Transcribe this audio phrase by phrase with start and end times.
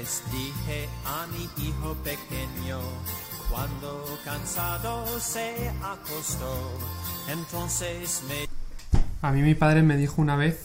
[0.00, 2.78] Entonces dije a mi hijo pequeño,
[3.50, 6.78] cuando cansado se acostó,
[7.30, 8.48] entonces me
[9.20, 10.56] A mí mi padre me dijo una vez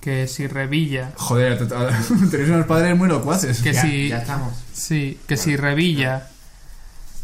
[0.00, 3.60] que si Revilla, Joder, te- te- tenéis unos padres muy locuaces.
[3.62, 4.52] que Ya, si ya estamos.
[4.72, 6.28] sí, que si Revilla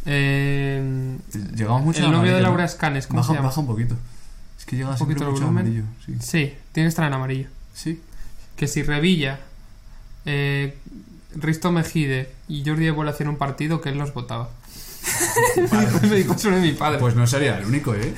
[0.07, 1.19] eh,
[1.57, 2.67] Llegamos mucho el novio de Laura ¿no?
[2.69, 3.49] Escanes, ¿cómo baja, se llama?
[3.49, 3.97] baja un poquito.
[4.57, 5.49] Es que llega Un poquito el volumen.
[5.49, 5.83] amarillo.
[6.07, 6.15] Sí.
[6.21, 7.49] Sí, tiene que estar en amarillo.
[7.75, 8.01] sí.
[8.57, 9.39] Que si Revilla,
[10.27, 10.77] eh,
[11.35, 14.49] Risto Mejide y Jordi Évole hacían un partido que él los votaba.
[16.03, 16.99] me dijo- eso de mi padre.
[16.99, 18.13] Pues no sería el único, ¿eh?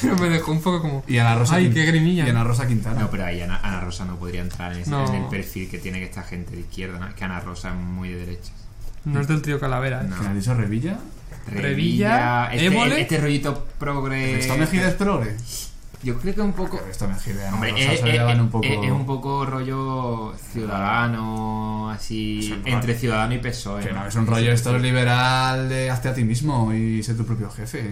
[0.00, 1.04] Pero me dejó un poco como.
[1.06, 2.26] Y Ana Rosa, Ay, qué grimilla.
[2.26, 3.00] Y Ana Rosa Quintana.
[3.00, 5.06] No, pero ahí Ana, Ana Rosa no podría entrar en, ese- No.
[5.08, 6.98] en el perfil que tiene que esta gente de izquierda.
[6.98, 7.06] ¿no?
[7.08, 8.52] Es que Ana Rosa es muy de derechas.
[9.04, 10.02] No es del trío Calavera.
[10.02, 10.06] ¿eh?
[10.08, 10.16] No.
[10.16, 10.98] ¿Quién ha dicho Revilla?
[11.46, 13.00] Revilla, este, Évole.
[13.02, 14.38] este rollito progre.
[14.40, 15.36] ¿Está Mejide es progre?
[16.04, 16.80] Yo creo que un poco.
[16.90, 18.66] Esto Mejide y Ana Hombre, Rosa es, se es- un poco...
[18.66, 22.98] es- es un poco rollo ciudadano, así, entre rollo.
[23.00, 23.82] Ciudadano y PSOE.
[23.84, 24.00] Que ¿no?
[24.02, 27.50] no, es un rollo esto liberal de hazte a ti mismo y sé tu propio
[27.50, 27.90] jefe.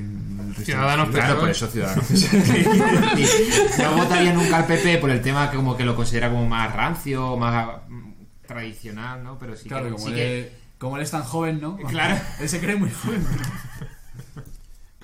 [0.63, 1.09] Ciudadanos.
[1.09, 2.05] Claro, por eso Ciudadanos.
[3.79, 6.73] no votaría nunca al PP por el tema que como que lo considera como más
[6.75, 8.11] rancio, más mm,
[8.47, 9.39] tradicional, ¿no?
[9.39, 11.77] Pero sí Claro, que, como, sí él, que- como él es tan joven, ¿no?
[11.79, 12.21] Claro.
[12.41, 13.25] Él se cree muy joven.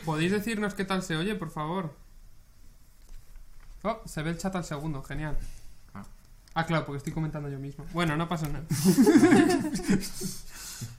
[0.05, 1.95] ¿Podéis decirnos qué tal se oye, por favor?
[3.91, 5.39] Oh, se ve el chat al segundo, genial.
[5.94, 6.05] Ah.
[6.53, 7.86] Ah, claro, porque estoy comentando yo mismo.
[7.94, 8.67] Bueno, no pasa nada.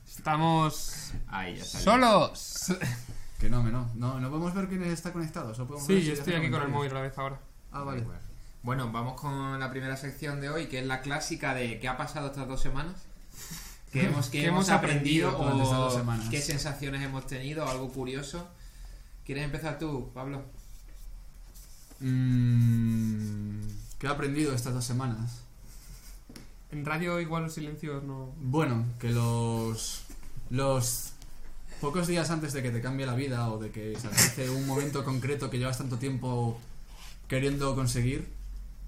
[0.08, 1.84] Estamos Ahí ya salió.
[1.92, 2.74] solos.
[3.40, 3.90] Que no, que no.
[3.96, 5.54] No, no podemos ver quién está conectado.
[5.54, 7.40] Solo podemos ver Sí, si yo estoy aquí con el móvil a la vez ahora.
[7.72, 8.04] Ah, vale.
[8.64, 11.96] Bueno, vamos con la primera sección de hoy, que es la clásica de qué ha
[11.96, 12.96] pasado estas dos semanas.
[13.94, 16.28] ¿Qué hemos, qué ¿Qué hemos hemos aprendido, aprendido durante estas o semanas?
[16.30, 18.48] qué sensaciones hemos tenido, algo curioso?
[19.26, 20.44] ¿Quieres empezar tú, Pablo?
[22.00, 23.62] Mm,
[23.98, 25.42] ¿Qué he aprendido estas dos semanas?
[26.72, 28.34] En radio igual los silencios no...
[28.40, 30.04] Bueno, que los
[30.50, 31.14] los
[31.82, 34.68] pocos días antes de que te cambie la vida o de que se alcance un
[34.68, 36.60] momento concreto que llevas tanto tiempo
[37.28, 38.28] queriendo conseguir,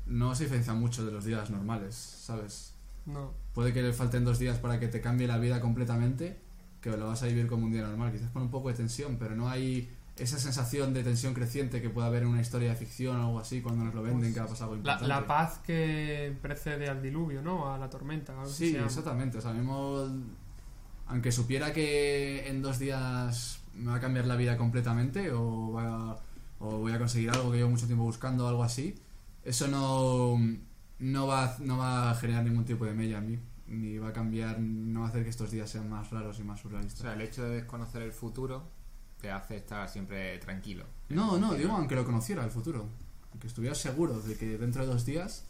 [0.08, 2.74] no se diferencia mucho de los días normales, ¿sabes?
[3.06, 3.32] No.
[3.54, 6.38] Puede que le falten dos días para que te cambie la vida completamente,
[6.82, 9.18] que lo vas a vivir como un día normal, quizás con un poco de tensión,
[9.18, 12.76] pero no hay esa sensación de tensión creciente que puede haber en una historia de
[12.76, 15.08] ficción o algo así cuando nos lo venden que ha pasado algo La, importante.
[15.08, 17.74] la paz que precede al diluvio, ¿no?
[17.74, 18.34] A la tormenta.
[18.34, 19.38] algo Sí, exactamente.
[19.38, 20.06] O sea, mismo,
[21.08, 26.20] aunque supiera que en dos días me va a cambiar la vida completamente o, va-
[26.60, 28.96] o voy a conseguir algo que llevo mucho tiempo buscando o algo así,
[29.44, 30.38] eso no,
[31.00, 33.40] no, va, no va a generar ningún tipo de mella en mí.
[33.68, 36.44] Ni va a cambiar, no va a hacer que estos días sean más raros y
[36.44, 37.02] más O surrealistas.
[37.04, 38.64] sea, el hecho de desconocer el futuro
[39.22, 40.86] te hace estar siempre tranquilo.
[41.10, 42.88] No, no, digo aunque lo conociera el futuro.
[43.32, 45.46] Aunque estuviera seguro de que dentro de dos días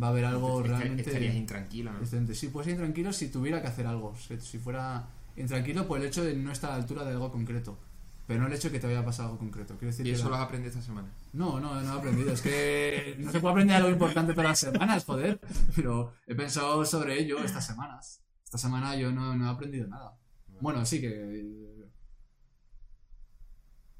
[0.00, 1.02] va a haber algo Estar- realmente...
[1.10, 1.98] Estarías intranquilo, ¿no?
[2.00, 2.34] Excelente.
[2.34, 4.14] Sí, puedes ir intranquilo si tuviera que hacer algo.
[4.16, 5.06] Si, fuera
[5.36, 7.78] intranquilo por el hecho de no estar a la altura de algo concreto.
[8.26, 9.74] Pero no el hecho de que te vaya a pasar algo concreto.
[9.78, 11.08] Quiero decir Y que eso lo has aprendido esta semana.
[11.32, 12.32] No, no, no he aprendido.
[12.32, 15.40] Es que no se puede aprender algo importante todas las semanas, joder.
[15.76, 18.20] Pero he pensado sobre ello estas semanas.
[18.44, 20.16] Esta semana yo no, no he aprendido nada.
[20.60, 21.75] Bueno, sí que...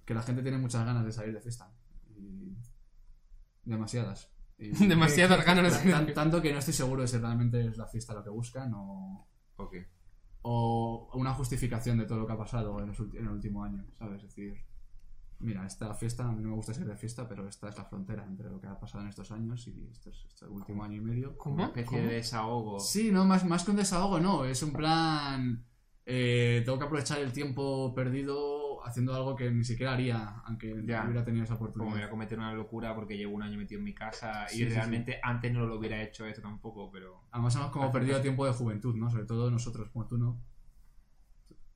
[0.07, 1.71] Que la gente tiene muchas ganas de salir de fiesta.
[2.17, 2.57] Y
[3.65, 4.31] demasiadas.
[4.59, 6.15] Y- Demasiadas ganas de salir.
[6.15, 9.29] Tanto que no estoy seguro de si realmente es la fiesta lo que buscan o
[9.57, 9.75] Ok.
[10.43, 13.65] o una justificación de todo lo que ha pasado en, los ulti- en el último
[13.65, 14.23] año, ¿sabes?
[14.23, 14.55] Es decir,
[15.41, 17.85] mira, esta fiesta, a mí no me gusta ser de fiesta, pero esta es la
[17.85, 20.97] frontera entre lo que ha pasado en estos años y este, es- este último año
[20.99, 21.37] y medio.
[21.37, 21.57] ¿Cómo?
[21.57, 22.09] Una especie ¿Cómo?
[22.09, 22.79] de desahogo.
[22.81, 25.65] Sí, no, más, más que un desahogo, no, es un plan...
[26.05, 31.05] eh, tengo que aprovechar el tiempo perdido haciendo algo que ni siquiera haría, aunque Ya.
[31.05, 32.07] hubiera tenido esa Como me voy oportunidad.
[32.07, 34.75] a cometer una locura porque llevo un año metido en mi casa Sí, y sí,
[34.75, 37.23] realmente antes no lo hubiera hecho esto tampoco, pero...
[37.33, 39.11] Además hemos como perdido tiempo de juventud, ¿no?
[39.11, 40.41] Sobre todo nosotros, como tú no.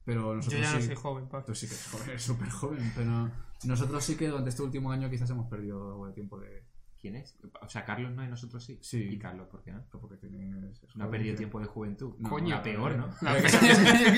[0.04, 0.87] Pero Yo nosotros ya no sí.
[0.87, 1.44] soy joven, Pablo.
[1.47, 3.31] Tú sí que eres joven, eres súper joven, pero
[3.65, 6.65] nosotros sí que durante este último año quizás hemos perdido algo de tiempo de...
[7.00, 7.38] ¿Quién es?
[7.62, 8.78] O sea, Carlos no y nosotros sí.
[8.82, 8.98] Sí.
[9.10, 9.82] ¿Y Carlos por qué no?
[9.91, 10.82] Porque tienes...
[10.82, 12.14] es No ha perdido tiempo de juventud.
[12.18, 13.08] No, Coño, la peor, ¿no?
[13.22, 13.58] La- Esa-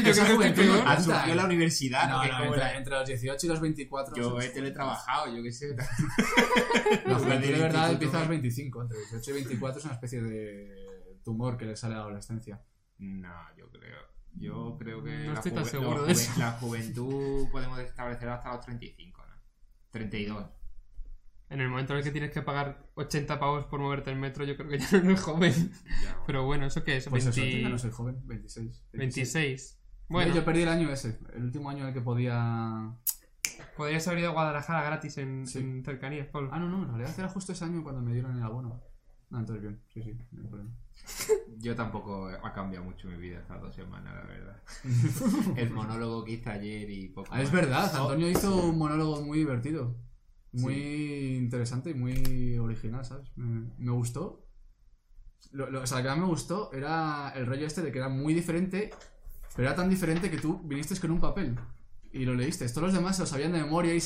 [0.03, 0.83] yo creo que peor.
[0.85, 2.45] Ha surgido la universidad, No, ¿no?
[2.45, 4.17] Entre, entre los 18 y los 24...
[4.17, 5.77] Yo he teletrabajado, yo qué sé.
[7.07, 8.31] La juventud de verdad empieza a los ¿no?
[8.31, 8.83] 25.
[8.83, 12.61] Entre 18 y 24 es una especie de tumor que le sale a la adolescencia.
[12.99, 13.99] No, yo creo.
[14.35, 15.19] Yo creo que.
[15.27, 16.33] No la estoy tan seguro de eso.
[16.39, 19.35] La juventud podemos establecer hasta los 35, ¿no?
[19.91, 20.47] 32.
[21.53, 24.45] En el momento en el que tienes que pagar 80 pavos por moverte el metro,
[24.45, 25.53] yo creo que ya no eres joven.
[25.53, 26.23] Ya, bueno.
[26.27, 27.09] Pero bueno, ¿eso qué es?
[27.09, 28.85] Pues eso, 20 yo no soy joven, 26.
[28.93, 29.79] 26.
[30.09, 32.95] Bueno, Bueno, yo perdí el año ese, el último año en el que podía...
[33.77, 35.59] podrías haber ido a Guadalajara gratis en, Sí.
[35.59, 36.51] en cercanías, Pablo.
[36.53, 38.83] Ah, no, no, en realidad era justo ese año cuando me dieron el abono.
[39.31, 40.71] Ah, entonces bien, sí, sí, no hay problema.
[41.59, 44.63] Yo tampoco ha cambiado mucho mi vida estas dos semanas, la verdad.
[45.57, 49.39] El monólogo que hice ayer y poco Ah, es verdad, Antonio hizo un monólogo muy
[49.39, 49.97] divertido.
[50.53, 53.31] Muy interesante y muy original, ¿sabes?
[53.37, 54.47] Me, me gustó.
[55.53, 57.99] Lo, lo- o sea, lo que más me gustó era el rollo este de que
[57.99, 58.91] era muy diferente,
[59.57, 61.57] pero era tan diferente que tú viniste con un papel
[62.13, 62.67] y lo leíste.
[62.69, 64.03] Todos los demás se lo sabían de memoria y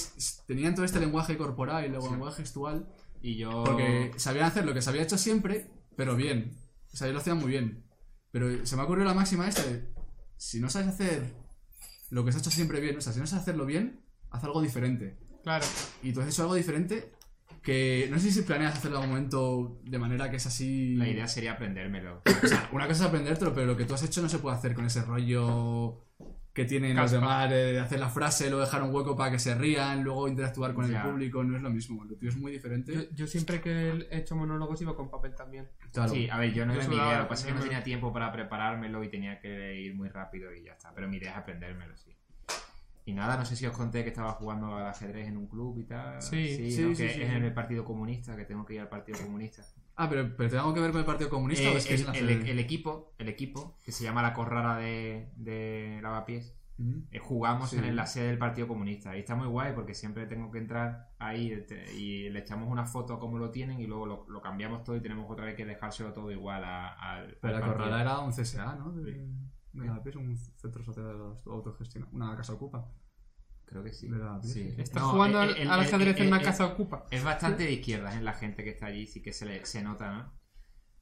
[0.47, 2.89] tenían todo este lenguaje corporal y luego lenguaje gestual.
[3.21, 3.65] Y yo...
[3.65, 6.57] Porque sabían hacer lo que se había hecho siempre, pero bien.
[6.93, 7.85] O sea, ellos lo hacían muy bien.
[8.31, 9.89] Pero se me ha ocurrido la máxima esta de,
[10.37, 11.35] si no sabes hacer
[12.11, 14.45] lo que se ha hecho siempre bien, o sea, si no sabes hacerlo bien, haz
[14.45, 15.19] algo diferente.
[15.47, 15.65] Claro.
[16.03, 17.13] Y tú has hecho algo diferente
[17.63, 20.97] que no sé si planeas hacerlo en algún momento de manera que es así...
[20.97, 22.21] La idea sería aprendérmelo.
[22.43, 24.57] O sea, una cosa es aprendértelo, pero lo que tú has hecho no se puede
[24.57, 26.05] hacer con ese rollo
[26.53, 27.17] que tienen los Caspa.
[27.19, 30.75] demás de hacer la frase, luego dejar un hueco para que se rían, luego interactuar
[30.75, 31.03] con Ya.
[31.03, 32.03] el público, no es lo mismo.
[32.05, 32.93] Lo tuyo es muy diferente.
[32.93, 35.69] Yo, yo siempre que he hecho monólogos iba con papel también.
[35.93, 36.09] Claro.
[36.13, 37.19] Sí, a ver, yo no Yo era mi idea.
[37.19, 40.09] Lo que pasa es que no tenía tiempo para preparármelo y tenía que ir muy
[40.09, 40.93] rápido y ya está.
[40.93, 42.17] Pero mi idea es aprendérmelo, sí.
[43.07, 45.79] Y nada, no sé si os conté que estaba jugando al ajedrez en un club
[45.79, 46.21] y tal.
[46.21, 46.95] Sí, sí, ¿no?
[46.95, 49.63] sí, que es en el Partido Comunista, que tengo que ir al Partido Comunista.
[49.95, 52.01] Ah, pero, pero ¿tengo que ver con el Partido Comunista Eh, o es que es
[52.01, 52.51] el, la el- Fede?
[52.51, 56.53] el equipo, el equipo, que se llama la Corrara de, de Lavapiés,
[57.11, 59.17] eh, jugamos en la sede del Partido Comunista.
[59.17, 61.65] Y está muy guay porque siempre tengo que entrar ahí
[61.97, 64.97] y le echamos una foto a cómo lo tienen y luego lo, lo cambiamos todo
[64.97, 67.39] y tenemos otra vez que dejárselo todo igual a- al.
[67.41, 67.67] Pero la.
[67.67, 68.93] Corrala era un CSA, ¿no?
[68.93, 69.27] De,
[69.83, 69.89] Sí.
[69.89, 72.91] de la PIS, un centro social de autogestión, una casa ocupa.
[73.65, 74.09] Creo que sí.
[74.09, 74.75] De la- Sí.
[74.79, 77.07] ¿Estás No, jugando el- al, el- al ajedrez en una el- casa ocupa?
[77.11, 79.83] Es bastante de izquierdas en la gente que está allí, sí que se, le, se
[79.83, 80.33] nota, ¿no?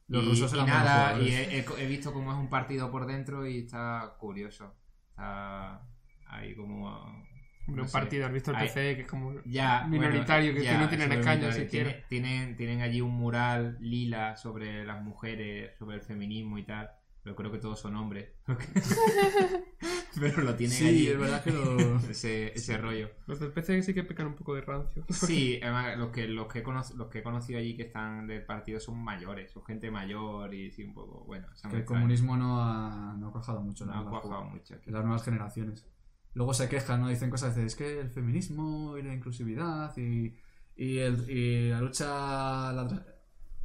[0.08, 3.06] Los y, rusos y nada, y he, he- he visto cómo es un partido por
[3.06, 4.74] dentro y está curioso.
[5.10, 5.86] Está
[6.26, 7.24] ahí como...
[7.66, 7.92] Hombre, no un sé.
[7.94, 11.12] partido, has visto el PC, que es como Ya, minoritario, bueno, que ya, no tienen
[11.12, 11.94] escaños siquiera.
[12.08, 16.90] Tienen, tienen allí un mural lila sobre las mujeres, sobre el feminismo y tal.
[17.24, 18.28] Pero creo que todos son hombres.
[20.20, 21.06] Pero lo tienen Sí, allí.
[21.08, 21.96] es verdad que lo...
[22.08, 23.10] Ese, ese rollo.
[23.26, 25.04] Los del PC sí que pecan un poco de rancio.
[25.10, 28.78] Sí, además, los que, los, que los que he conocido allí que están del partido
[28.78, 33.14] son mayores, son gente mayor y sí, un poco, bueno, que el comunismo no ha,
[33.18, 33.84] no ha cuajado mucho.
[33.86, 34.90] no ha cuajado mucho aquí.
[34.90, 35.86] las nuevas generaciones.
[36.34, 37.08] Luego se quejan, ¿no?
[37.08, 40.34] Dicen cosas de, es que el feminismo y la inclusividad y,
[40.76, 43.06] y, el- y la lucha, la,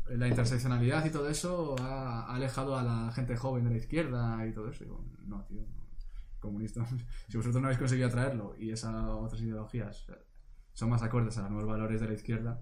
[0.10, 4.46] la interseccionalidad y todo eso ha, ha alejado a la gente joven de la izquierda
[4.48, 4.84] y todo eso.
[4.84, 5.84] Y digo, no, tío, no.
[6.40, 6.90] comunistas.
[7.28, 10.06] Si vosotros no habéis conseguido atraerlo y esas otras ideologías
[10.74, 12.62] son más acordes a los nuevos valores de la izquierda,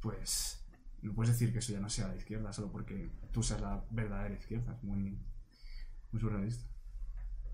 [0.00, 0.64] pues
[1.02, 3.84] no puedes decir que eso ya no sea la izquierda solo porque tú seas la
[3.90, 4.74] verdadera izquierda.
[4.74, 5.18] Es muy,
[6.12, 6.64] muy surrealista.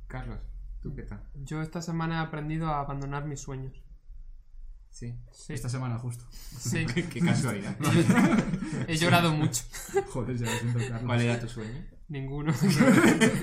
[0.07, 0.41] Carlos,
[0.81, 1.23] ¿tú qué tal?
[1.35, 3.83] Yo esta semana he aprendido a abandonar mis sueños.
[4.91, 5.15] Sí.
[5.33, 6.25] Sí, Esta semana justo.
[6.33, 6.85] sí.
[6.95, 7.77] qué, qué casualidad.
[8.89, 9.63] He llorado mucho.
[10.11, 11.03] Joder, ya lo siento, Carlos.
[11.07, 11.85] ¿Cuál era tu sueño?
[12.09, 12.53] Ninguno.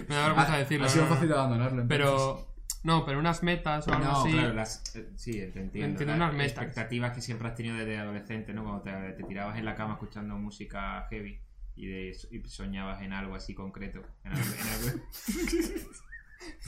[0.10, 0.86] Me da vergüenza Ha- decirlo.
[0.86, 1.16] Ha sido no, no.
[1.16, 1.82] fácil abandonarlo.
[1.84, 1.88] entonces.
[2.08, 2.48] Pero,
[2.84, 4.32] no, pero unas metas o algo No, así.
[4.32, 5.86] claro, las, eh, sí, te entiendo.
[5.86, 6.50] Entiendo las unas metas.
[6.64, 8.64] expectativas que siempre has tenido desde adolescente, ¿no?
[8.64, 11.40] Cuando te, te tirabas en la cama escuchando música heavy
[11.76, 14.02] y, de, y soñabas en algo así concreto.
[14.24, 15.04] En algo, en algo-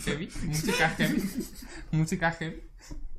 [0.05, 0.29] Heavy.
[0.45, 1.23] Música heavy.
[1.91, 2.61] Música heavy.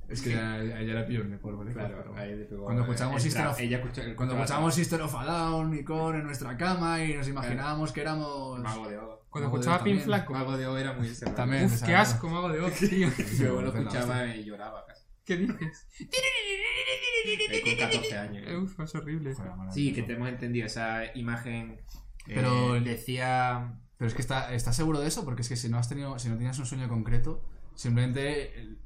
[0.09, 1.73] Es que a a ella la pillo en el polvo, ¿vale?
[1.73, 3.53] Claro, Pero ahí Cuando el System trap.
[3.55, 7.15] of- Ella escucha- Cuando escuchábamos Sister of a Down y Core en nuestra cama y
[7.15, 8.59] nos imaginábamos que éramos.
[8.61, 9.27] Mago de O.
[9.29, 10.01] Cuando Mago escuchaba Pin.
[10.01, 10.33] Flaco.
[10.33, 11.13] Mago de O era muy.
[11.37, 11.67] También.
[11.67, 13.09] Uf, qué asco, mago de Oz, tío.
[13.39, 15.05] Yo lo escuchaba y lloraba casi.
[15.27, 15.87] ¿Qué dices?
[16.01, 18.63] Eh, con 14 años.
[18.63, 19.35] Uf, es horrible.
[19.73, 21.81] Sí, que te hemos entendido esa imagen.
[22.27, 23.75] eh, Pero- decía.
[23.99, 25.25] Pero es que está, ¿estás seguro de eso?
[25.25, 27.43] Porque es que si no has tenido, si no tenías un sueño concreto,
[27.75, 28.77] simplemente eh,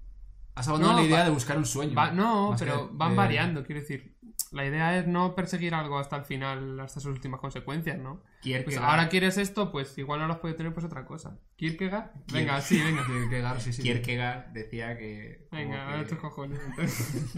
[0.55, 1.95] has abandonado No, la idea de buscar un sueño.
[1.95, 4.17] Va- no, pero que van variando, quiero decir.
[4.51, 8.23] La idea es no perseguir algo hasta el final, hasta sus últimas consecuencias, ¿no?
[8.65, 11.39] Pues ahora quieres esto, pues igual no lo has podido tener, pues otra cosa.
[11.57, 12.11] ¿Kierkegaard?
[12.33, 13.07] Venga, sí, venga.
[13.07, 13.83] Kierkegaard, sí, sí.
[13.83, 15.47] Kierkegaard decía que.
[15.53, 16.61] Venga, que, a tus cojones.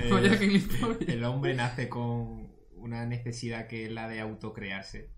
[0.38, 1.08] gilipollas.
[1.08, 5.10] el hombre nace con una necesidad que es la de autocrearse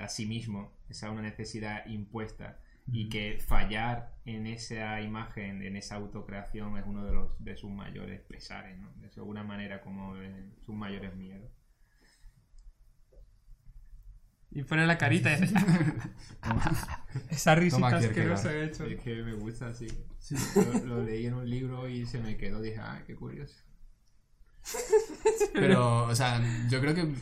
[0.00, 0.72] a sí mismo.
[0.88, 2.58] Esa es una necesidad impuesta.
[2.86, 7.70] Y que fallar en esa imagen, en esa autocreación, es uno de, los, de sus
[7.70, 8.92] mayores pesares, ¿no?
[8.94, 11.50] De alguna manera, como de sus mayores miedos.
[14.54, 15.42] Y pone la carita y
[17.30, 18.84] Esa risita Toma, asquerosa que he hecho.
[18.84, 19.86] Es que me gusta así.
[20.54, 22.60] Lo, lo leí en un libro y se me quedó.
[22.60, 23.56] Dije, ah, qué curioso.
[25.54, 27.14] Pero, o sea, yo creo que,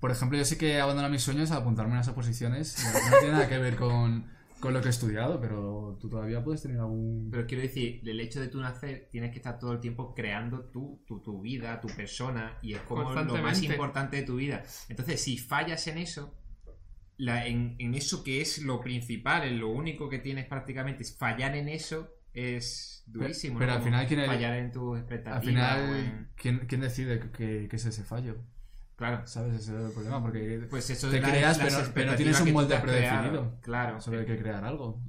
[0.00, 2.82] por ejemplo, yo sí que he abandonado mis sueños a apuntarme a esas posiciones.
[2.82, 4.24] No, no tiene nada que ver con,
[4.60, 7.28] con lo que he estudiado, pero tú todavía puedes tener algún...
[7.30, 10.66] Pero quiero decir, el hecho de tú nacer, tienes que estar todo el tiempo creando
[10.66, 13.02] tú, tu, tu vida, tu persona, y es como
[13.36, 14.62] lo más importante de tu vida.
[14.88, 16.34] Entonces, si fallas en eso,
[17.16, 21.16] la- en, en eso que es lo principal, en lo único que tienes prácticamente, es
[21.16, 23.58] fallar en eso es durísimo.
[23.58, 23.78] pero ¿no?
[23.78, 25.36] al final, ¿quién es- Fallar en tus expectativas.
[25.36, 28.36] Al o final, en- ¿quién, quién decide que, que es ese fallo?
[29.00, 29.26] Claro.
[29.26, 29.54] ¿Sabes?
[29.62, 32.38] Ese es el problema, porque Pues eso te la- creas, las pero, pero no tienes
[32.42, 33.56] un molde predefinido.
[33.62, 35.00] Claro, Solo hay que crear algo.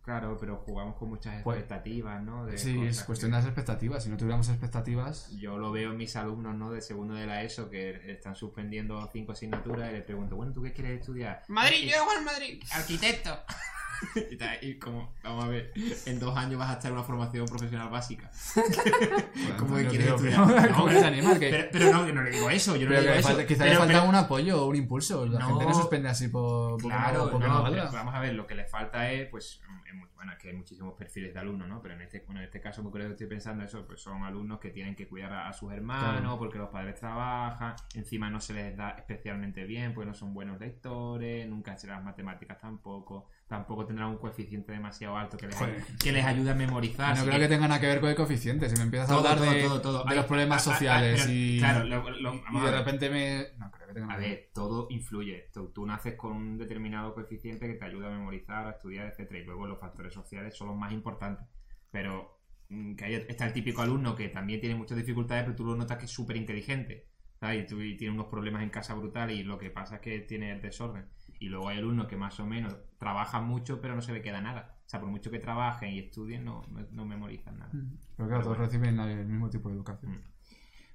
[0.00, 2.46] claro, pero jugamos con muchas Pues- expectativas, ¿no?
[2.46, 4.04] De Sí, es cuestión que- de las expectativas.
[4.04, 5.28] Si no tuviéramos expectativas...
[5.32, 6.70] Yo lo veo en mis alumnos, ¿no?
[6.70, 10.62] De segundo de la ESO que están suspendiendo cinco asignaturas y les pregunto, bueno, ¿tú
[10.62, 11.42] qué quieres estudiar?
[11.48, 12.62] Madrid, Arqui- yo hago en Madrid.
[12.72, 13.36] Arquitecto.
[14.30, 15.72] y, tal, y como, vamos a ver,
[16.06, 18.30] en dos años vas a estar en una formación profesional básica.
[19.58, 20.46] ¿Cómo que quieres estudiar?
[20.46, 21.38] pero- No, ¿Cómo pero, se anima?
[21.38, 23.28] Que- pero, pero no, yo no le digo eso, yo no pero le digo eso.
[23.28, 25.26] falta- quizá Pero- le falta pero- un apoyo o un impulso.
[25.26, 25.48] La No.
[25.48, 28.34] gente no suspende así por, porque Claro, no, porque no, no pero vamos a ver,
[28.34, 31.40] lo que le falta es, pues, es muy- bueno, es que hay muchísimos perfiles de
[31.40, 31.80] alumnos, ¿no?
[31.82, 34.70] Pero en este, bueno, en este caso, concreto estoy pensando eso, pues son alumnos que
[34.70, 36.38] tienen que cuidar a, a sus hermanos, Claro.
[36.38, 40.58] porque los padres trabajan, encima no se les da especialmente bien, porque no son buenos
[40.58, 45.84] lectores, nunca serán matemáticas tampoco, tampoco tendrán un coeficiente demasiado alto que les, Joder.
[46.02, 47.16] que les ayude a memorizar.
[47.16, 48.68] No creo que tenga nada que ver con el coeficiente.
[48.68, 50.04] Si me empiezas a hablar todo, de, todo, todo.
[50.04, 52.70] de los problemas a- a- a- sociales pero, y, Claro, lo- lo- y vamos a
[52.70, 53.46] de repente me...
[53.58, 54.50] No creo que tenga A nada que ver.
[54.52, 55.48] todo influye.
[55.52, 59.40] Tú, tú naces con un determinado coeficiente que te ayuda a memorizar, a estudiar, etcétera,
[59.40, 61.46] y luego los factores sociales son los más importantes.
[61.92, 65.64] Pero mm, que hay- está el típico alumno que también tiene muchas dificultades, pero tú
[65.64, 67.06] lo notas que es súper inteligente.
[67.42, 70.18] Y, tú, y tiene unos problemas en casa brutales y lo que pasa es que
[70.20, 71.06] tiene el desorden.
[71.38, 74.40] Y luego hay alumnos que más o menos trabajan mucho, pero no se le queda
[74.40, 74.74] nada.
[74.86, 77.70] O sea, por mucho que trabajen y estudien, no, no, no memorizan nada.
[78.16, 80.22] Pero claro, todos reciben el mismo tipo de educación.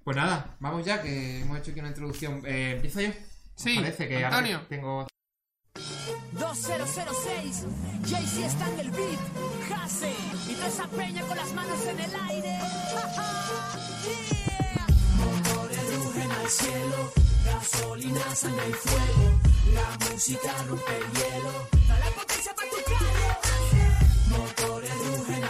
[0.04, 2.42] Pues nada, vamos ya, que hemos hecho aquí una introducción.
[2.46, 3.10] Eh, ¿Empiezo yo?
[3.10, 3.16] ¿Os
[3.56, 4.62] Sí, Parece que Antonio.
[4.68, 5.06] tengo
[6.32, 7.68] 2006,
[8.10, 9.20] Jay-Z está en el beat,
[9.76, 10.14] Hase,
[10.50, 12.60] y toda esa peña con las manos en el aire.
[14.02, 14.88] Yeah.
[15.18, 17.12] Motores rugen al cielo,
[17.46, 19.40] gasolina, sangre y fuego,
[19.74, 21.52] la música rompe el hielo,
[21.88, 22.78] la potencia para tu.
[24.30, 25.44] Motores rugen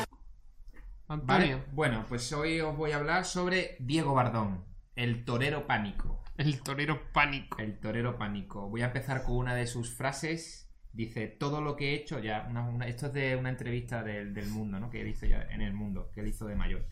[1.07, 4.63] Antonio, Vale, bueno, pues hoy os voy a hablar sobre Diego Bardón,
[4.95, 6.23] el torero pánico.
[6.37, 7.57] el torero pánico.
[7.59, 8.69] El torero pánico.
[8.69, 10.67] Voy a empezar con una de sus frases.
[10.93, 14.33] Dice, todo lo que he hecho ya, una- una- esto es de una entrevista del,
[14.33, 14.89] del mundo, ¿no?
[14.89, 16.85] Que él hizo ya en el mundo, que él hizo de mayor.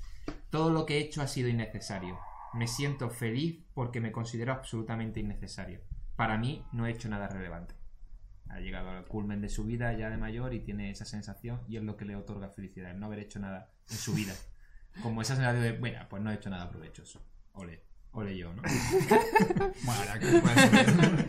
[0.49, 2.17] Todo lo que he hecho ha sido innecesario.
[2.53, 5.81] Me siento feliz porque me considero absolutamente innecesario.
[6.19, 7.75] Para mí no he hecho nada relevante.
[8.49, 11.77] Ha llegado al culmen de su vida ya de mayor y tiene esa sensación y
[11.77, 14.33] es lo que le otorga felicidad, el no haber hecho nada en su vida.
[15.01, 17.21] Como esa sensación de, bueno, pues no he hecho nada provechoso.
[17.53, 18.61] Ole, ole yo, ¿no?
[19.85, 21.27] Bueno, ya que puede ser.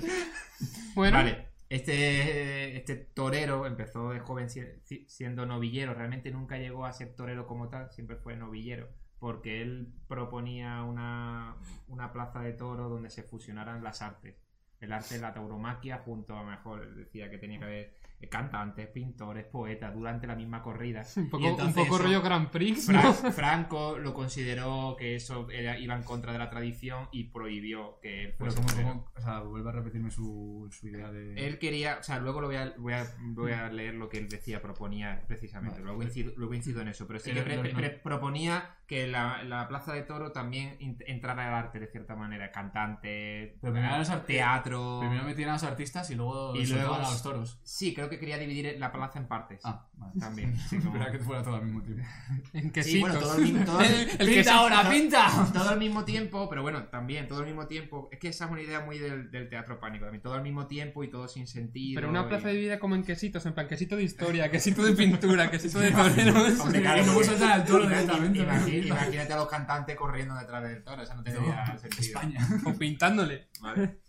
[0.97, 6.85] Bueno, Vale, este, este torero empezó de joven si- si- siendo novillero, realmente nunca llegó
[6.85, 8.89] a ser torero como tal, siempre fue novillero,
[9.21, 11.55] porque él proponía una,
[11.87, 14.35] una plaza de toro donde se fusionaran las artes.
[14.81, 18.29] El arte de la tauromaquia junto a lo mejor decía que tenía que haber eh,
[18.29, 21.03] cantantes, pintores, poetas durante la misma corrida.
[21.17, 23.13] un poco, Y entonces un poco eso- rollo Grand Prix, Fra- ¿no?
[23.15, 28.25] Franco lo consideró que eso era- iba en contra de la tradición y prohibió que
[28.25, 28.89] él Pero fuese como, torero.
[28.89, 31.47] como- o sea, vuelve a repetirme su, su idea de...
[31.47, 34.19] Él quería, o sea, luego lo voy a, voy a, voy a leer lo que
[34.19, 35.85] él decía, proponía precisamente, Vale.
[35.87, 37.91] luego, incido, luego incido en eso, pero sí Pero que pre- no- pre- no- pre-
[37.91, 43.53] proponía que la, la Plaza de Toro también entrara al arte de cierta manera, cantantes,
[43.61, 44.99] Pero primero los art- teatro...
[45.01, 47.61] Primero metían a los artistas y luego Y luego- a los toros.
[47.63, 49.61] Sí, creo que quería dividir la plaza en partes.
[49.63, 50.13] Ah, vale.
[50.19, 50.57] También.
[50.69, 52.03] sí, como- Espera que fuera todo al mismo tiempo.
[52.53, 52.85] En quesitos.
[52.93, 54.51] Sí, bueno, todo el mismo- todo el- El- el ¡Pinta quesito.
[54.51, 55.51] ahora, pinta!
[55.53, 58.09] todo al mismo tiempo, pero bueno, también todo al mismo tiempo.
[58.11, 60.21] Es que esa es una idea muy del, del teatro pánico también.
[60.23, 61.99] Todo al mismo tiempo y todo sin sentido.
[62.01, 64.83] Pero una plaza y- de vida como en quesitos, en plan quesito de historia, quesito
[64.83, 66.59] de pintura, quesito de toreros.
[66.59, 68.97] Hombre, claro, saltan al toro directamente, ¿no?
[68.97, 72.03] Imagínate a los cantantes corriendo detrás del toro, eso no tendría sentido.
[72.03, 72.49] España.
[72.67, 73.49] o pintándole.
[73.61, 74.01] Vale.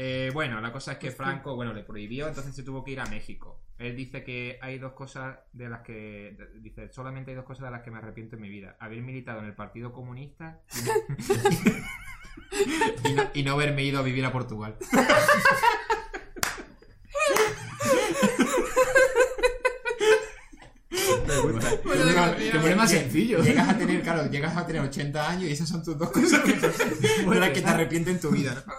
[0.00, 3.00] Eh, bueno, la cosa es que Franco, bueno, le prohibió, entonces se tuvo que ir
[3.00, 3.64] a México.
[3.78, 6.38] Él dice que hay dos cosas de las que.
[6.60, 9.40] Dice, solamente hay dos cosas de las que me arrepiento en mi vida: haber militado
[9.40, 10.60] en el Partido Comunista
[13.04, 14.76] y no, y no haberme ido a vivir a Portugal.
[21.42, 22.36] Bueno, Claro, desgraciado.
[22.36, 23.42] Que problema sencillo.
[23.42, 26.40] Llegas a tener, claro, llegas a tener 80 años y esas son tus dos cosas
[26.40, 28.72] que, de las que te arrepientes en tu vida, ¿no?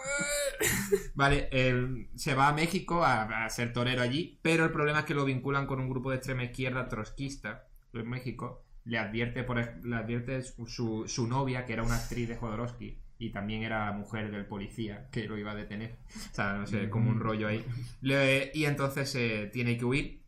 [1.14, 5.06] Vale, él se va a México a, a ser torero allí, pero el problema es
[5.06, 8.64] que lo vinculan con un grupo de extrema izquierda trotskista en México.
[8.86, 12.98] Le advierte, por, le advierte su, su- su novia, que era una actriz de Jodorowsky,
[13.20, 15.98] y también era mujer del policía que lo iba a detener.
[16.32, 17.64] O sea, no sé, como un rollo ahí.
[18.02, 20.22] Le- y entonces eh, tiene que huir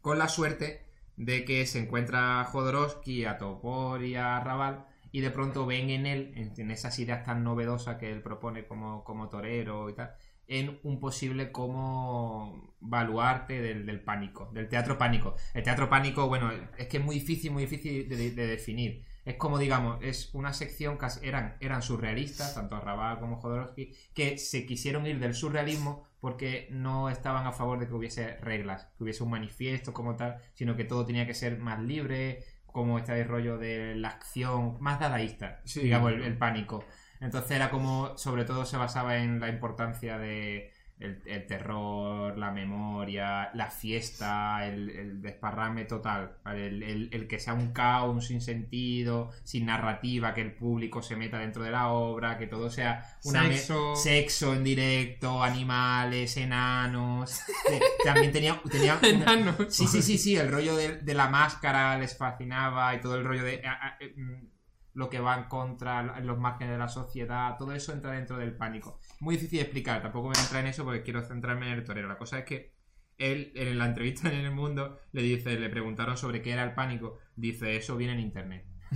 [0.00, 0.84] Con la suerte
[1.16, 5.90] de que se encuentra a Jodorowsky, a Topor y a Raval y de pronto ven
[5.90, 9.94] en él, en, en esas ideas tan novedosas que él propone como, como torero y
[9.94, 10.12] tal,
[10.48, 15.36] en un posible como baluarte del, del pánico, del teatro pánico.
[15.54, 19.04] El teatro pánico, bueno, es que es muy difícil, muy difícil de, de definir.
[19.24, 24.36] Es como, digamos, es una sección que eran, eran surrealistas, tanto Raval como Jodorowsky, que
[24.38, 29.04] se quisieron ir del surrealismo porque no estaban a favor de que hubiese reglas, que
[29.04, 33.22] hubiese un manifiesto como tal, sino que todo tenía que ser más libre, como este
[33.24, 35.80] rollo de la acción, más dadaísta, Sí.
[35.80, 36.84] digamos, el, el pánico.
[37.20, 40.72] Entonces era como, sobre todo se basaba en la importancia de
[41.04, 46.66] el, el terror, la memoria, la fiesta, el, el desparrame total, ¿vale?
[46.68, 51.38] el, el- que sea un caos, un sinsentido, sin narrativa, que el público se meta
[51.38, 53.96] dentro de la obra, que todo sea una Sexo.
[53.96, 57.40] sexo en directo, animales, enanos.
[57.70, 59.56] Eh, También tenía, tenía una- Enanos.
[59.74, 63.24] Sí, sí, sí, sí, el rollo de, de la máscara les fascinaba y todo el
[63.24, 64.53] rollo de a- a- mm,
[64.94, 68.56] lo que va en contra, los márgenes de la sociedad, todo eso entra dentro del
[68.56, 68.98] pánico.
[69.20, 71.72] Muy difícil de explicar, tampoco me voy a entrar en eso porque quiero centrarme en
[71.78, 72.08] el torero.
[72.08, 72.74] La cosa es que
[73.18, 76.74] él, en la entrevista en el mundo, le dice, le preguntaron sobre qué era el
[76.74, 78.66] pánico, dice, eso viene en internet.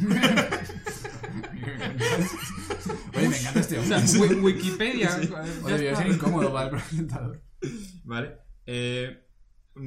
[3.17, 5.11] Oye, me encanta este O sea, Wi- Wikipedia.
[5.17, 6.03] Oye, ya debe está.
[6.03, 7.43] ser incómodo para el presentador.
[8.05, 8.39] ¿Vale?
[8.67, 9.28] Eh,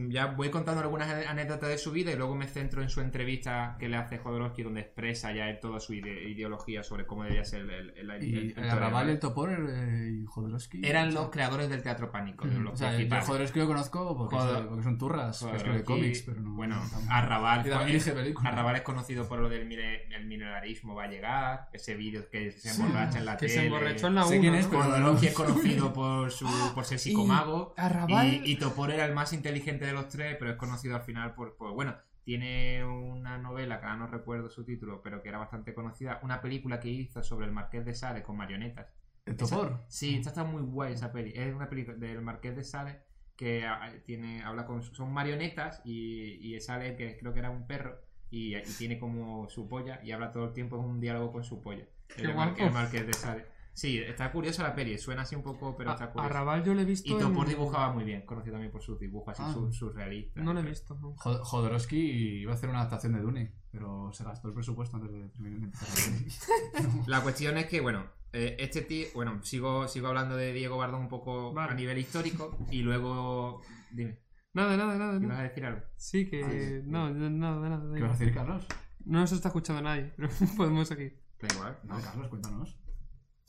[0.09, 3.75] ya voy contando algunas anécdotas de su vida y luego me centro en su entrevista
[3.79, 7.61] que le hace Jodorowsky donde expresa ya toda su ide- ideología sobre cómo debía ser
[7.61, 10.81] el, el, el- Topor eh, y Jodorowsky.
[10.83, 13.25] Eran los creadores del teatro pánico, de los O sea, yo principales.
[13.27, 14.35] Jodorowsky lo conozco porque,
[14.83, 16.53] son turras, que escribe Jodorowsky, cómics, pero no.
[16.55, 18.53] Bueno, no- Arrabal, películas.
[18.53, 22.51] Arrabal es conocido por lo del mire- el milenarismo va a llegar, ese vídeo que
[22.51, 23.59] se emborracha en la Que tele.
[23.59, 24.41] se emborrachó en la Sé 1.
[24.41, 27.73] quién es, Jodorowsky es conocido por, su, por ser psicomago.
[27.77, 30.95] Y Arrabal- Y, y Topor era el más inteligente de los tres, pero es conocido
[30.95, 35.21] al final por, por- Bueno, tiene una novela que ahora no recuerdo su título, pero
[35.21, 36.19] que era bastante conocida.
[36.23, 38.87] Una película que hizo sobre el Marqués de Sade con marionetas.
[39.25, 39.83] ¿El Esa- Topor?
[39.87, 41.31] sí, esta está muy guay esa peli.
[41.35, 43.01] Es una película del Marqués de Sade
[43.35, 44.83] que ah, tiene, habla con.
[44.83, 47.99] Son marionetas y, y sale que creo que era un perro.
[48.29, 51.43] Y, y tiene como su polla y habla todo el tiempo en un diálogo con
[51.43, 51.85] su polla.
[52.07, 53.45] Qué el, el Marqués de Sade.
[53.73, 56.29] Sí, está curiosa la peli, suena así un poco, pero está A, curiosa.
[56.29, 57.15] Arrabal yo lo he visto.
[57.15, 59.71] Y Topor en- dibujaba muy bien, conocido también por sus dibujos así Ah.
[59.71, 60.43] surrealistas.
[60.43, 60.95] No lo he visto.
[61.01, 61.15] no.
[61.17, 65.29] Jodorowsky iba a hacer una adaptación de Dune, pero se gastó el presupuesto antes de
[65.29, 67.01] terminar de empezar la peli.
[67.07, 71.01] La cuestión es que, bueno, eh, este tío, bueno, sigo, sigo hablando de Diego Bardón
[71.01, 71.71] un poco Vale.
[71.71, 74.19] a nivel histórico y luego, dime,
[74.53, 75.13] Nada, nada, nada.
[75.13, 75.27] ¿me no.
[75.29, 75.81] vas a decir algo?
[75.95, 76.43] Sí, que.
[76.43, 76.81] Ah, sí.
[76.85, 77.85] No, no, nada, nada.
[77.87, 78.67] da ¿Qué vas a decir, Carlos?
[79.05, 81.21] No nos está escuchando nadie, pero podemos seguir.
[81.41, 81.79] Da igual.
[81.83, 82.77] No, Carlos, cuéntanos.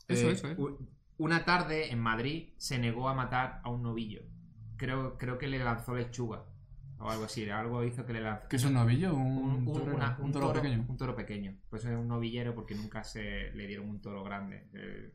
[0.07, 0.57] Eso, Eh, eso, ¿eh?
[1.17, 4.21] Una tarde en Madrid se negó a matar a un novillo.
[4.77, 6.45] Creo, creo que le lanzó lechuga
[6.97, 7.47] o algo así.
[7.49, 8.47] Algo hizo que le lanzó.
[8.49, 9.13] ¿Qué es un novillo?
[9.13, 9.95] Un, Un, un- torero?
[9.95, 10.85] una- un un toro, pequeño.
[10.89, 11.55] Un toro pequeño.
[11.69, 14.69] Pues es un novillero porque nunca se le dieron un toro grande.
[14.73, 15.13] Eh,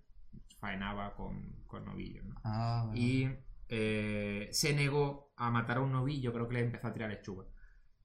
[0.60, 2.24] faenaba con, con novillos.
[2.24, 2.34] ¿no?
[2.44, 3.28] Ah, y
[3.68, 7.44] eh, se negó a matar a un novillo, creo que le empezó a tirar lechuga.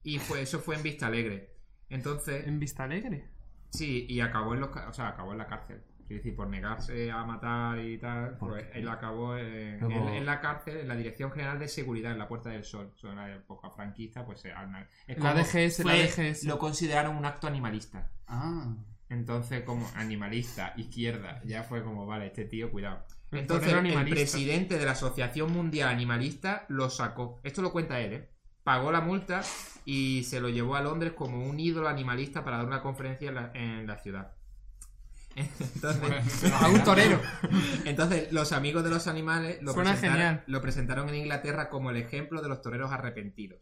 [0.02, 1.56] Y fue, eso fue en Vista Alegre.
[1.88, 3.30] Entonces, En Vista Alegre.
[3.70, 5.82] sí, y acabó en los, o sea, acabó en la cárcel.
[6.06, 10.14] Quiero decir, por negarse a matar y tal, ¿Por pues él acabó en, Pero- en-
[10.14, 12.92] en la cárcel, en la Dirección General de Seguridad, en la Puerta del Sol.
[12.96, 16.44] Son una época franquista, pues eh, al- es La DGS, la fue- DGS.
[16.44, 18.10] Lo consideraron un acto animalista.
[18.26, 18.74] Ah,
[19.10, 23.04] Entonces, como animalista, izquierda, ya fue como, vale, este tío, cuidado.
[23.30, 27.40] Entonces, el presidente de la Asociación Mundial Animalista lo sacó.
[27.42, 28.30] Esto lo cuenta él, ¿eh?
[28.62, 29.42] Pagó la multa
[29.84, 33.34] y se lo llevó a Londres como un ídolo animalista para dar una conferencia en
[33.34, 34.32] la, en la ciudad.
[35.36, 37.20] Entonces, A un torero.
[37.84, 40.44] entonces, los amigos de los animales lo presentaron, genial.
[40.46, 43.60] lo presentaron en Inglaterra como el ejemplo de los toreros arrepentidos.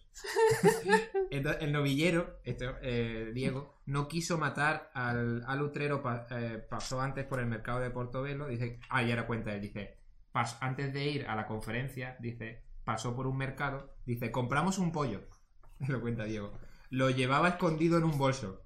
[1.30, 7.00] Entonces, el novillero, este, eh, Diego, no quiso matar al, al utrero, pa- eh, pasó
[7.00, 9.96] antes por el mercado de Portobelo, dice, ah, y ahora cuenta él, dice,
[10.32, 14.92] pas- antes de ir a la conferencia, dice, pasó por un mercado, dice, compramos un
[14.92, 15.22] pollo,
[15.88, 16.52] lo cuenta Diego,
[16.90, 18.61] lo llevaba escondido en un bolso,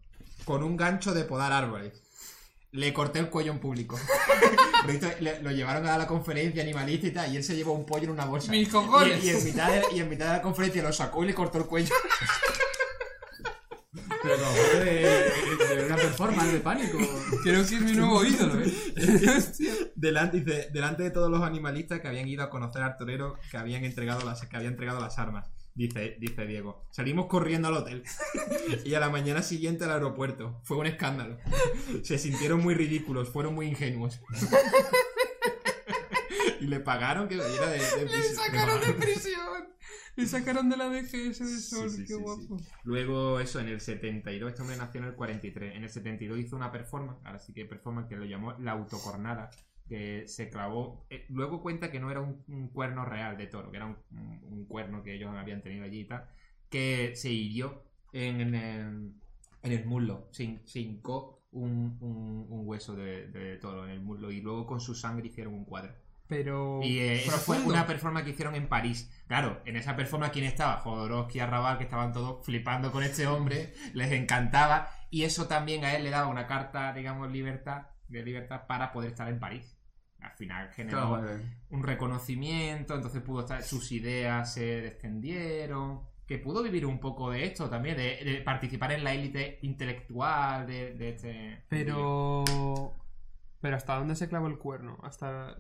[0.44, 2.02] con un gancho de podar árboles.
[2.72, 3.98] Le corté el cuello en público.
[5.20, 8.04] Le- lo llevaron a la conferencia animalista y tal, y él se llevó un pollo
[8.04, 8.50] en una bolsa.
[8.52, 9.22] ¡Mis cojones!
[9.24, 11.34] Y, y en mitad de, y en mitad de la conferencia lo sacó y le
[11.34, 11.94] cortó el cuello.
[14.22, 16.98] pero como parte de, de una performance de pánico.
[17.42, 18.72] Creo que es mi nuevo ídolo, ¿eh?
[19.94, 23.56] Delante, dice, delante de todos los animalistas que habían ido a conocer al torero que
[23.56, 25.48] habían entregado las, que había entregado las armas.
[25.76, 26.86] Dice, dice Diego.
[26.90, 28.02] Salimos corriendo al hotel.
[28.84, 30.60] y a la mañana siguiente al aeropuerto.
[30.64, 31.36] Fue un escándalo.
[32.02, 34.20] Se sintieron muy ridículos, fueron muy ingenuos.
[36.60, 39.76] y le pagaron que saliera de, de Le sacaron de prisión.
[40.16, 42.56] Le sacaron de la DGS de Sol, Sí, sí, qué sí, guapo.
[42.84, 45.76] Luego, eso, en el 72, este hombre nació en el 43.
[45.76, 49.50] En el 72 hizo una performance, ahora sí que performance, que lo llamó la autocornada,
[49.88, 51.06] que se clavó.
[51.10, 53.96] eh, luego cuenta que no era un, un cuerno real de toro, que era un,
[54.10, 56.28] un- un cuerno que ellos habían tenido allí y tal,
[56.70, 59.12] que se hirió en, en el,
[59.62, 60.28] en el muslo.
[60.32, 61.96] Se, se hincó un,
[62.66, 65.92] hueso de, de toro en el muslo y luego con su sangre hicieron un cuadro.
[66.28, 66.80] Pero.
[66.82, 69.08] Y eh, esa fue una performance que hicieron en París.
[69.28, 70.78] Claro, en esa performance, ¿quién estaba?
[70.78, 74.90] Jodorowsky, Arrabal, que estaban todos flipando con este hombre, les encantaba.
[75.10, 79.10] Y eso también a él le daba una carta, digamos, libertad, de libertad para poder
[79.10, 79.75] estar en París.
[80.20, 86.62] Al final generó Claro, un reconocimiento, entonces pudo estar, sus ideas se extendieron, que pudo
[86.62, 91.08] vivir un poco de esto también, de, de participar en la élite intelectual de, de
[91.10, 91.64] este.
[91.68, 92.44] Pero.
[93.60, 94.98] Pero ¿hasta dónde se clavó el cuerno?
[95.02, 95.56] ¿Hasta.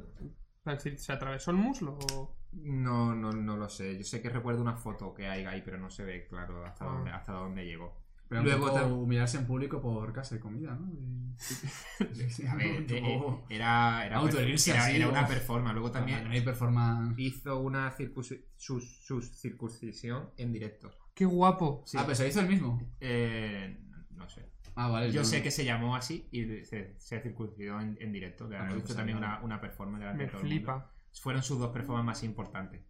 [0.96, 1.98] ¿Se atravesó el muslo?
[2.12, 3.96] o- No, no, no lo sé.
[3.96, 6.84] Yo sé que recuerdo una foto que hay ahí, pero no se ve claro hasta
[6.84, 6.88] Ah.
[6.88, 7.96] dónde, hasta dónde llegó.
[8.28, 10.90] Pero Luego tam- humillarse en público por casa de comida, ¿no?
[10.92, 11.26] Y-
[12.48, 15.74] A ver, Un eh, eh, poco- era, era, era- así, era una performance.
[15.74, 17.14] Luego También hay performance.
[17.18, 20.90] hizo una circunci- sus, sus circuncisión en directo.
[21.14, 21.82] ¡Qué guapo!
[21.86, 21.96] Sí.
[21.98, 22.80] Ah, pero se hizo el mismo.
[23.00, 23.78] Eh,
[24.10, 24.50] no sé.
[24.74, 25.10] Ah, vale.
[25.12, 28.48] Yo sé que se llamó así y se, se circuncidó en, en directo.
[28.48, 30.58] Le Ah, hizo pues también una, una performance delante Me de todo el mundo.
[30.58, 30.92] flipa.
[31.22, 32.82] Fueron sus dos performances más importantes.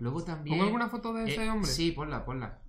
[0.00, 0.54] Luego también.
[0.56, 1.70] ¿Pongo alguna foto de Eh, ese hombre?
[1.70, 2.60] Sí, ponla, ponla.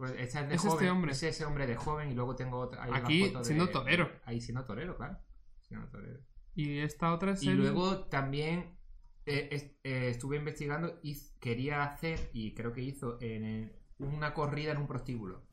[0.00, 0.88] Pues esta es de Es este joven.
[0.88, 1.12] hombre.
[1.12, 2.82] Es ese hombre de joven y luego tengo otra.
[2.84, 4.10] hay una Aquí, foto de- siendo torero.
[4.24, 5.18] Ahí siendo torero, claro.
[5.60, 6.20] Siendo torero.
[6.54, 8.78] Y esta otra es Y el- luego también
[9.26, 14.72] eh, eh, estuve investigando y quería hacer, y creo que hizo, en el- una corrida
[14.72, 15.46] en un prostíbulo.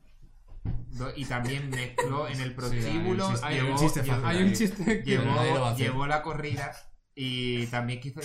[1.14, 3.26] Y también mezcló en el prostíbulo.
[3.26, 5.10] hay un chiste- hay llevó- un chiste Hay un chiste que...
[5.18, 6.72] Llevó- llevó la corrida
[7.20, 8.20] y también quiso,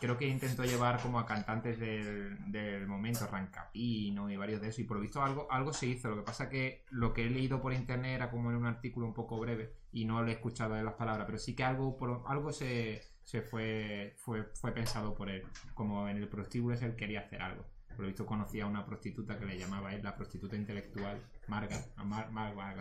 [0.00, 4.78] creo que intentó llevar como a cantantes del, del momento, Rancapino y varios de esos,
[4.78, 6.10] y por lo visto algo, algo se hizo.
[6.10, 9.08] Lo que pasa que lo que he leído por internet era como en un artículo
[9.08, 11.96] un poco breve y no le he escuchado de las palabras, pero sí que algo,
[11.96, 15.42] por, algo se, se fue, fue, fue pensado por él,
[15.74, 17.64] como en el prostíbulo él quería hacer algo.
[17.88, 21.84] Por lo visto conocía a una prostituta que le llamaba él la prostituta intelectual, Marga,
[22.04, 22.80] Mar, Marga.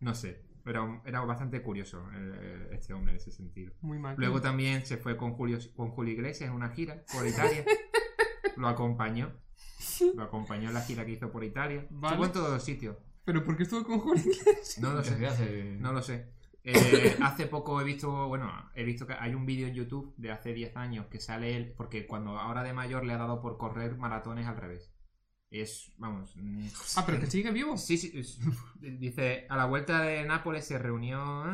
[0.00, 3.72] No sé, pero era bastante curioso eh, este hombre en ese sentido.
[3.80, 4.16] Muy mal.
[4.18, 7.64] Luego también se fue con Julio, con Julio Iglesias en una gira por Italia.
[8.56, 9.32] lo acompañó.
[10.14, 11.86] Lo acompañó en la gira que hizo por Italia.
[11.90, 12.14] Vale.
[12.14, 12.96] Estuvo en todos los sitios.
[13.24, 14.78] ¿Pero por qué estuvo con Julio Iglesias?
[14.80, 15.26] No lo sé.
[15.26, 16.32] hace- No lo sé.
[16.64, 20.30] Eh, hace poco he visto, bueno, he visto que hay un vídeo en YouTube de
[20.30, 23.58] hace 10 años que sale él, porque cuando ahora de mayor le ha dado por
[23.58, 24.91] correr maratones al revés.
[25.52, 26.34] Es, vamos.
[26.96, 27.76] Ah, pero que sigue vivo.
[27.76, 28.10] Sí, sí.
[28.14, 28.40] es-
[28.80, 31.44] dice, a la vuelta de Nápoles se reunió.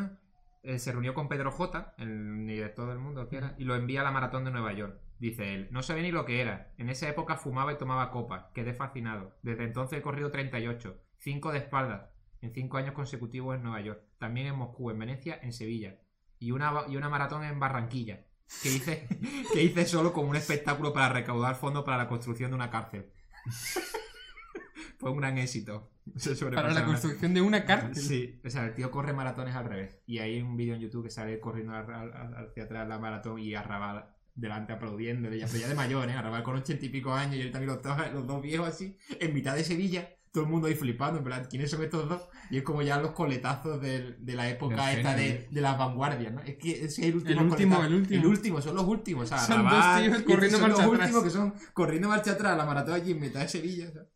[0.63, 0.79] ¿eh?
[0.79, 4.05] Se reunió con Pedro J, el director del mundo que era, y lo envía a
[4.05, 5.01] la maratón de Nueva York.
[5.19, 6.73] Dice él, no sabía ni lo que era.
[6.79, 8.47] En esa época fumaba y tomaba copas.
[8.55, 9.37] Quedé fascinado.
[9.43, 14.01] Desde entonces he corrido 38, 5 de espalda, en 5 años consecutivos en Nueva York.
[14.19, 15.99] También en Moscú, en Venecia, en Sevilla.
[16.39, 18.27] Y una, y una maratón en Barranquilla.
[18.63, 19.09] Que hice,
[19.53, 23.11] que hice solo como un espectáculo para recaudar fondos para la construcción de una cárcel.
[24.99, 25.91] Fue un gran éxito.
[26.17, 28.03] Se Para la construcción de una cárcel.
[28.03, 29.99] Sí, o sea, el tío corre maratones al revés.
[30.07, 34.07] Y hay un vídeo en YouTube que sale corriendo hacia atrás la maratón y Arrabal
[34.35, 35.39] delante aplaudiéndole.
[35.39, 36.15] Ya, pero ya de mayor, ¿eh?
[36.15, 37.79] Arrabal con ochenta y pico años y él también
[38.15, 40.09] los dos viejos así, en mitad de Sevilla.
[40.39, 42.29] Todo el mundo ahí flipando, en plan, ¿quiénes son estos dos?
[42.49, 46.33] Y es como ya los coletazos de la época El esta de, de las vanguardias,
[46.33, 46.41] ¿no?
[46.43, 47.41] Es que es el último.
[47.41, 47.95] El último, coletazo.
[47.95, 48.21] el último.
[48.21, 49.25] El último, son los últimos.
[49.25, 51.09] O sea, Son dos tíos corriendo son marcha los atrás.
[51.09, 53.91] últimos que son corriendo marcha atrás, la maratón allí en mitad de Sevilla.
[53.91, 54.09] ¿sabes?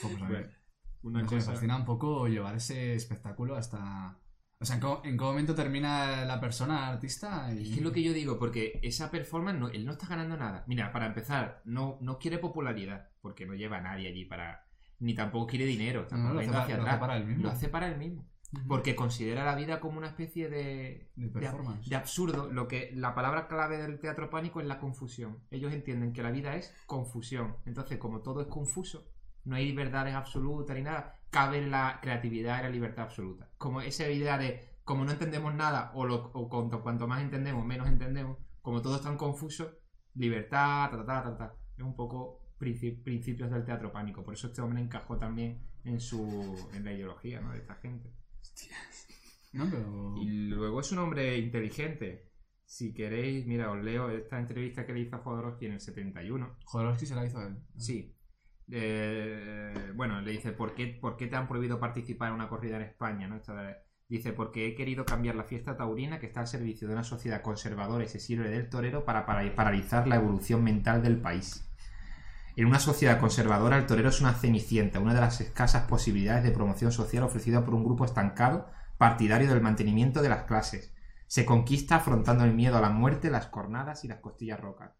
[0.00, 0.14] Pues
[1.02, 4.16] Una me fascina un poco llevar ese espectáculo hasta.
[4.60, 7.52] O sea, ¿en qué momento termina la persona artista?
[7.52, 7.62] Y...
[7.62, 10.36] Es que es lo que yo digo, porque esa performance, no, él no está ganando
[10.36, 10.64] nada.
[10.66, 14.67] Mira, para empezar, no, no quiere popularidad, porque no lleva a nadie allí para...
[15.00, 16.98] Ni tampoco quiere dinero, No, lo, hace para, hacia lo hace atrás.
[17.00, 17.42] para él mismo.
[17.44, 18.28] Lo hace para él mismo.
[18.66, 21.88] Porque considera la vida como una especie de, De performance.
[21.88, 22.50] de absurdo.
[22.50, 25.40] Lo que la palabra clave del teatro pánico es la confusión.
[25.50, 27.56] Ellos entienden que la vida es confusión.
[27.66, 29.06] Entonces, como todo es confuso,
[29.44, 33.50] no hay verdades absolutas ni nada, cabe la creatividad y la libertad absoluta.
[33.58, 37.64] Como esa idea de, como no entendemos nada, o, lo, o cuanto, cuanto más entendemos,
[37.66, 39.72] menos entendemos, como todo es tan confuso,
[40.14, 41.54] libertad, ta, ta, ta, ta, ta.
[41.76, 44.24] Es un poco principios del teatro pánico.
[44.24, 47.52] Por eso este hombre encajó también en su en la ideología ¿no?
[47.52, 48.10] de esta gente.
[49.52, 50.14] No, pero.
[50.20, 52.26] Y luego es un hombre inteligente.
[52.64, 56.58] Si queréis, mira, os leo esta entrevista que le hizo a Jodorowsky en el 71.
[56.64, 57.56] Jodorowsky se la hizo a él.
[57.78, 58.14] Sí.
[58.70, 62.76] Eh, bueno, le dice, ¿por qué, ¿por qué te han prohibido participar en una corrida
[62.76, 63.26] en España?
[63.26, 63.36] ¿no?
[63.36, 63.76] Esta de-
[64.08, 67.40] dice, porque he querido cambiar la fiesta taurina que está al servicio de una sociedad
[67.40, 71.64] conservadora y se sirve del torero para para- paralizar la evolución mental del país.
[72.58, 76.50] En una sociedad conservadora, el torero es una cenicienta, una de las escasas posibilidades de
[76.50, 78.66] promoción social ofrecida por un grupo estancado,
[78.96, 80.92] partidario del mantenimiento de las clases.
[81.28, 84.90] Se conquista afrontando el miedo a la muerte, las cornadas y las costillas rotas.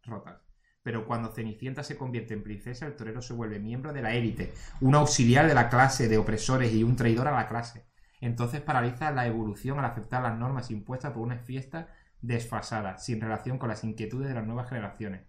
[0.84, 4.54] Pero cuando Cenicienta se convierte en princesa, el torero se vuelve miembro de la élite,
[4.80, 7.88] un auxiliar de la clase de opresores y un traidor a la clase.
[8.20, 11.88] Entonces paraliza la evolución al aceptar las normas impuestas por una fiesta
[12.22, 15.22] desfasada, sin relación con las inquietudes de las nuevas generaciones.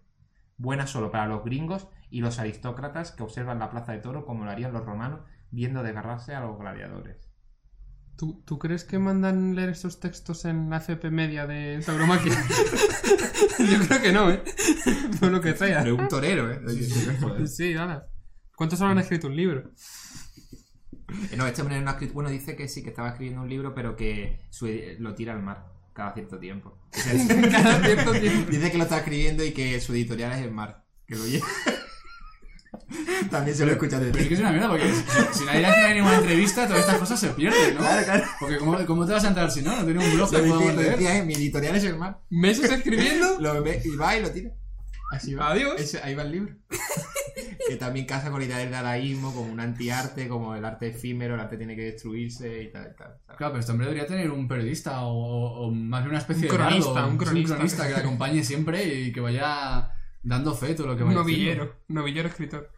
[0.58, 4.44] Buena solo para los gringos y los aristócratas que observan la plaza de toro como
[4.44, 5.20] lo harían los romanos
[5.50, 7.28] viendo desgarrarse a los gladiadores.
[8.16, 12.32] ¿Tú, tú crees que mandan leer estos textos en la FP media de tauromaquia?
[13.58, 14.42] Yo creo que no, ¿eh?
[15.18, 15.82] Por lo que sea.
[15.82, 17.46] Pero un torero, ¿eh?
[17.46, 18.06] Sí, ahora.
[18.54, 19.70] ¿Cuántos habrán escrito un libro?
[21.32, 23.48] Eh, No, este hombre no ha escrito- Bueno, dice que sí, que estaba escribiendo un
[23.48, 24.68] libro, pero que su-
[24.98, 26.78] lo tira al mar cada cierto tiempo.
[27.50, 28.50] Cada cierto tiempo.
[28.50, 30.84] Dice que lo está escribiendo y que su editorial es el mar.
[31.06, 31.46] Que lo lleva.
[33.30, 35.66] También se lo he escuchado Pero es que es una mierda, porque si, si nadie
[35.66, 37.80] hace ninguna entrevista, todas estas cosas se pierden, ¿no?
[37.80, 38.24] Claro, claro.
[38.40, 39.76] Porque ¿cómo, cómo te vas a entrar si no?
[39.76, 40.98] No tiene un blog que podamos leer.
[41.00, 41.22] ¿eh?
[41.24, 42.18] Mi editorial es el mar.
[42.30, 43.36] ¿Meses escribiendo?
[43.40, 44.50] Lo ve y va y lo tira.
[45.12, 45.50] Así va.
[45.50, 45.80] Adiós.
[45.80, 46.54] Ese- ahí va el libro.
[47.68, 51.34] que también casa con la idea del dadaísmo, como un antiarte, como el arte efímero,
[51.34, 53.16] el arte tiene que destruirse y tal, y tal.
[53.26, 53.36] tal.
[53.36, 56.50] Claro, pero este hombre debería tener un periodista o, o- más bien una especie Un
[56.50, 57.86] de cronista, un cronista.
[57.86, 61.76] que le acompañe siempre y que vaya dando fe todo lo que Un vaya novillero.
[61.88, 62.70] Novillero escritor.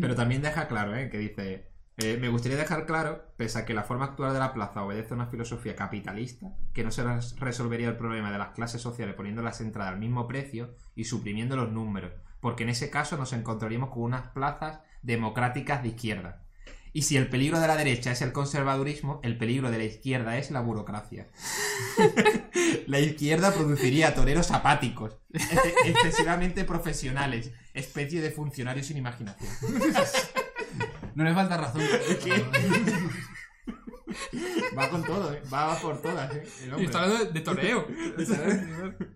[0.00, 1.10] Pero también deja claro, ¿eh?
[1.10, 1.66] Que dice...
[1.98, 5.12] eh, me gustaría dejar claro, pese a que la forma actual de la plaza obedece
[5.12, 9.14] a una filosofía capitalista, que no se res- resolvería el problema de las clases sociales
[9.14, 13.32] poniendo las entradas al mismo precio y suprimiendo los números, porque en ese caso nos
[13.32, 16.42] encontraríamos con unas plazas democráticas de izquierda.
[16.92, 20.38] Y si el peligro de la derecha es el conservadurismo, el peligro de la izquierda
[20.38, 21.28] es la burocracia.
[22.86, 29.50] la izquierda produciría toreros apáticos, ex- excesivamente profesionales, especie de funcionarios sin imaginación.
[31.16, 31.82] No le falta razón.
[34.78, 35.42] Va con todo, ¿eh?
[35.52, 36.42] Va por todas, ¿eh?
[36.64, 37.86] El Y está hablando de, de toreo.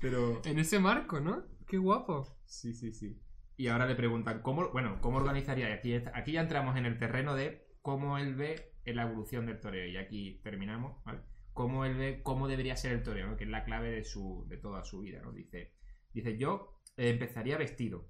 [0.00, 0.42] Pero...
[0.44, 1.44] en ese marco, ¿no?
[1.66, 2.26] Qué guapo.
[2.46, 3.18] Sí, sí, sí.
[3.56, 5.72] Y ahora le preguntan, ¿cómo, bueno, ¿cómo organizaría?
[5.72, 9.86] Aquí, aquí ya entramos en el terreno de cómo él ve la evolución del toreo.
[9.86, 11.20] Y aquí terminamos, ¿vale?
[11.52, 13.36] Cómo él ve cómo debería ser el toreo.
[13.36, 15.32] Que es la clave de, su, de toda su vida, ¿no?
[15.32, 15.72] Dice,
[16.12, 18.08] dice yo eh, empezaría vestido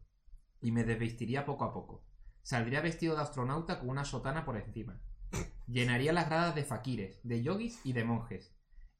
[0.61, 2.05] y me desvestiría poco a poco.
[2.43, 5.01] Saldría vestido de astronauta con una sotana por encima.
[5.67, 8.56] Llenaría las gradas de faquires, de yogis y de monjes.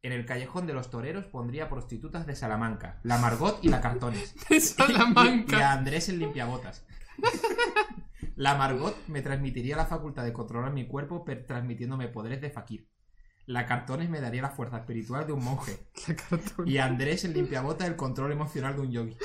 [0.07, 4.37] En el callejón de los toreros pondría prostitutas de Salamanca, la Margot y la Cartones.
[4.49, 5.73] De Y a Salamanca.
[5.73, 6.87] Andrés el limpiabotas.
[8.37, 12.89] La Margot me transmitiría la facultad de controlar mi cuerpo transmitiéndome poderes de fakir.
[13.47, 15.89] La Cartones me daría la fuerza espiritual de un monje.
[16.07, 16.69] La.
[16.69, 19.17] Y Andrés el limpiabotas el control emocional de un yogi.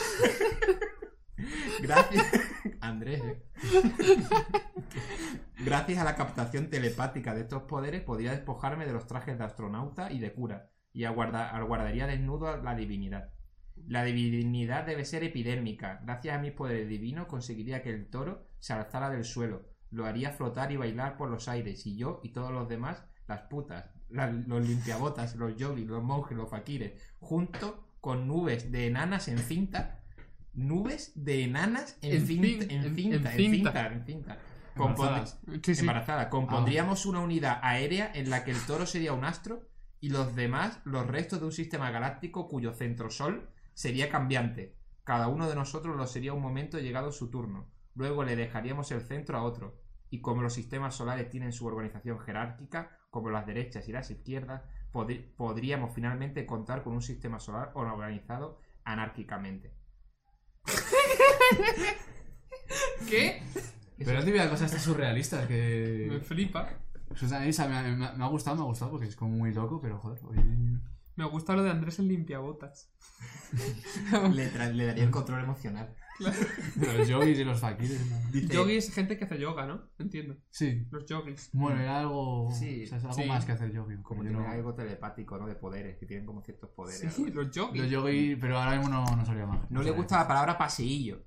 [1.84, 2.26] Gracias.
[2.80, 3.44] Andrés, eh.
[5.64, 10.12] Gracias a la captación telepática de estos poderes, podría despojarme de los trajes de astronauta
[10.12, 13.30] y de cura, y aguarda- aguardaría desnudo a la divinidad.
[13.88, 16.02] La divinidad debe ser epidérmica.
[16.04, 20.32] Gracias a mis poderes divinos conseguiría que el toro se alzara del suelo, lo haría
[20.32, 24.68] flotar y bailar por los aires, y yo y todos los demás, las putas, los
[24.68, 29.98] limpiabotas, los yogis, los monjes, los fakires, junto con nubes de enanas en cinta.
[30.54, 32.18] Nubes de enanas en, En
[32.72, 34.38] en, en- cinta, en cinta,
[34.76, 35.62] en.
[35.64, 35.80] Sí, sí.
[35.82, 36.30] embarazada.
[36.30, 39.70] Compondríamos una unidad aérea en la que el toro sería un astro
[40.02, 44.76] y los demás los restos de un sistema galáctico cuyo centro sol sería cambiante.
[45.04, 47.70] Cada uno de nosotros lo sería un momento llegado su turno.
[47.96, 49.80] Luego le dejaríamos el centro a otro.
[50.10, 54.64] Y como los sistemas solares tienen su organización jerárquica, como las derechas y las izquierdas,
[55.38, 59.74] podríamos finalmente contar con un sistema solar organizado anárquicamente.
[63.10, 63.42] ¿Qué?
[63.98, 66.22] Pero es típica cosa estas surrealistas Me que...
[66.24, 66.70] flipa.
[67.16, 69.16] Eso es- esa me, ha- me ha- me ha gustado, me ha gustado porque es
[69.16, 70.38] como muy loco, pero joder, hoy...
[71.18, 72.90] Me gusta lo de Andrés el limpiabotas.
[74.34, 75.94] Le, daría el control emocional.
[76.76, 78.06] Los yogis y los fakires.
[78.10, 78.18] ¿no?
[78.32, 79.82] Dice- Yogi es gente que hace yoga, ¿no?
[80.00, 80.38] Entiendo.
[80.50, 80.88] Sí.
[80.90, 81.50] Los yogis.
[81.52, 82.50] Bueno, era algo...
[82.58, 83.26] Sí, o sea, es algo sí.
[83.26, 83.98] más que hacer yogi.
[84.02, 85.48] Como tienen no- algo telepático, ¿no?
[85.48, 87.14] De poderes, que tienen como ciertos poderes.
[87.14, 87.82] Sí, los yogis.
[87.82, 89.70] Los yogi, pero ahora mismo no, no sabría más.
[89.70, 91.26] No le gusta la palabra paseillo.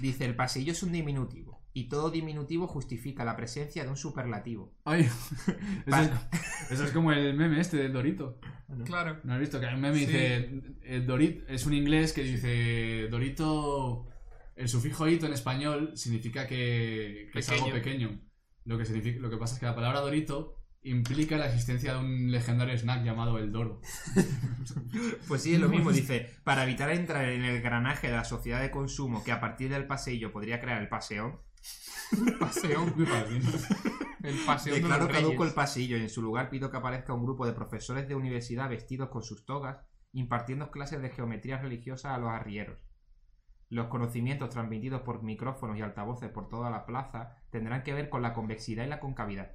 [0.00, 1.63] Dice, el paseillo es un diminutivo.
[1.76, 4.72] Y todo diminutivo justifica la presencia de un superlativo.
[4.84, 5.02] Ay,
[5.86, 6.10] eso, es,
[6.70, 8.38] eso es como el meme este del Dorito.
[8.84, 9.18] Claro.
[9.24, 9.58] ¿No has visto?
[9.60, 10.06] Que hay un meme Sí.
[10.06, 10.62] dice...
[10.84, 13.08] El Dorito es un inglés que dice...
[13.10, 14.06] Dorito...
[14.56, 17.82] El sufijo ito en español significa que, que es algo Pequeño.
[18.08, 18.20] pequeño.
[18.66, 21.98] Lo que, significa, lo que pasa es que la palabra Dorito implica la existencia de
[21.98, 23.80] un legendario snack llamado el Doro.
[25.26, 25.90] Pues sí, es lo mismo.
[25.90, 29.70] Dice, para evitar entrar en el granaje de la sociedad de consumo que a partir
[29.70, 31.40] del paseillo podría crear el paseón,
[32.38, 32.92] Paseón.
[32.96, 33.42] Muy fácil.
[34.22, 37.24] El paseón de declaro caduco el pasillo y en su lugar pido que aparezca un
[37.24, 39.78] grupo de profesores de universidad vestidos con sus togas
[40.12, 42.78] impartiendo clases de geometría religiosa a los arrieros.
[43.68, 48.22] Los conocimientos transmitidos por micrófonos y altavoces por toda la plaza tendrán que ver con
[48.22, 49.52] la convexidad y la concavidad.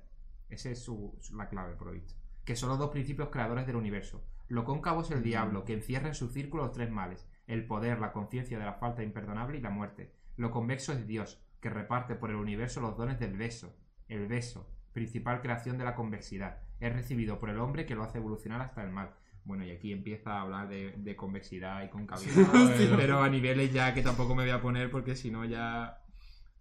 [0.49, 2.15] Esa es su, su- la clave, por lo visto.
[2.43, 4.25] Que son los dos principios creadores del universo.
[4.47, 7.99] Lo cóncavo es el diablo, que encierra en su círculo los tres males: el poder,
[7.99, 10.13] la conciencia de la falta imperdonable y la muerte.
[10.35, 13.75] Lo convexo es Dios, que reparte por el universo los dones del beso.
[14.07, 18.17] El beso, principal creación de la convexidad, es recibido por el hombre que lo hace
[18.17, 19.11] evolucionar hasta el mal.
[19.45, 22.47] Bueno, y aquí empieza a hablar de, de convexidad y concavidad,
[22.97, 26.01] pero a niveles ya que tampoco me voy a poner porque si no ya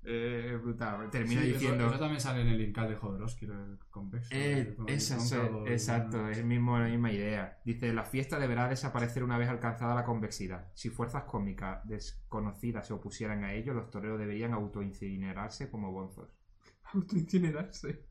[0.09, 1.11] eh, es brutal.
[1.11, 1.87] Termina Sí, eso- diciendo...
[1.89, 4.35] Eso, también sale en el Incal de Jodorowsky, el convexo.
[4.35, 7.61] Eh, el- el- exacto, es mismo, la misma idea.
[7.65, 10.71] Dice, la fiesta deberá desaparecer una vez alcanzada la convexidad.
[10.75, 16.31] Si fuerzas cósmicas desconocidas se opusieran a ello, los toreros deberían autoincinerarse como bonzos.
[16.95, 18.07] Autoincinerarse.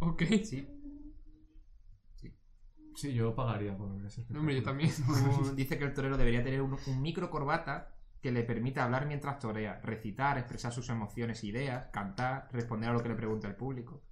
[0.00, 0.22] Ok.
[0.44, 0.68] Sí.
[2.96, 4.38] Sí, yo pagaría por ese espectáculo.
[4.40, 4.90] Hombre, yo también.
[5.56, 7.93] Dice que el torero debería tener un, un micro corbata
[8.24, 12.94] que le permita hablar mientras torea, recitar, expresar sus emociones e ideas, cantar, responder a
[12.94, 14.02] lo que le pregunta el público.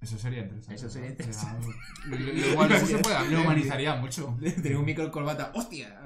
[0.00, 0.74] Eso sería interesante.
[0.76, 1.66] Eso sería interesante.
[1.66, 3.32] O sea, lo- lo- igual Eso se puede hacer.
[3.32, 4.38] lo humanizaría mucho.
[4.62, 6.00] Tener un micro corbata, ¡hostia!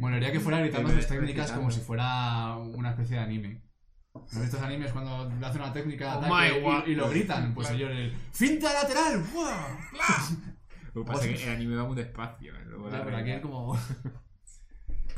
[0.00, 3.62] Molaría que fuera gritando sus técnicas como si fuera una especie de anime.
[4.14, 6.28] ¿No estos animes cuando le hacen una técnica de
[6.64, 7.52] Oh y, y lo gritan?
[7.52, 7.84] Pues Claro.
[7.84, 9.22] ellos el ¡Finta lateral!
[9.34, 9.68] ¡Buah!
[10.94, 12.56] Lo que pasa es que el anime va muy despacio.
[12.56, 12.64] ¿eh?
[12.64, 13.78] Luego la Ya, pero aquí realidad- es como...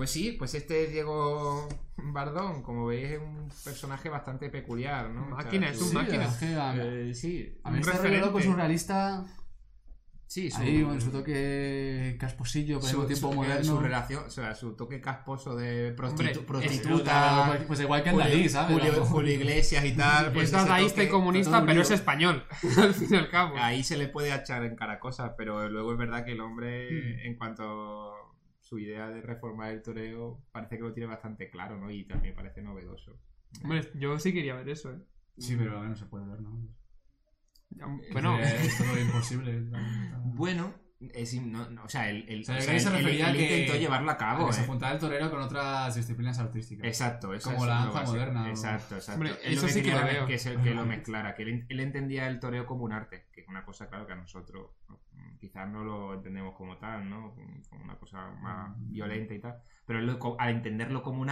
[0.00, 5.26] Pues sí, pues este es Diego Bardón, como veis, es un personaje bastante peculiar, ¿no?
[5.26, 6.24] Máquina, es un Sí, máquina.
[6.24, 8.26] es que a, Eh, sí, a mí un rollo referente.
[8.26, 9.26] loco surrealista...
[10.26, 13.62] sí, su, Ahí, con su toque casposillo, pero su- tiempo su- moderno.
[13.64, 18.08] su relación, o sea, su toque casposo de prostitu- Hombre, prostituta, es- pues igual que
[18.08, 18.78] en Julio, Dalí, ¿sabes?
[19.06, 20.32] Julio- Iglesias y tal.
[20.32, 22.46] Pues es dadaísta y comunista, pero es español.
[22.78, 23.54] al fin y al cabo.
[23.58, 26.88] Ahí se le puede echar en cara cosas, pero luego es verdad que el hombre,
[26.90, 27.26] Hmm.
[27.26, 28.14] en cuanto
[28.70, 31.90] su idea de reformar el toreo, parece que lo tiene bastante claro, ¿no?
[31.90, 33.20] Y también parece novedoso.
[33.64, 34.98] Hombre, yo sí quería ver eso, ¿eh?
[35.38, 36.68] Sí, pero a ver, no se puede ver, ¿no?
[38.12, 39.64] Bueno, Es, es todo imposible.
[40.24, 42.88] Bueno, es, no, no, o sea, el, el, O sea, o sea, se
[43.24, 44.46] a que- intentó llevarlo a A cabo.
[44.48, 44.66] que se ¿eh?
[44.66, 46.86] juntaba el torero con otras disciplinas artísticas.
[46.86, 49.20] Exacto, eso Como es la danza moderna, o- Exacto, exacto.
[49.20, 50.26] Hombre, Él eso lo sí que quería lo veo.
[50.26, 53.26] Que, es el que lo mezclara, que él, él entendía el toreo como un arte,
[53.32, 54.70] que es una cosa, claro, que a nosotros
[55.40, 57.34] quizás no lo entendemos como tal, ¿no?
[57.34, 59.62] Como una cosa más violenta y tal.
[59.86, 61.28] Pero él, lo- al entenderlo como un,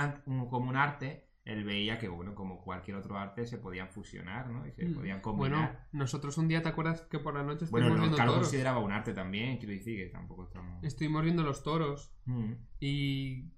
[0.49, 4.66] como un arte, él veía que, bueno, como cualquier otro arte, se podían fusionar, ¿no?
[4.66, 4.94] Y se Mm.
[4.94, 5.88] podían bueno, combinar.
[5.92, 8.47] nosotros un día, ¿te acuerdas que por la noche Bueno, estuvimos lo, viendo claro, toros?
[8.49, 10.83] consideraba un arte también, quiero decir que tampoco estamos...
[10.85, 12.53] Estuvimos viendo los toros Mm.
[12.81, 13.53] y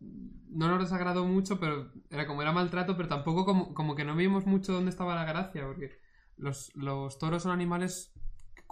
[0.00, 4.16] no nos desagradó mucho, pero era como era maltrato, pero tampoco como, como que no
[4.16, 5.90] vimos mucho dónde estaba la gracia, porque
[6.36, 8.12] los, los toros son animales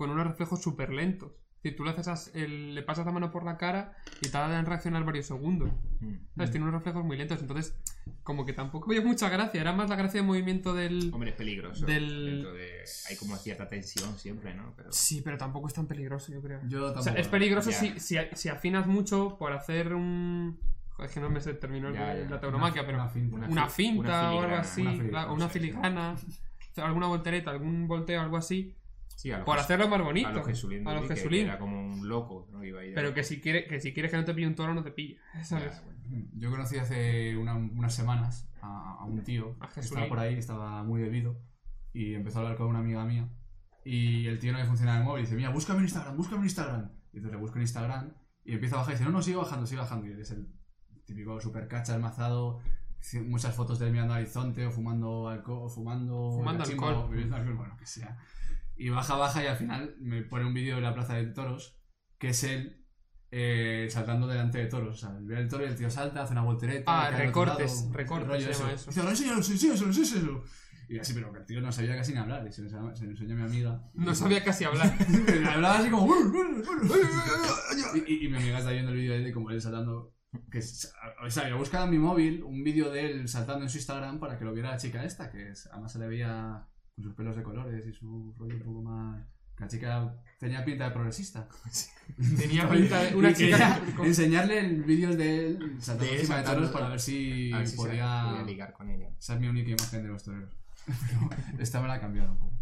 [0.00, 1.32] con unos reflejos súper lentos.
[1.62, 4.64] Si tú le, haces el- le pasas la mano por la cara y tardan en
[4.64, 5.68] reaccionar varios segundos.
[6.00, 6.14] Mm.
[6.34, 6.50] ¿Sabes?
[6.52, 7.76] Tiene unos reflejos muy lentos, entonces
[8.22, 11.10] como que tampoco había mucha gracia, era más la gracia de movimiento del...
[11.12, 11.84] Hombre, es peligroso.
[11.84, 12.84] Del- de...
[13.10, 14.72] Hay como cierta tensión siempre, ¿no?
[14.74, 14.90] Pero...
[14.90, 16.60] Sí, pero tampoco es tan peligroso, yo creo.
[16.66, 17.00] Yo tampoco.
[17.00, 20.58] O sea, es peligroso si, si, si afinas mucho por hacer un...
[21.04, 22.26] Es que no me sé el término Ya, ya.
[22.30, 22.96] la tauromaquia, pero...
[22.96, 23.36] Una finta.
[23.36, 25.58] Una una fi- finta una o algo así, una una, filigrana, una sí, sí.
[25.58, 28.74] filigrana, o sea, alguna voltereta, algún volteo, algo así,
[29.20, 30.28] Sí, a lo por hacerlo más bonito.
[30.28, 30.88] A los Jesulín.
[30.88, 31.40] A los Dudley, que- Jesulín.
[31.42, 32.64] que Era como un loco, ¿no?
[32.64, 34.54] Iba ahí de Pero que si, quiere, que si quieres que no te pille un
[34.54, 35.20] toro, no te pilla.
[35.44, 35.74] ¿sabes?
[35.76, 36.26] Ya, bueno.
[36.36, 40.34] Yo conocí hace una- unas semanas a, a un tío A que estaba por ahí,
[40.36, 41.38] estaba muy bebido
[41.92, 43.28] y empezó a hablar con una amiga mía
[43.84, 46.38] y el tío no le funcionaba el móvil y dice, mira, búscame en Instagram, búscame
[46.38, 46.90] en Instagram.
[47.12, 49.36] Y entonces le busco en Instagram y empieza a bajar y dice, no, no, sigue
[49.36, 50.06] bajando, sigue bajando.
[50.06, 50.48] Y él es el
[51.04, 52.60] típico super cacha almazado,
[53.26, 56.94] muchas fotos de él mirando al horizonte o fumando alcohol, o fumando, Fumando alcohol.
[56.94, 58.16] o bebiendo alcohol, bueno, que sea.
[58.80, 61.78] Y baja, baja y al final me pone un vídeo de la plaza de toros
[62.18, 62.86] que es él
[63.30, 64.96] eh, saltando delante de toros.
[64.96, 66.84] O sea, ve el toro y el tío salta, hace una voltereta.
[66.86, 68.68] Ah, recortes, lado, recortes eso.
[68.70, 68.90] eso.
[68.90, 70.44] Dice, "No, enséñalo, enséñalo, enséñalo".
[70.88, 72.44] Y así, pero que el tío no sabía casi ni hablar.
[72.48, 72.68] Y se lo
[73.10, 73.82] enseña a mi amiga.
[73.94, 74.92] No sabía casi hablar.
[75.54, 76.12] Hablaba así como.
[78.06, 80.14] y, y- y mi amiga está viendo el vídeo de como él saltando.
[80.50, 83.78] Que, o sea, yo buscaba en mi móvil un vídeo de él saltando en su
[83.78, 87.04] Instagram para que lo viera la chica esta, que es- además se le veía con
[87.04, 89.24] sus pelos de colores y su rollo un poco más.
[89.58, 91.46] La chica tenía pinta de progresista.
[92.38, 93.78] Tenía pinta de una chica...
[93.94, 97.72] con- enseñarle vídeos de él saltando encima de toros para ver si, A ver si
[97.72, 98.26] se podía.
[98.30, 99.10] podía ligar con ella.
[99.18, 100.50] Esa es mi única imagen de los toreros.
[101.50, 102.52] Pero esta me la ha cambiado un poco.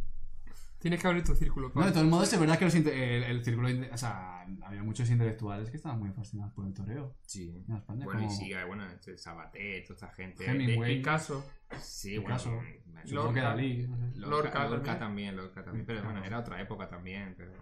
[0.78, 1.68] Tienes que abrir tu círculo.
[1.68, 1.86] No, Pablo.
[1.88, 3.68] de todos modos, es verdad que los el, el círculo.
[3.92, 7.64] O sea, había muchos intelectuales que estaban muy fascinados por el toreo Sí.
[7.68, 8.04] en España.
[8.04, 10.44] Bueno, y sigue, bueno, este Sabaté, toda esta gente.
[10.48, 10.98] Hemingway.
[10.98, 11.44] Picasso.
[11.80, 12.50] sí, Picasso.
[12.54, 12.68] bueno.
[13.04, 13.42] Que Lorca.
[13.42, 13.86] Dalí.
[13.88, 14.18] no sé.
[14.20, 15.36] Lorca, Lorca Lorca también.
[15.36, 15.84] Lorca también.
[15.86, 17.52] Pero bueno, era otra época también, pero.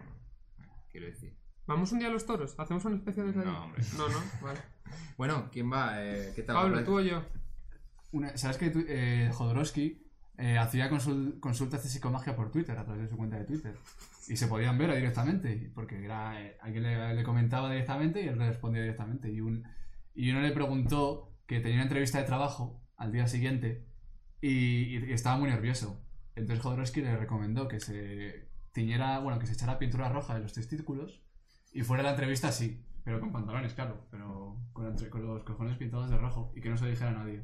[0.91, 1.35] Quiero decir.
[1.65, 2.55] ¿Vamos un día a los toros?
[2.59, 3.83] ¿Hacemos una especie de No, hombre.
[3.97, 4.59] No, no, vale.
[5.17, 6.01] Bueno, ¿quién va?
[6.03, 6.55] Eh, ¿Qué tal?
[6.55, 7.23] Pablo, tú o yo.
[8.11, 10.06] Una- ¿Sabes que tu- eh, Jodorowsky
[10.37, 13.75] eh, hacía consul- consultas de psicomagia por Twitter, a través de su cuenta de Twitter?
[14.27, 18.37] Y se podían ver directamente, porque era eh, alguien le, le comentaba directamente y él
[18.37, 19.31] le respondía directamente.
[19.31, 19.63] Y, un,
[20.13, 23.85] y uno le preguntó que tenía una entrevista de trabajo al día siguiente
[24.41, 26.03] y, y- estaba muy nervioso.
[26.35, 30.53] Entonces Jodorowsky le recomendó que se tiñera, bueno, que se echara pintura roja en los
[30.53, 31.23] testículos
[31.73, 36.09] y fuera la entrevista así, pero con pantalones, claro, pero con, con los cojones pintados
[36.09, 37.43] de rojo y que no se lo dijera a nadie.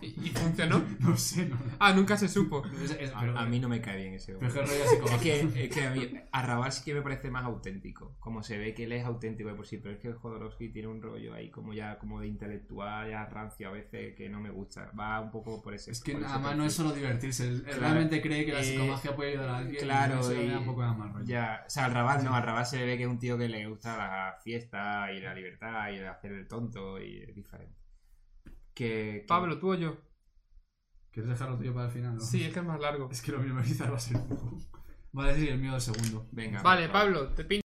[0.00, 0.82] ¿Y, y funcionó?
[0.98, 1.56] No sé, no.
[1.78, 2.62] Ah, nunca se supo.
[2.82, 4.66] Es- es- A, pero- a mí no me cae bien ese pero hombre.
[4.86, 5.08] psicológico.
[5.14, 8.14] Es que, es que a mí, Arrabal sí que me parece más auténtico.
[8.20, 10.68] Como se ve que él es auténtico de por sí, pero es que el Jodorowsky
[10.70, 14.40] tiene un rollo ahí como ya como de intelectual, ya rancio a veces, que no
[14.40, 14.90] me gusta.
[14.98, 17.62] Va un poco por ese Es que ese además no es solo divertirse, él, él
[17.62, 17.80] Claro.
[17.80, 19.82] realmente cree que la Eh, psicomagia puede ayudar a alguien.
[19.82, 21.24] Claro, y eso le y- da un poco de mal rollo.
[21.24, 23.48] Ya, o sea, al Rabat no, al Rabat se ve que es un tío que
[23.48, 27.74] le gusta la fiesta y la libertad y el hacer el tonto y es diferente.
[28.74, 29.96] Que, que- Pablo, tú o yo.
[31.12, 32.14] ¿Quieres dejarlo tuyo para el final?
[32.16, 32.20] no?
[32.20, 33.08] Sí, es que es más largo.
[33.10, 34.58] Es que lo mío quizás va a ser un poco.
[35.12, 36.26] Vale, sí, el mío el segundo.
[36.32, 36.60] Venga.
[36.62, 36.92] Vale, va.
[36.92, 37.63] Pablo, te pincho.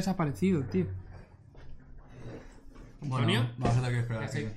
[0.00, 0.86] Desaparecido, tío.
[3.02, 4.28] Bueno, vamos a tener que esperar.
[4.28, 4.48] Sí.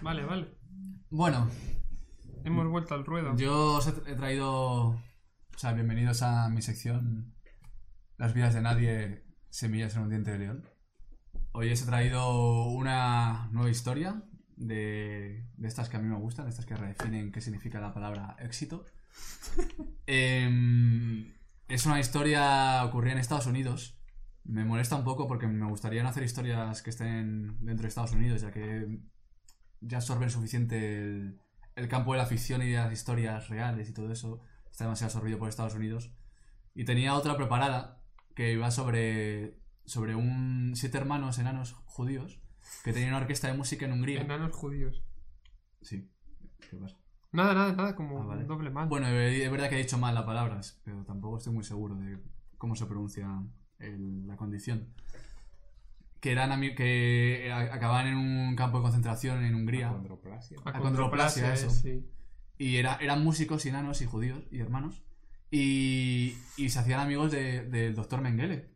[0.00, 0.48] Vale, vale.
[1.10, 1.48] Bueno,
[2.44, 3.36] Hemos vuelto al ruedo.
[3.36, 4.50] yo os he traído.
[4.88, 7.34] O sea, bienvenidos a mi sección
[8.16, 10.68] Las vidas de nadie, semillas en un diente de león.
[11.52, 14.22] Hoy os he traído una nueva historia
[14.56, 17.92] de, de estas que a mí me gustan, de estas que redefinen qué significa la
[17.92, 18.84] palabra éxito.
[20.06, 21.32] Em,
[21.68, 23.99] es una historia ocurrida en Estados Unidos.
[24.44, 28.12] Me molesta un poco porque me gustaría no hacer historias que estén dentro de Estados
[28.12, 28.98] Unidos, ya que
[29.80, 31.40] ya absorben suficiente el,
[31.76, 34.40] el campo de la ficción y de las historias reales y todo eso.
[34.70, 36.12] Está demasiado absorbido por Estados Unidos.
[36.74, 38.00] Y tenía otra preparada
[38.34, 42.40] que iba sobre, sobre un siete hermanos enanos judíos
[42.84, 44.20] que tenían una orquesta de música en Hungría.
[44.22, 45.02] Enanos judíos.
[45.82, 46.08] Sí.
[46.70, 46.96] ¿Qué pasa?
[47.32, 48.42] Nada, nada, nada, como Ah, vale.
[48.42, 48.88] un doble mal.
[48.88, 52.18] Bueno, es verdad que he dicho mal las palabras, pero tampoco estoy muy seguro de
[52.58, 53.28] cómo se pronuncia
[53.80, 54.86] el- la condición.
[56.20, 59.88] Que eran que acababan en un campo de concentración en Hungría.
[59.88, 60.58] Acondroplasia.
[60.64, 61.70] acondroplasia, eso.
[61.70, 62.04] sí.
[62.58, 65.02] Y era, eran músicos y enanos y judíos y hermanos.
[65.50, 68.68] Y, y se hacían amigos de- del doctor Mengele.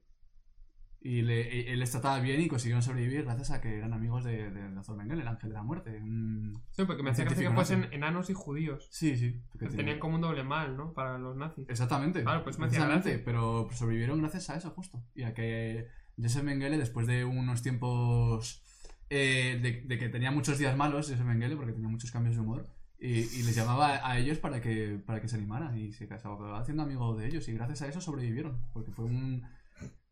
[1.06, 4.24] Y le- e- él les trataba bien y consiguieron sobrevivir gracias a que eran amigos
[4.24, 6.00] de- doctor Mengele, el ángel de la muerte.
[6.00, 8.88] un- Sí, porque me hacía gracia que fuesen enanos y judíos.
[8.90, 9.38] Sí, sí.
[9.58, 10.94] Tenían tiene- como un doble mal, ¿no?
[10.94, 11.68] Para los nazis.
[11.68, 12.22] Exactamente.
[12.22, 13.20] Claro, pues me gracia.
[13.22, 15.02] pero sobrevivieron gracias a eso, justo.
[15.14, 18.62] Y a que Joseph Mengele, después de unos tiempos
[19.10, 22.40] eh, de, de que tenía muchos días malos, Joseph Mengele, porque tenía muchos cambios de
[22.40, 22.66] humor,
[22.98, 26.58] y, y les llamaba a ellos para que, para que se animaran y se acababa
[26.58, 27.46] haciendo amigo de ellos.
[27.48, 29.42] Y gracias a eso sobrevivieron, porque fue un...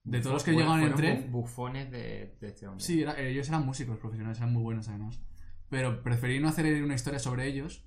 [0.04, 1.26] De todos los que llegaban en tren...
[1.28, 2.84] bu- Bufones de, de este hombre.
[2.84, 5.20] Sí, era- ellos eran músicos profesionales, eran muy buenos además.
[5.68, 7.86] Pero preferí no hacer una historia sobre ellos,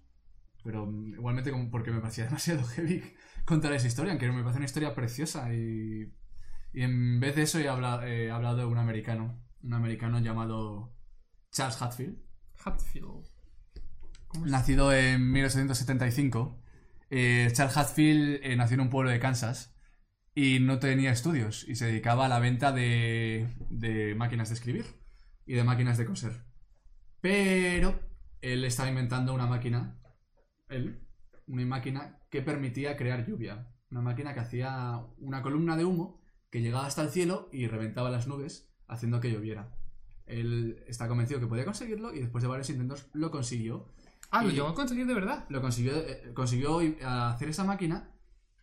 [0.63, 3.03] pero igualmente como porque me parecía demasiado heavy
[3.45, 6.11] contar esa historia, aunque me parece una historia preciosa y,
[6.73, 10.95] y en vez de eso he hablado, he hablado de un americano, un americano llamado
[11.51, 12.17] Charles Hatfield,
[12.63, 13.25] Hatfield.
[14.45, 16.59] Nacido en 1875.
[17.09, 19.74] Eh, Charles Hatfield eh, nació en un pueblo de Kansas
[20.35, 24.85] y no tenía estudios y se dedicaba a la venta de, de máquinas de escribir
[25.45, 26.43] y de máquinas de coser.
[27.21, 27.99] Pero
[28.41, 29.99] él estaba inventando una máquina,
[30.67, 31.01] él,
[31.47, 33.71] una máquina que permitía crear lluvia.
[33.89, 38.09] Una máquina que hacía una columna de humo que llegaba hasta el cielo y reventaba
[38.09, 39.73] las nubes haciendo que lloviera.
[40.25, 43.93] Él está convencido que podía conseguirlo y después de varios intentos lo consiguió
[44.31, 45.45] Ah, lo llegó a conseguir de verdad.
[45.49, 48.09] lo consiguió, eh, consiguió eh, hacer esa máquina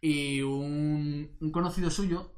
[0.03, 2.32] Y un, un conocido suyo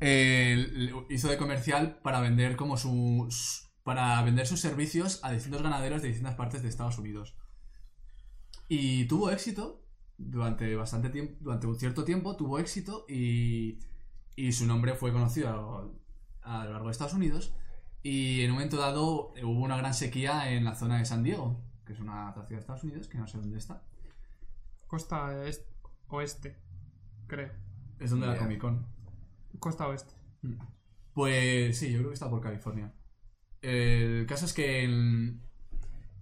[0.00, 6.00] eh, hizo de comercial para vender como sus para vender sus servicios a distintos ganaderos
[6.00, 7.36] de distintas partes de Estados Unidos.
[8.68, 9.84] Y tuvo éxito
[10.16, 13.78] durante bastante tiempo, durante un cierto tiempo tuvo éxito y,
[14.36, 15.92] y su nombre fue conocido
[16.42, 17.52] a, a lo largo de Estados Unidos.
[18.02, 21.60] Y en un momento dado hubo una gran sequía en la zona de San Diego,
[21.84, 23.82] que es una ciudad de Estados Unidos, que no sé dónde está.
[24.90, 25.68] Costa est-
[26.08, 26.56] oeste,
[27.28, 27.50] creo.
[28.00, 28.42] Es donde la Yeah.
[28.42, 28.86] Comic Con.
[29.60, 30.14] Costa oeste.
[31.14, 32.92] Pues sí, yo creo que está por California.
[33.62, 35.40] El caso es que el-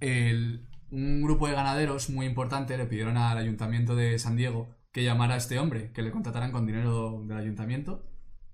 [0.01, 5.03] el- un grupo de ganaderos muy importante le pidieron al ayuntamiento de San Diego que
[5.03, 8.05] llamara a este hombre, que le contrataran con dinero del ayuntamiento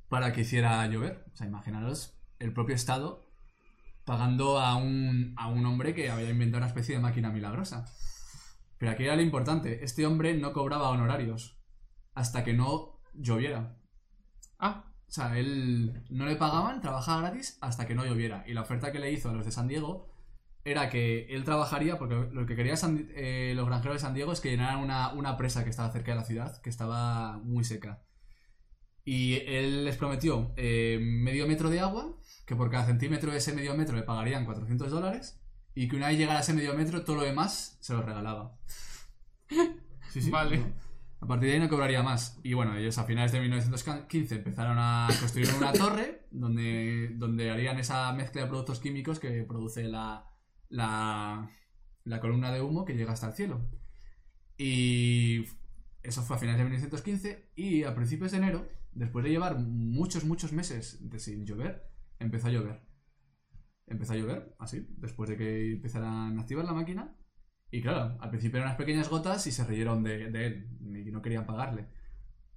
[0.09, 1.25] para que hiciera llover.
[1.33, 3.27] O sea, imaginaros el propio Estado
[4.05, 7.85] pagando a un, a un hombre que había inventado una especie de máquina milagrosa.
[8.79, 11.61] Pero aquí era lo importante, este hombre no cobraba honorarios
[12.15, 13.79] hasta que no lloviera.
[14.59, 18.45] Ah, O sea, él no le pagaban, trabajaba gratis hasta que no lloviera.
[18.47, 20.11] Y la oferta que le hizo a los de San Diego
[20.65, 24.41] era que él trabajaría, porque lo que querían eh, los granjeros de San Diego es
[24.41, 28.03] que llenaran una, una presa que estaba cerca de la ciudad, que estaba muy seca.
[29.05, 32.17] Y él les prometió eh, medio metro de agua,
[32.47, 35.44] que por cada centímetro de ese medio metro le pagarían 400 dólares,
[35.75, 38.57] y que una vez llegara a ese medio metro, todo lo demás se lo regalaba.
[40.11, 40.31] Sí, sí.
[40.31, 40.63] Vale.
[41.21, 42.39] A partir de ahí no cobraría más.
[42.45, 47.81] Y bueno, ellos a finales de 1915 empezaron a construir una torre donde, donde harían
[47.81, 50.31] esa mezcla de productos químicos que produce la,
[50.69, 51.51] la,
[52.05, 53.69] la columna de humo que llega hasta el cielo.
[54.57, 55.47] Y
[56.03, 60.25] eso fue a finales de 1915 y a principios de enero, después de llevar muchos,
[60.25, 62.83] muchos meses de sin llover, empezó a llover.
[63.87, 67.17] Empezó a llover, así, después de que empezaran a activar la máquina.
[67.71, 70.69] Y claro, al principio eran unas pequeñas gotas y se reyeron de, de él
[71.07, 71.87] y no querían pagarle.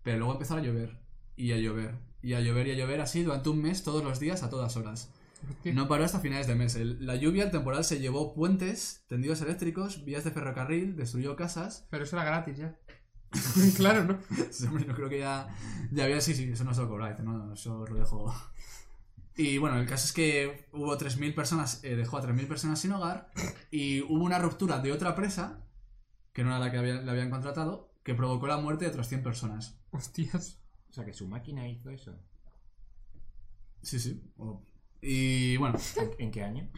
[0.03, 0.99] Pero luego empezó a llover
[1.35, 4.19] y a llover y a llover y a llover así durante un mes todos los
[4.19, 5.11] días a todas horas.
[5.65, 6.75] No paró hasta finales de mes.
[6.75, 11.87] El- la lluvia, el temporal, se llevó puentes, tendidos eléctricos, vías de ferrocarril, destruyó casas.
[11.91, 12.75] Pero eso era gratis ya.
[13.77, 14.19] claro, ¿no?
[14.51, 15.47] Sí, hombre, no creo que ya,
[15.91, 16.21] ya había...
[16.21, 18.33] Sí, sí, eso no se lo cobráis, no, eso os lo dejo...
[19.37, 22.91] Y bueno, el caso es que hubo 3.000 personas, eh, dejó a 3.000 personas sin
[22.91, 23.31] hogar
[23.71, 25.63] y hubo una ruptura de otra presa,
[26.33, 29.07] que no era la que había- le habían contratado, que provocó la muerte de otras
[29.09, 29.79] 100 personas.
[29.91, 30.59] Hostias.
[30.89, 32.17] O sea, que su máquina hizo eso.
[33.81, 34.21] Sí, sí.
[35.01, 36.69] Y bueno, ¿En, en qué año?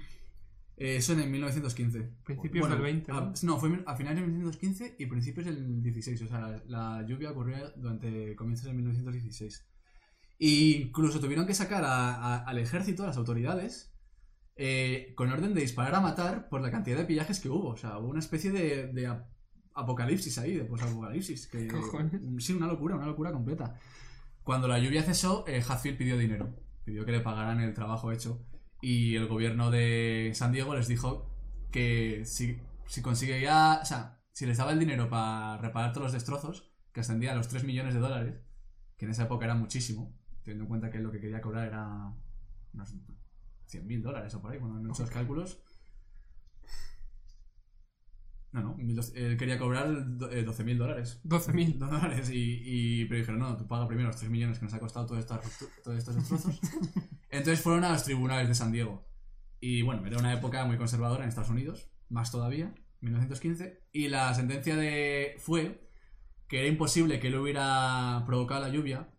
[0.77, 2.11] eh, eso en el 1915.
[2.25, 3.17] Principios Bueno, del 20, ¿no?
[3.19, 6.21] a- no, fue a finales de 1915 y principios del 16.
[6.23, 6.63] O sea, la,
[6.99, 9.65] la lluvia ocurrió durante comienzos de 1916.
[10.39, 10.47] E
[10.81, 13.93] incluso tuvieron que sacar a- a- al ejército, a las autoridades,
[14.55, 17.69] eh, con orden de disparar a matar por la cantidad de pillajes que hubo.
[17.69, 19.27] O sea, hubo una especie de, de ap-
[19.73, 21.47] apocalipsis ahí, de posapocalipsis.
[21.47, 22.21] Que, Cojones.
[22.43, 23.75] sí, una locura, una locura completa.
[24.43, 26.55] Cuando la lluvia cesó, eh, Hatfield pidió dinero.
[26.85, 28.45] Pidió que le pagaran el trabajo hecho.
[28.81, 31.29] Y el gobierno de San Diego les dijo
[31.71, 36.13] que si, si conseguía, o sea, si les daba el dinero para reparar todos los
[36.13, 38.35] destrozos, que ascendía a los 3 millones de dólares,
[38.97, 40.17] que en esa época era muchísimo,
[40.49, 42.13] teniendo en cuenta que lo que quería cobrar era
[42.73, 42.95] unos
[43.65, 45.61] 100 mil dólares o por ahí, cuando han hecho los cálculos.
[48.51, 48.77] No, no,
[49.13, 51.19] él quería cobrar do- eh, 12 mil dólares.
[51.23, 51.77] 12.000.
[51.77, 54.79] dólares y, y- pero dijeron, no, tú paga primero los 3 millones que nos ha
[54.79, 55.39] costado todos estos,
[55.83, 56.59] todos estos destrozos.
[57.29, 59.05] Entonces fueron a los tribunales de San Diego.
[59.59, 63.83] Y bueno, era una época muy conservadora en Estados Unidos, más todavía, 1915.
[63.91, 65.87] Y la sentencia de fue
[66.47, 69.09] que era imposible que él hubiera provocado la lluvia,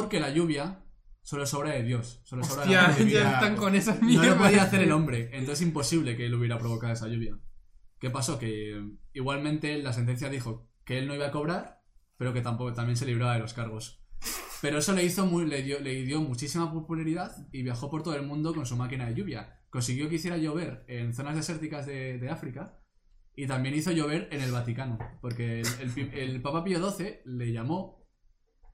[0.00, 0.84] porque la lluvia
[1.22, 2.20] solo es obra de Dios.
[2.24, 3.20] Solo es obra de la Hostia, divina.
[3.22, 4.28] ya están con esas No mierdas.
[4.30, 7.38] lo podía hacer el hombre, entonces imposible que él hubiera provocado esa lluvia.
[7.98, 8.38] ¿Qué pasó?
[8.38, 8.82] Que eh,
[9.14, 11.80] igualmente la sentencia dijo que él no iba a cobrar,
[12.18, 14.02] pero que tampoco también se libraba de los cargos.
[14.62, 18.14] Pero eso le hizo muy, le dio, le dio muchísima popularidad y viajó por todo
[18.16, 19.60] el mundo con su máquina de lluvia.
[19.70, 22.78] Consiguió que hiciera llover en zonas desérticas de, de África
[23.34, 27.95] y también hizo llover en el Vaticano, porque el, el Papa Pío XII le llamó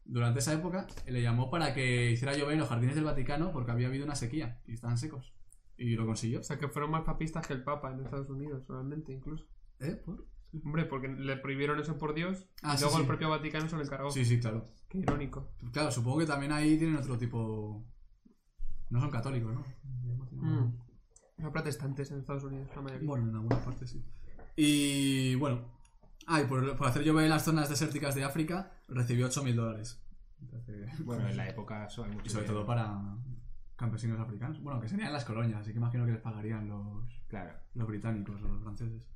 [0.04, 3.70] durante esa época le llamó para que hiciera llover en los jardines del Vaticano porque
[3.70, 5.32] había habido una sequía y estaban secos.
[5.76, 6.40] Y lo consiguió.
[6.40, 9.46] O sea, que fueron más papistas que el Papa en Estados Unidos, realmente, incluso.
[9.80, 9.96] ¿Eh?
[10.04, 10.26] ¿Por?
[10.64, 13.00] Hombre, porque le prohibieron eso por Dios Ah, y sí, luego sí.
[13.02, 14.10] el propio Vaticano se lo encargó.
[14.10, 14.68] Sí, sí, claro.
[14.88, 15.50] Qué irónico.
[15.72, 17.86] Claro, supongo que también ahí tienen otro tipo...
[18.90, 19.64] No son católicos, ¿no?
[20.32, 20.76] Mm.
[21.40, 23.08] Son protestantes en Estados Unidos, la mayoría.
[23.08, 24.04] Bueno, en algunas partes sí.
[24.54, 25.80] Y bueno.
[26.26, 30.00] Ah, y por, por hacer llover en las zonas desérticas de África, recibió 8.000 dólares.
[30.40, 32.60] Entonces, Bueno, en la época eso hay mucho Y sobre dinero.
[32.60, 33.00] todo para
[33.76, 34.60] campesinos africanos.
[34.62, 37.54] Bueno, que serían las colonias, así que imagino que les pagarían los, Claro.
[37.74, 39.08] los británicos o los franceses.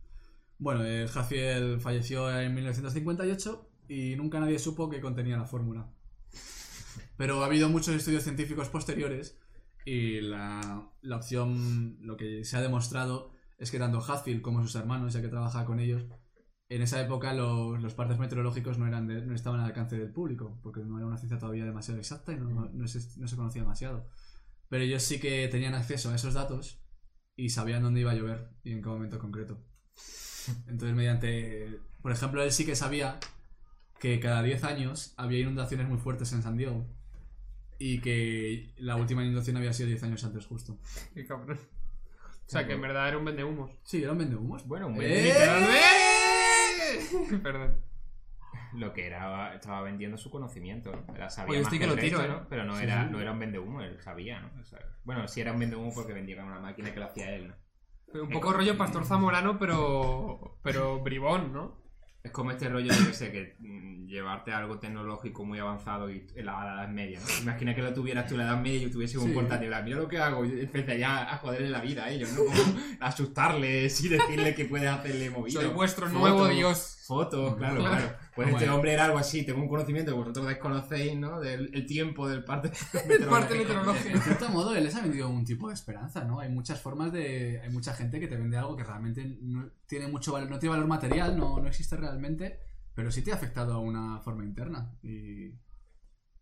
[0.58, 5.88] Bueno, eh, Jafiel falleció en 1958 y nunca nadie supo que contenía la fórmula.
[7.16, 9.38] Pero ha habido muchos estudios científicos posteriores
[9.84, 14.74] y la, la opción, lo que se ha demostrado es que tanto Hatfield como sus
[14.74, 16.04] hermanos, ya que trabaja con ellos,
[16.68, 20.10] en esa época los, los partes meteorológicos no, eran de- no estaban al alcance del
[20.12, 23.36] público, porque no era una ciencia todavía demasiado exacta y no, no se, no se
[23.36, 24.08] conocía demasiado.
[24.68, 26.80] Pero ellos sí que tenían acceso a esos datos
[27.36, 29.62] y sabían dónde iba a llover y en qué momento concreto.
[30.66, 31.78] Entonces, mediante.
[32.02, 33.18] Por ejemplo, él sí que sabía
[34.00, 36.84] que cada 10 años había inundaciones muy fuertes en San Diego
[37.78, 40.78] y que la última inundación había sido 10 años antes, justo.
[41.14, 41.58] Qué cabrón.
[41.58, 43.70] O sea, que en verdad era un vendehumos.
[43.84, 44.66] Sí, era un vendehumos.
[44.66, 45.32] Bueno, un ¡Eh!
[46.92, 47.38] ¡Eh!
[47.42, 47.80] Perdón.
[48.74, 51.14] lo que era estaba vendiendo su conocimiento ¿no?
[51.14, 52.36] Era- sabía Oye, más estoy que que el lo tiro, resto, ¿eh?
[52.42, 52.48] ¿no?
[52.48, 53.10] pero no Sí, era sí.
[53.12, 54.50] no era un vendehumo él sabía ¿no?
[54.60, 57.34] O sea, bueno sí era un vendehumo porque vendía con una máquina que lo hacía
[57.34, 57.54] él ¿no?
[58.22, 60.58] Un poco rollo Pastor Zamorano, pero.
[60.62, 61.76] Pero bribón, ¿no?
[62.26, 66.24] Es como este rollo de que sé que mm, llevarte algo tecnológico muy avanzado y
[66.36, 67.26] en la, a la edad media ¿no?
[67.42, 69.32] imagina que lo tuvieras tú en la edad media y yo tuviese un Sí.
[69.32, 72.44] portátil "Ah, mira lo que hago y empezaría a joderle la vida a ellos ¿no?
[72.44, 72.52] Como
[73.00, 76.98] asustarles y decirle que puedes hacerle movidas Soy vuestro Fotos, nuevo dios.
[77.06, 77.96] Fotos, claro, Claro.
[77.96, 78.16] claro.
[78.36, 78.58] Pues Bueno.
[78.58, 81.40] este hombre era algo así, tengo un conocimiento que vosotros desconocéis, ¿no?
[81.40, 82.70] Del el tiempo del parte
[83.30, 84.20] Parte En meteorológica.
[84.20, 86.38] cierto modo, él les ha vendido un tipo de esperanza, ¿no?
[86.40, 87.60] Hay muchas formas de.
[87.62, 90.74] Hay mucha gente que te vende algo que realmente no tiene mucho valor, no tiene
[90.74, 92.60] valor material, no, no existe realmente,
[92.94, 94.92] pero sí te ha afectado a una forma interna.
[95.02, 95.52] Y.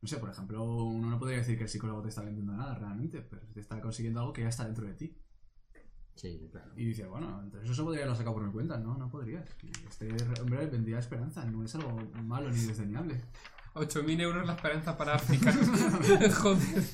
[0.02, 2.74] No sé, por ejemplo, uno no podría decir que el psicólogo te está vendiendo nada
[2.74, 5.16] realmente, pero te está consiguiendo algo que ya está dentro de ti.
[6.14, 6.70] Sí, claro.
[6.76, 8.96] Y dice, bueno, entonces eso podría haberlo sacado por mi cuenta, ¿no?
[8.96, 9.44] No podrías.
[9.62, 10.08] Y Este
[10.40, 13.20] hombre vendía esperanza, no es algo malo ni desdeñable.
[13.74, 15.52] 8.000 euros la esperanza para África.
[16.42, 16.84] Joder.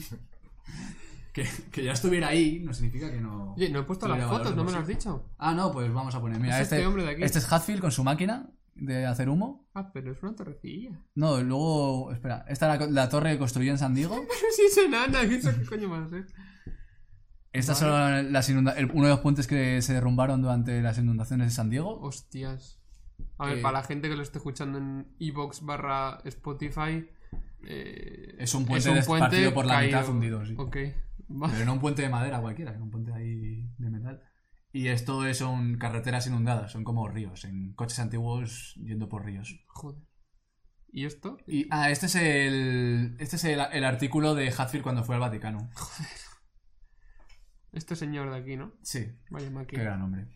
[1.32, 3.52] Que, que ya estuviera ahí no significa que no.
[3.54, 5.26] Oye, no he puesto las fotos, no me lo has dicho.
[5.38, 6.40] Ah, no, pues vamos a poner.
[6.40, 7.22] Mira, Es este, este hombre de aquí.
[7.22, 9.68] este es Hatfield con su máquina de hacer humo.
[9.74, 10.98] Ah, pero es una torrecilla.
[11.14, 12.10] No, luego.
[12.12, 14.16] Espera, esta es la, la torre que construyó en San Diego.
[14.16, 16.26] Pero si es enana, ¿eso qué coño a ser?
[17.52, 21.48] Estas son las inunda- el- uno de los puentes que se derrumbaron durante las inundaciones
[21.48, 22.00] de San Diego.
[22.00, 22.80] Hostias.
[23.38, 27.08] A ver, Eh, para la gente que lo esté escuchando en Evox barra Spotify.
[27.66, 30.54] eh, Es un puente despartido por la mitad hundido, sí.
[30.56, 30.76] Ok.
[31.30, 31.48] Va.
[31.50, 34.22] Pero no un puente de madera cualquiera, era un puente ahí de metal.
[34.72, 39.60] Y esto es- son carreteras inundadas, son como ríos, en coches antiguos yendo por ríos.
[39.68, 40.00] Joder.
[40.92, 41.36] ¿Y esto?
[41.46, 43.16] Y, ah, este es el.
[43.20, 45.68] Este es el, el artículo de Hatfield cuando fue al Vaticano.
[47.72, 48.72] Este señor de aquí, ¿no?
[48.82, 49.82] Sí, Vaya qué máquina.
[49.82, 50.26] gran hombre.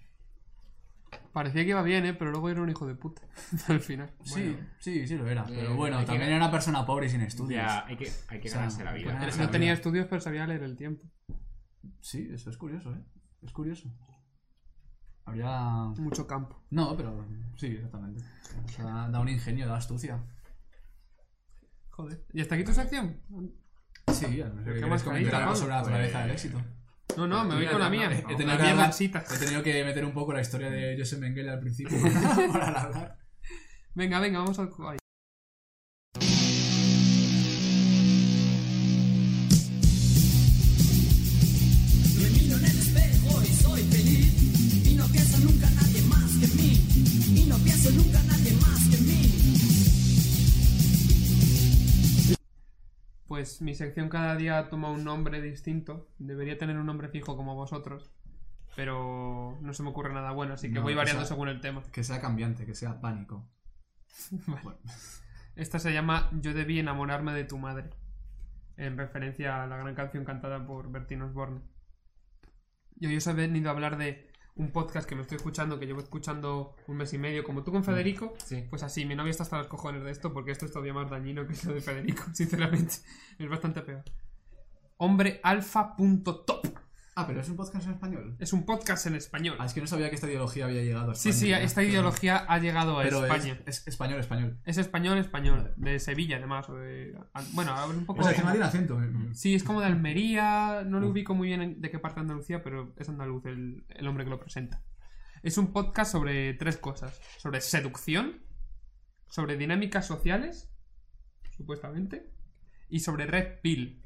[1.33, 2.15] Parecía que iba bien, ¿eh?
[2.15, 3.23] Pero luego era un hijo de puta.
[3.69, 4.13] Al final.
[4.23, 5.45] Sí, sí, sí lo era.
[5.45, 7.61] Pero eh, bueno, hay que- también era una persona pobre y sin estudios.
[7.63, 9.13] Ya, hay que, hay que O sea, ganarse la vida.
[9.19, 11.05] bueno, No tenía estudios, pero sabía leer el tiempo.
[12.01, 13.03] Sí, eso es curioso, ¿eh?
[13.43, 13.89] Es curioso.
[15.25, 15.51] Habría...
[15.99, 16.63] Mucho campo.
[16.71, 17.27] No, pero
[17.57, 18.23] sí, exactamente.
[18.65, 20.23] O sea, da un ingenio, da astucia.
[21.91, 22.25] Joder.
[22.33, 23.21] ¿Y hasta aquí tu sección?
[24.13, 26.63] Sí, a no Qué más comentar sobre la naturaleza del Pues- éxito.
[27.17, 28.11] No, no, me voy con la mía.
[28.13, 29.25] he tenido La que mía hablar- mansita.
[29.35, 31.97] He tenido que meter un poco la historia de Joseph Mengele al principio
[32.53, 33.19] para alargar.
[33.95, 34.71] Venga, venga, vamos al.
[34.89, 34.99] Ay.
[42.21, 44.87] Me miro en el espejo y soy feliz.
[44.87, 47.41] Y no pienso nunca en nadie más que en mí.
[47.41, 48.34] Y no pienso nunca en nadie
[53.27, 56.09] Pues mi sección cada día toma un nombre distinto.
[56.19, 58.11] Debería tener un nombre fijo como vosotros.
[58.77, 61.61] Pero no se me ocurre nada bueno, así que No, voy variando sea- según el
[61.61, 61.83] tema.
[61.93, 63.49] Que sea cambiante, que sea pánico.
[64.47, 64.79] Bueno,
[65.57, 67.91] Esta se llama Yo debí enamorarme de tu madre.
[68.77, 71.61] En referencia a la gran canción cantada por Bertín Osborne.
[72.99, 75.87] Y hoy os he venido a hablar de un podcast que me estoy escuchando, que
[75.87, 78.35] llevo escuchando un mes y medio, como tú con Federico.
[78.45, 78.65] Sí.
[78.71, 81.11] Pues así, mi novia está hasta los cojones de esto, porque esto es todavía más
[81.11, 82.95] dañino que lo de Federico, sinceramente.
[83.39, 84.05] Es bastante peor.
[84.99, 86.84] Hombrealfa.top.
[87.17, 88.37] Ah, pero es un podcast en español.
[88.41, 89.57] Es un podcast en español.
[89.61, 91.41] Ah, es que no sabía que esta ideología había llegado a Sí, España.
[91.45, 91.63] sí, ya.
[91.63, 93.61] esta ideología ha llegado a Pero España.
[93.67, 94.59] Es, español, español.
[94.65, 95.73] Es español, español.
[95.77, 96.69] De Sevilla, además.
[96.69, 97.17] o de-
[97.53, 98.21] Bueno, habla un poco...
[98.21, 99.01] O sea, encima tiene acento.
[99.01, 99.13] eh.
[99.33, 102.23] Sí, es como de Almería, no lo ubico muy bien en- de qué parte de
[102.23, 104.83] Andalucía, pero es andaluz el, el hombre que lo presenta.
[105.45, 107.21] Es un podcast sobre tres cosas.
[107.39, 108.43] Sobre seducción,
[109.29, 110.69] sobre dinámicas sociales,
[111.57, 112.33] supuestamente,
[112.89, 114.03] y sobre Red Pill.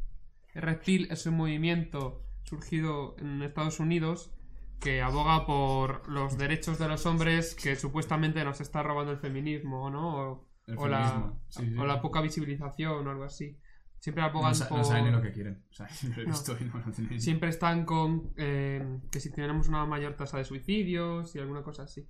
[0.55, 4.33] Red Pill es un movimiento surgido en Estados Unidos
[4.81, 9.91] que aboga por los derechos de los hombres que supuestamente nos está robando el feminismo,
[9.91, 10.17] ¿no?
[10.33, 11.79] O, El o la, feminismo, sí, sí.
[11.79, 13.59] o la poca visibilización o algo así.
[13.99, 14.79] Siempre abogan No, sa- por...
[14.79, 15.65] no saben ni lo que quieren.
[15.71, 16.31] O sea, lo he No.
[16.31, 17.21] visto y no lo tienen.
[17.21, 21.83] Siempre están con eh, que si tenemos una mayor tasa de suicidios y alguna cosa
[21.83, 22.09] así.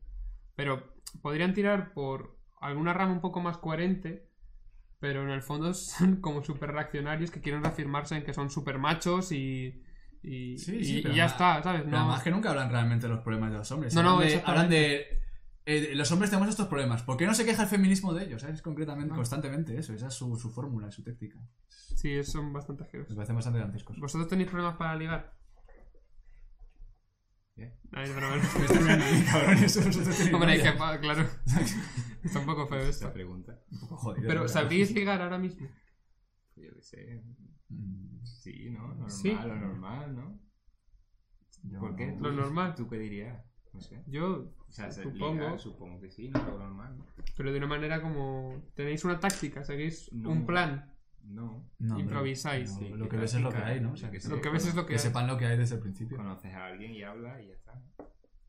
[0.55, 4.28] Pero podrían tirar por alguna rama un poco más coherente,
[5.01, 8.78] pero en el fondo son como súper reaccionarios que quieren reafirmarse en que son súper
[8.78, 9.82] machos y,
[10.23, 11.83] y, Sí, y- sí, y pero ya está, ¿sabes?
[11.83, 13.95] Pero No, además que nunca hablan realmente de los problemas de los hombres.
[13.95, 15.07] No, no, hablan, de, hablan de...
[15.66, 17.03] eh, los hombres tenemos estos problemas.
[17.03, 18.43] ¿Por qué no se queja el feminismo de ellos?
[18.43, 18.61] ¿Sabes?
[18.62, 19.93] Concretamente, constantemente eso.
[19.95, 21.39] Esa es su, su fórmula, su táctica.
[21.69, 23.14] Sí, son bastante Me asquerosos.
[23.16, 23.99] parece bastante dantescos.
[23.99, 25.35] ¿Vosotros tenéis problemas para ligar?
[27.55, 27.73] ¿Qué?
[27.93, 28.43] Ay, pero bueno.
[28.43, 30.93] Me vosotros tenéis Hombre, hay novia.
[30.93, 31.01] que...
[31.01, 31.29] Claro.
[32.23, 33.59] Está un poco feo Esta pregunta.
[33.71, 34.29] Un poco jodido.
[34.29, 34.49] Pero.
[34.49, 35.66] ¿sabríais ligar ahora mismo?
[36.57, 37.23] Yo qué sé.
[37.69, 38.89] Mm, Sí, ¿no?
[38.89, 39.33] Normal, Sí.
[39.33, 40.41] lo normal, ¿no?
[41.64, 42.16] yo ¿Por qué?
[42.19, 42.75] Lo normal.
[42.75, 43.45] ¿Tú qué dirías?
[43.73, 44.03] No sé.
[44.07, 46.97] Yo O sea, se supongo, liga, supongo que sí, no lo normal.
[46.99, 47.07] ¿no?
[47.37, 48.62] pero de una manera como...
[48.75, 50.31] Tenéis una táctica, seguís No.
[50.31, 50.93] un plan.
[51.23, 51.69] No.
[51.79, 53.93] No, Improvisáis, sí, lo que ves es lo que hay, ¿no?
[53.93, 54.19] O sea, que.
[54.29, 54.99] Lo que ves es lo que, que hay.
[54.99, 56.16] sepan lo que hay desde el principio.
[56.16, 57.83] Conoces a alguien y hablas y ya está.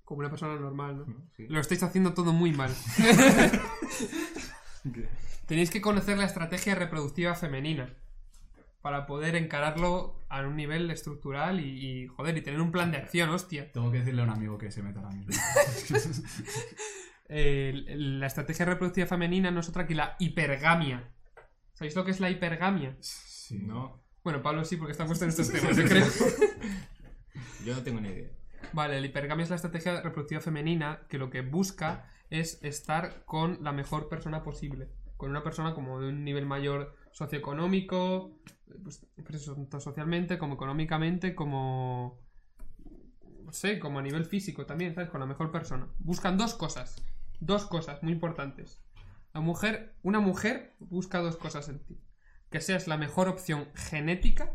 [0.05, 1.27] Como una persona normal, ¿no?
[1.35, 1.45] Sí.
[1.49, 2.71] Lo estáis haciendo todo muy mal.
[5.45, 7.93] Tenéis que conocer la estrategia reproductiva femenina
[8.81, 12.97] para poder encararlo a un nivel estructural y, y, joder, y tener un plan de
[12.97, 13.71] acción, hostia.
[13.71, 15.33] Tengo que decirle a un amigo que se meta ahora mismo.
[17.31, 21.11] Eh, la estrategia reproductiva femenina no es otra que la hipergamia.
[21.73, 22.97] ¿Sabéis lo que es la hipergamia?
[23.01, 23.59] Sí.
[23.59, 26.07] No, Bueno, Pablo sí, porque está puesto en estos temas, yo creo.
[27.65, 28.31] yo no tengo ni idea.
[28.73, 33.63] Vale, la hipergamia es la estrategia reproductiva femenina que lo que busca es estar con
[33.63, 34.89] la mejor persona posible.
[35.15, 38.39] Con una persona como de un nivel mayor socioeconómico,
[38.83, 42.21] pues, pues eso, tanto socialmente como económicamente, como.
[43.43, 45.09] No sé, como a nivel físico también, ¿sabes?
[45.09, 45.87] Con la mejor persona.
[45.99, 47.03] Buscan dos cosas.
[47.39, 48.83] Dos cosas muy importantes.
[49.33, 51.99] La mujer, una mujer busca dos cosas en ti.
[52.51, 54.53] Que seas la mejor opción genética.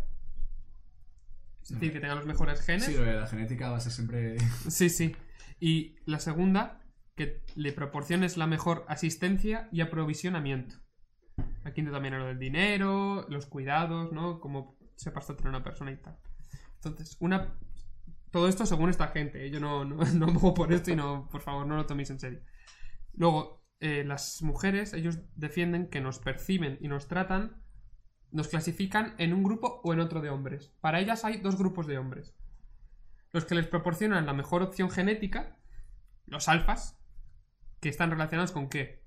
[1.63, 2.85] Es decir, que tenga los mejores genes.
[2.85, 4.37] Sí, la genética va a ser siempre.
[4.69, 5.17] Sí, sí.
[5.59, 6.81] Y la segunda,
[7.17, 10.84] que le proporciones la mejor asistencia y aprovisionamiento.
[11.65, 14.41] Aquí también lo del dinero, los cuidados, ¿no?
[14.41, 16.17] Cómo sepas tratar a una persona y tal.
[16.77, 17.59] Entonces, una...
[18.31, 19.47] Todo esto según esta gente.
[19.47, 19.51] ¿eh?
[19.51, 22.21] Yo no, no, no mojo por esto y no, por favor, no lo toméis en
[22.21, 22.41] serio.
[23.15, 27.63] Luego, eh, las mujeres, ellos defienden que nos perciben y nos tratan,
[28.31, 30.73] nos clasifican en un grupo o en otro de hombres.
[30.81, 32.35] Para ellas hay dos grupos de hombres
[33.35, 35.59] los que les proporcionan la mejor opción genética,
[36.27, 36.97] los alfas,
[37.81, 39.03] que están relacionados con qué?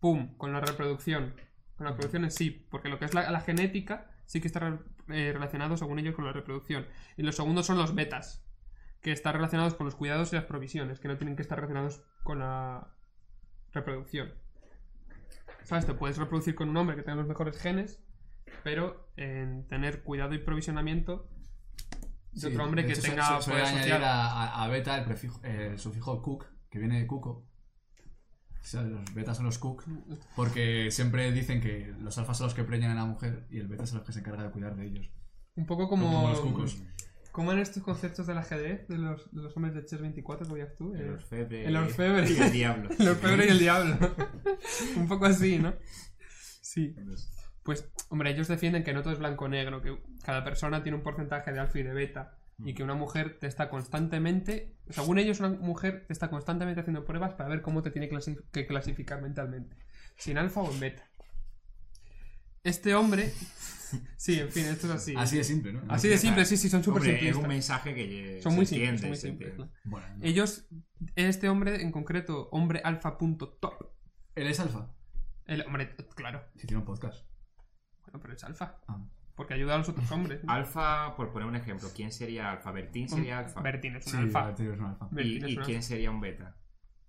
[0.00, 0.36] ¡Pum!
[0.36, 1.36] Con la reproducción.
[1.76, 4.78] Con la reproducción en sí, porque lo que es la, la genética sí que está
[5.08, 6.86] eh, relacionado, según ellos, con la reproducción.
[7.16, 8.44] Y los segundos son los betas,
[9.00, 12.02] que están relacionados con los cuidados y las provisiones, que no tienen que estar relacionados
[12.22, 12.88] con la
[13.72, 14.32] reproducción.
[15.64, 15.86] ¿Sabes?
[15.86, 18.02] Te puedes reproducir con un hombre que tenga los mejores genes,
[18.62, 21.28] pero en tener cuidado y provisionamiento
[22.32, 25.04] de Sí, otro hombre que hecho, se- tenga se- poder añadir a, a- beta el,
[25.04, 27.46] prefijo, el sufijo cook, que viene de cuco.
[28.64, 29.84] O sea, los betas son los cook,
[30.34, 33.68] porque siempre dicen que los alfas son los que preñan a la mujer y el
[33.68, 35.10] beta son los que se encarga de cuidar de ellos.
[35.54, 36.82] Un poco como, Como los cucos.
[37.30, 40.54] como en estos conceptos del ajedrez de los, de los hombres de Chess 24 que
[40.54, 40.94] veías tú.
[40.94, 41.66] El eh, orfebre.
[41.66, 42.30] el orfebre.
[42.30, 42.88] Y el diablo.
[42.98, 43.98] el orfebre y el diablo.
[44.96, 45.74] Un poco así, ¿no?
[46.62, 46.96] Sí.
[47.64, 51.52] Pues, hombre, ellos defienden que no todo es blanco-negro, que cada persona tiene un porcentaje
[51.52, 52.38] de alfa y de beta.
[52.58, 57.04] Y que una mujer te está constantemente, según ellos, una mujer te está constantemente haciendo
[57.04, 59.76] pruebas para ver cómo te tiene clasi- que clasificar mentalmente.
[60.16, 61.08] Si en alfa o en beta.
[62.62, 63.32] Este hombre.
[64.16, 65.14] Sí, en fin, esto es así.
[65.16, 65.82] Así de simple, ¿no?
[65.88, 68.88] Así de simple, sí, sí, son súper Hombre, es un mensaje que Son muy simples,
[68.90, 69.50] entiende, son muy se simples.
[69.50, 69.72] entiende.
[69.84, 70.24] Bueno, no.
[70.24, 70.66] Ellos,
[71.14, 73.92] este hombre en concreto, hombre alfa.top.
[74.34, 74.92] Él es alfa.
[75.46, 76.42] El hombre, claro.
[76.56, 77.24] Si tiene un podcast.
[78.02, 78.80] Bueno, pero es alfa.
[78.88, 79.00] Ah.
[79.34, 80.44] Porque ayuda a los otros hombres.
[80.44, 80.52] ¿no?
[80.52, 82.70] Alfa, por poner un ejemplo, ¿quién sería alfa?
[82.70, 83.60] Bertín sería alfa.
[83.60, 84.46] Bertín es un Sí, alfa.
[84.46, 85.08] Bertín es un alfa.
[85.16, 85.82] ¿Y, quién alfa.
[85.82, 86.56] sería un beta?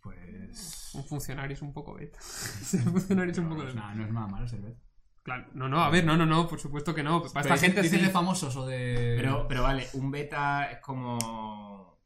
[0.01, 0.91] Pues.
[0.93, 2.19] Un funcionario es un poco beta.
[2.73, 3.79] un funcionario es un No, poco no, beta.
[3.79, 4.81] nada, no es nada malo ser beta.
[5.23, 7.23] Claro, no, no, a ver, no, no, no, por supuesto que no.
[7.33, 7.97] Para esta gente sí.
[7.97, 9.15] de famosos o de.
[9.17, 11.99] Pero, pero vale, un beta es como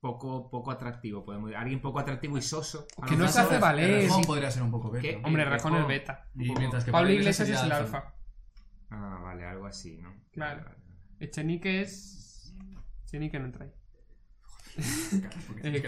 [0.00, 1.58] poco, poco atractivo, podemos decir.
[1.58, 2.86] Alguien poco atractivo y soso.
[3.08, 4.02] Que no se hace valer.
[4.02, 4.26] Rejón sí.
[4.26, 5.08] podría ser un poco beta.
[5.08, 5.16] ¿Qué?
[5.18, 5.26] ¿no?
[5.26, 6.28] Hombre, Rejón es beta.
[6.34, 8.15] Y mientras que Pablo Iglesias es el alfa.
[8.90, 10.14] Ah, vale, algo así, ¿no?
[10.32, 10.64] Claro.
[10.64, 10.76] Vale.
[11.20, 12.54] Echenique es.
[13.04, 13.72] Echenique no entra ahí.
[15.62, 15.82] Eh.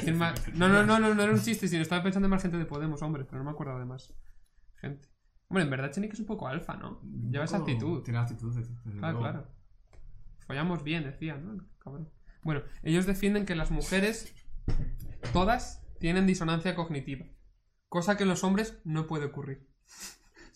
[0.55, 2.64] No, no, no, no, no era un chiste, sino estaba pensando en más gente de
[2.64, 4.14] Podemos, hombre, pero no me acuerdo de más
[4.76, 5.09] gente.
[5.49, 7.01] Hombre, en verdad Echenique es un poco alfa, ¿no?
[7.30, 8.03] Lleva esa actitud.
[8.03, 9.20] Tiene actitud, desde Claro, luego.
[9.20, 9.49] claro.
[10.46, 11.66] Follamos bien, decía, ¿no?
[11.78, 12.11] Cabrón.
[12.42, 14.32] Bueno, ellos defienden que las mujeres,
[15.32, 17.26] todas, tienen disonancia cognitiva.
[17.88, 19.68] Cosa que en los hombres no puede ocurrir.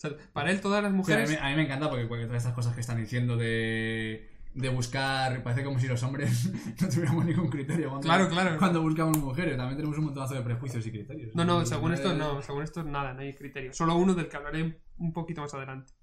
[0.09, 1.39] Sea, para él todas las Sí, a, mí, mujeres...
[1.41, 5.43] a mí me encanta porque cualquier todas estas cosas que están diciendo de de buscar.
[5.43, 6.51] Parece como si los hombres
[6.81, 8.57] no tuviéramos ningún criterio cuando, Claro, claro.
[8.57, 9.57] cuando buscamos mujeres.
[9.57, 11.35] También tenemos un montonazo de prejuicios y criterios.
[11.35, 13.73] No, no, según esto eh, no, según esto nada, no hay criterio.
[13.73, 15.93] Solo uno del que hablaré un poquito más adelante.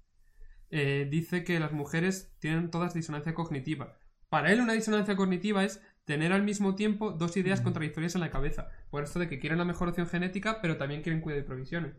[0.69, 3.97] Eh, dice que las mujeres tienen todas disonancia cognitiva.
[4.29, 8.31] Para él una disonancia cognitiva es tener al mismo tiempo dos ideas contradictorias en la
[8.31, 8.69] cabeza.
[8.89, 11.93] Por esto de que quieren la mejor opción genética, pero también quieren cuidado y provisiones.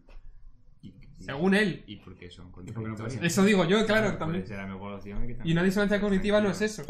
[1.24, 1.84] Según él.
[1.86, 3.22] ¿Y por qué son no contradictorias?
[3.22, 4.46] Eso digo yo, claro, también.
[4.46, 6.82] ser la mejor opción que Y una disonancia cognitiva no es eso.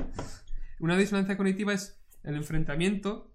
[0.81, 3.33] Una disonancia cognitiva es el enfrentamiento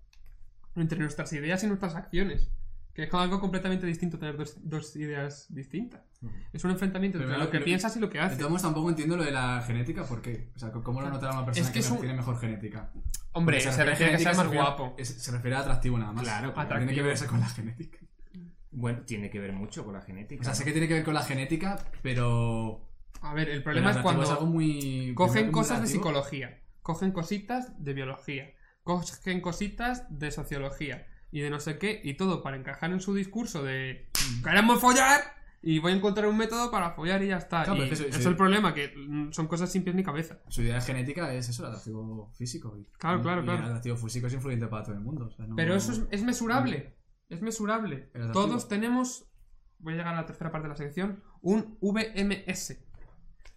[0.75, 2.51] entre nuestras ideas y nuestras acciones.
[2.93, 6.01] Que es algo completamente distinto tener dos, dos ideas distintas.
[6.51, 8.39] Es un enfrentamiento Pero entre lo- que piensas y lo que haces.
[8.49, 10.49] modos, tampoco entiendo lo de la genética, ¿por qué?
[10.55, 12.91] O sea, ¿cómo lo notará una persona Es que que, es un- tiene mejor genética?
[13.33, 14.95] Hombre, Porque se refiere a que sea más se guapo.
[15.03, 16.23] se refiere a atractivo nada más.
[16.23, 17.99] Claro, Tiene que verse con la genética.
[18.79, 20.41] Bueno, tiene que ver mucho con la genética.
[20.41, 20.65] O sea, sé ¿no?
[20.65, 22.81] que tiene que ver con la genética, pero.
[23.21, 25.13] A ver, el pero problema es cuando algo muy.
[25.15, 28.53] cogen muy cosas de psicología, cogen cositas de biología,
[28.83, 33.15] cogen cositas de sociología y de no sé qué, y todo para encajar en su
[33.15, 34.09] discurso de
[34.43, 35.21] queremos follar
[35.63, 37.63] y voy a encontrar un método para follar y ya está.
[37.63, 38.29] Claro, y pero es que eso- es sí.
[38.29, 40.37] el problema, que mm, son cosas sin pies ni cabeza.
[40.49, 42.77] Su idea genética es eso, el atractivo físico.
[42.77, 43.59] Y, Claro, claro, y claro.
[43.61, 45.25] El atractivo físico es influyente para todo el mundo.
[45.25, 46.93] o sea, no- Pero eso es, es mesurable.
[47.29, 48.09] Es mesurable.
[48.33, 49.25] Todos tenemos,
[49.79, 52.77] voy a llegar a la tercera parte de la sección, un VMS.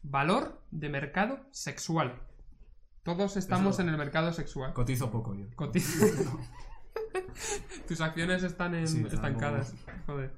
[0.02, 2.20] Valor de mercado sexual.
[3.02, 4.72] Todos estamos Eso- en el mercado sexual.
[4.72, 5.46] Cotizo poco yo.
[5.54, 5.80] Coti-
[7.88, 9.74] Tus acciones están en- Sí, estancadas.
[10.06, 10.32] Joder.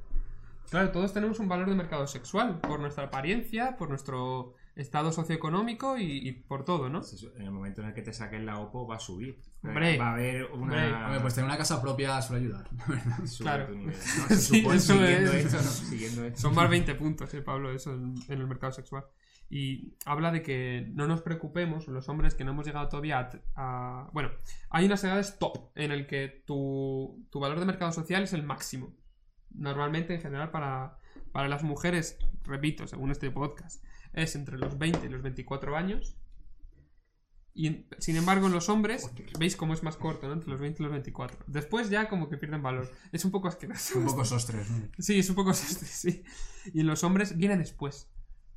[0.71, 2.61] Claro, todos tenemos un valor de mercado sexual.
[2.61, 7.01] Por nuestra apariencia, por nuestro estado socioeconómico y, y por todo, ¿no?
[7.01, 9.39] Pues En el momento en el que te saquen la OPO va a subir.
[9.63, 9.99] Hombre.
[9.99, 11.07] va a haber una...
[11.07, 12.69] Hombre, pues tener una casa propia suele ayudar.
[12.73, 13.27] la verdad.
[13.27, 13.67] sube claro.
[13.67, 13.95] tu nivel.
[14.19, 15.45] No, se Sí, supone, eso siguiendo es.
[15.45, 15.71] esto, ¿no?
[15.71, 16.41] Siguiendo esto.
[16.41, 19.05] Son más 20 puntos, eh, Pablo, eso en, en el mercado sexual.
[19.51, 23.31] Y habla de que no nos preocupemos, los hombres que no hemos llegado todavía a...
[23.57, 24.31] a- bueno,
[24.71, 28.43] hay unas edades top en el que tu, tu valor de mercado social es el
[28.45, 28.95] máximo.
[29.51, 30.97] Normalmente, en general, para,
[31.31, 36.17] para las mujeres, repito, según este podcast, es entre los 20 y los 24 años.
[37.55, 40.33] Y sin embargo, en los hombres, veis cómo es más corto, ¿no?
[40.33, 41.45] Entre los 20 y los 24.
[41.49, 42.91] Después ya como que pierden valor.
[43.13, 43.99] Es un poco asqueroso.
[43.99, 44.71] Un poco sostres.
[44.71, 44.89] ¿no?
[44.99, 46.25] Sí, es un poco sastre, sí.
[46.73, 48.09] Y en los hombres viene después.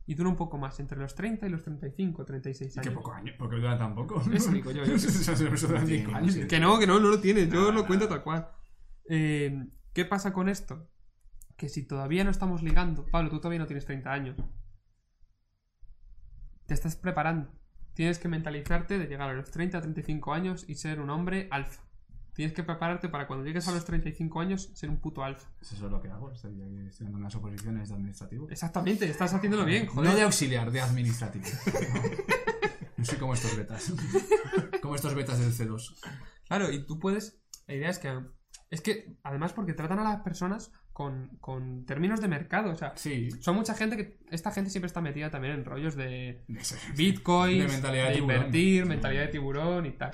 [0.08, 2.88] Y dura un poco más, entre los 30 y los 35, 36 Y años.
[2.90, 4.22] qué poco año, porque dura tan poco.
[4.32, 6.48] Eso digo yo, yo sentido.
[6.48, 7.50] Que no, que no, no lo tiene.
[7.50, 8.18] Yo lo cuento nada.
[8.18, 8.48] tal cual.
[9.10, 10.88] Eh, ¿Qué pasa con esto?
[11.58, 14.38] Que si todavía no estamos ligando, Pablo, tú todavía no tienes 30 años.
[16.66, 17.52] Te estás preparando.
[17.94, 21.82] Tienes que mentalizarte de llegar a los 30, 35 años y ser un hombre alfa.
[22.34, 25.48] Tienes que prepararte para cuando llegues a los 35 años ser un puto alfa.
[25.62, 26.32] Eso es lo que hago.
[26.32, 26.54] Estoy
[27.00, 28.50] dando unas oposiciones de administrativo.
[28.50, 30.10] Exactamente, estás haciéndolo bien, joder.
[30.10, 31.46] No de auxiliar, de administrativo.
[32.98, 33.94] No soy como estos betas.
[34.82, 35.96] Como estos betas del C2.
[36.48, 37.42] Claro, y tú puedes.
[37.68, 38.22] La idea es que.
[38.70, 42.72] Es que, además, porque tratan a las personas con, con términos de mercado.
[42.72, 43.30] O sea, Sí.
[43.42, 44.18] son mucha gente que.
[44.32, 46.46] Esta gente siempre está metida también en rollos de
[46.96, 48.36] Bitcoin, De mentalidad de de tiburón.
[48.38, 50.12] invertir, mentalidad de tiburón y tal.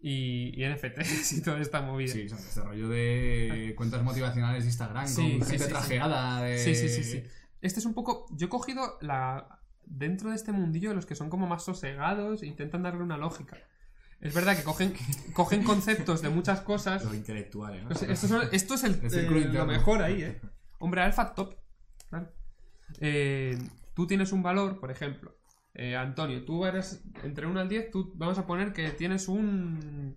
[0.00, 2.12] Y, y NFTs y toda esta movida.
[2.12, 6.42] Sí, son este rollo de cuentas motivacionales de Instagram Sí, con gente trajeada.
[6.42, 6.56] De...
[6.58, 7.22] Sí, sí, sí, sí.
[7.60, 8.26] Este es un poco.
[8.34, 9.58] Yo he cogido la.
[9.84, 13.58] Dentro de este mundillo, los que son como más sosegados, intentan darle una lógica.
[14.22, 14.94] Es verdad que cogen,
[15.34, 17.88] cogen conceptos de muchas cosas Los intelectuales, ¿no?
[17.90, 20.40] Pues esto, son- esto es el, El círculo eh, lo mejor ahí, ¿eh?
[20.78, 21.54] Hombre, alfa top.
[23.00, 23.58] Eh,
[23.94, 25.36] tú tienes un valor, por ejemplo.
[25.74, 30.16] eh, Antonio, tú eres entre 1 al 10, tú vamos a poner que tienes un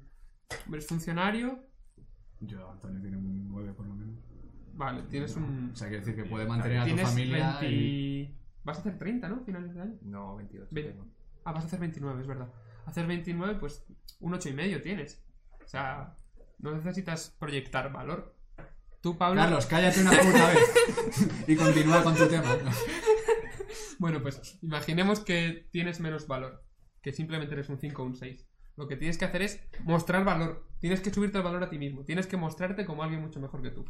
[0.71, 1.59] eres funcionario.
[2.41, 4.19] Yo, Antonio, tiene un 9 por lo menos.
[4.73, 5.71] Vale, tienes un.
[5.73, 8.37] O sea, quiere decir que puede mantener a tu familia 20 y...
[8.65, 9.41] Vas a hacer 30, ¿no?
[9.45, 9.95] Finales de año.
[10.01, 10.67] No, 28.
[10.71, 11.05] Ve- tengo.
[11.45, 12.49] Ah, vas a hacer 29, es verdad.
[12.85, 13.85] Hacer 29, pues
[14.19, 15.23] un 8 y medio tienes.
[15.63, 16.17] O sea,
[16.59, 18.35] no necesitas proyectar valor.
[19.01, 19.41] Tú, Pablo.
[19.41, 22.57] Carlos, cállate una puta vez y continúa con tu tema.
[23.99, 26.63] Bueno, pues imaginemos que tienes menos valor,
[27.01, 28.47] que simplemente eres un 5 o un 6.
[28.75, 30.67] Lo que tienes que hacer es mostrar valor.
[30.79, 32.03] Tienes que subirte el valor a ti mismo.
[32.03, 33.85] Tienes que mostrarte como alguien mucho mejor que tú.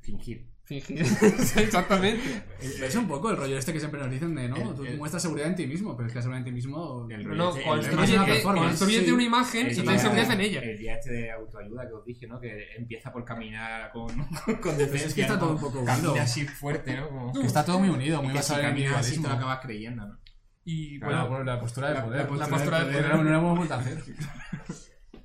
[0.00, 0.46] Fingir.
[0.64, 0.98] Fingir.
[1.56, 2.42] Exactamente.
[2.60, 4.56] Es un poco el rollo este que siempre nos dicen de, ¿no?
[4.56, 6.50] El- Tú el- muestras seguridad en ti mismo, pero es que la seguridad en ti
[6.52, 7.06] mismo...
[7.08, 9.10] El No, rollo no, este- construyete, sí.
[9.12, 10.60] una imagen y ten seguridad en ella.
[10.60, 12.40] El día este de autoayuda que os dije, ¿no?
[12.40, 14.08] Que empieza por caminar con,
[14.44, 15.06] con Pues decencia.
[15.06, 15.40] es que está ¿no?
[15.40, 16.14] todo un poco unido.
[16.20, 17.08] así fuerte, ¿no?
[17.10, 17.32] Como...
[17.32, 20.18] Que está todo muy unido, muy basado en el así te lo acabas creyendo, ¿no?
[20.64, 22.28] Y Claro, bueno, la postura de poder.
[22.28, 23.08] la la postura de poder.
[23.14, 24.02] No, no lo hemos vuelto a hacer.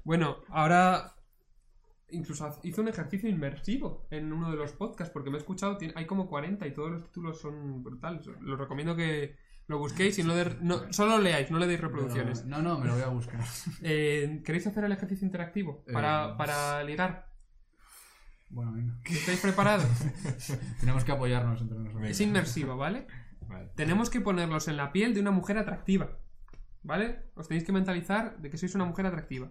[0.04, 1.16] bueno, ahora
[2.12, 6.06] incluso hice un ejercicio inmersivo en uno de los podcasts porque me he escuchado, hay
[6.06, 8.26] como 40 y todos los títulos son brutales.
[8.42, 9.36] Los recomiendo que
[9.68, 12.46] Lo busquéis y no, de- no- solo lo leáis, no le deis reproducciones.
[12.46, 13.40] No, no, me lo voy a buscar.
[13.82, 16.34] Eh, ¿Queréis hacer el ejercicio interactivo para, Eh.
[16.38, 17.30] para ligar?
[18.50, 18.98] Bueno, venga.
[19.06, 19.86] ¿Estáis preparados?
[20.82, 22.10] Tenemos que apoyarnos entre nosotros.
[22.10, 23.08] Es inmersivo, ¿vale?
[23.48, 23.70] Vale.
[23.76, 26.18] Tenemos que ponerlos en la piel de una mujer atractiva.
[26.84, 27.30] ¿Vale?
[27.36, 29.50] Os tenéis que mentalizar de que sois una mujer atractiva.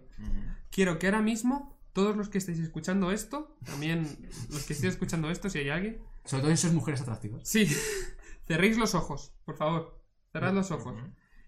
[0.69, 4.03] Quiero que ahora mismo, todos los que estéis escuchando esto, también
[4.49, 7.47] los que estéis escuchando esto, si hay alguien, Sobre todo esas mujeres atractivas.
[7.47, 7.67] sí,
[8.47, 10.01] cerréis los ojos, por favor.
[10.31, 10.95] Cerrad los ojos.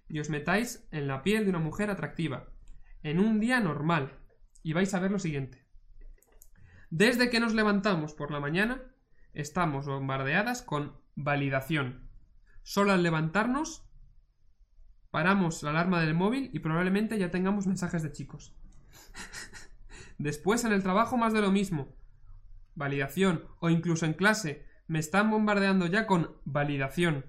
[0.10, 2.50] Y os metáis en la piel de una mujer atractiva.
[3.02, 4.20] En un día normal.
[4.62, 5.66] Y vais a ver lo siguiente.
[6.90, 8.82] Desde que nos levantamos por la mañana,
[9.34, 12.10] estamos bombardeadas con validación.
[12.62, 13.90] Solo al levantarnos,
[15.10, 18.56] paramos la alarma del móvil y probablemente ya tengamos mensajes de chicos.
[20.18, 21.96] Después en el trabajo más de lo mismo.
[22.76, 23.46] Validación.
[23.60, 24.66] O incluso en clase.
[24.88, 27.26] Me están bombardeando ya con validación.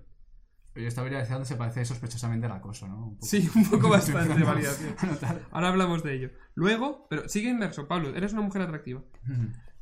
[0.76, 3.07] Oye, esta validación se parece sospechosamente al acoso, ¿no?
[3.07, 3.26] Un poco.
[3.26, 4.97] Sí, un poco bastante validación.
[5.53, 6.30] Ahora hablamos de ello.
[6.55, 9.03] Luego, pero sigue inmerso, Pablo, eres una mujer atractiva.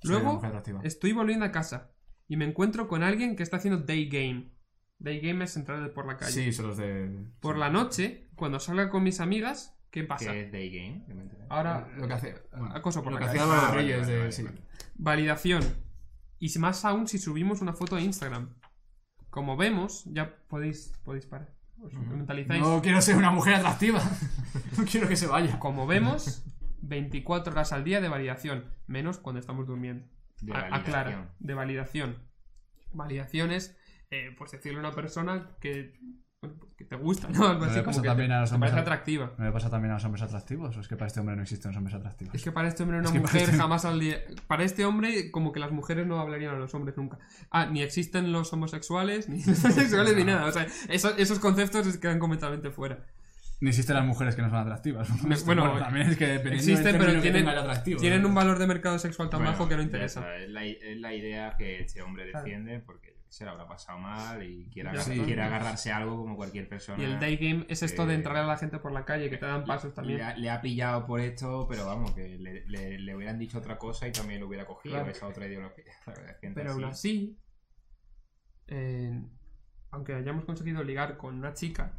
[0.03, 0.81] Luego, mujer atractiva.
[0.83, 1.93] estoy volviendo a casa
[2.29, 4.53] y me encuentro con alguien que está haciendo day game.
[4.99, 6.33] Day game es entrar por la calle.
[6.33, 7.27] Sí, son los de.
[7.41, 7.61] Por sí.
[7.61, 10.33] la noche, cuando salga con mis amigas, ¿qué pasa?
[10.33, 11.05] ¿Qué es Day Game?
[11.07, 11.45] Que.
[11.49, 12.35] Ahora, Lo que hace.
[12.51, 14.19] bueno, acoso por lo la que hacía los Ah, vale, reyes de.
[14.19, 14.43] vale, sí.
[14.43, 14.59] vale.
[14.97, 15.63] validación.
[16.41, 18.53] Y más aún si subimos una foto a Instagram.
[19.31, 21.55] Como vemos, ya podéis, podéis parar.
[21.81, 22.61] Os mentalizáis.
[22.61, 24.03] No quiero ser una mujer atractiva.
[24.79, 25.59] no quiero que se vaya.
[25.61, 26.45] Como vemos,
[26.83, 30.07] 24 horas al día de validación, menos cuando estamos durmiendo.
[30.41, 30.53] De.
[30.55, 32.19] Aclara, de validación.
[32.93, 33.79] Validación es,
[34.11, 35.95] eh, pues decirle a una persona que,
[36.77, 37.47] que te gusta, ¿no?
[37.47, 39.33] Algo No así como pasa que te, a los te hombres parece atractiva.
[39.39, 40.77] ¿No le pasa también a los hombres atractivos?
[40.77, 42.35] ¿O es que para este hombre no existen los hombres atractivos?
[42.35, 44.19] Es que para este hombre una Es que para mujer este- jamás al día...
[44.49, 47.19] Para este hombre, como que las mujeres no hablarían a los hombres nunca.
[47.51, 50.47] Ah, ni existen los homosexuales, ni los bisexuales, ni nada.
[50.47, 52.99] O sea, esos, esos conceptos se quedan completamente fuera.
[53.61, 55.09] Ni existen las mujeres que no son atractivas.
[55.25, 57.47] Me- bueno, también es que dependiendo Existen, pero tienen,
[58.01, 58.29] tienen ¿no?
[58.29, 60.37] un valor de mercado sexual tan Bueno, bajo que no interesa.
[60.37, 64.43] Es la, es la idea que este hombre defiende porque sé, le habrá pasado mal
[64.43, 67.03] y quiere, agarrar- agarrarse a algo como cualquier persona.
[67.03, 69.31] Y el day game es esto de eh, entrar a la gente por la calle,
[69.31, 70.19] que te dan pasos también.
[70.19, 73.59] Le ha, le ha pillado por esto, pero vamos, que le, le- le hubieran dicho
[73.59, 75.11] otra cosa y también lo hubiera cogido Claro.
[75.11, 75.85] esa otra ideología.
[76.55, 77.39] Pero aún así,
[78.69, 79.23] eh,
[79.91, 81.93] aunque hayamos conseguido ligar con una chica,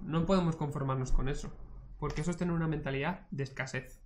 [0.00, 1.52] no podemos conformarnos con eso.
[1.98, 4.00] Porque eso es tener una mentalidad de escasez.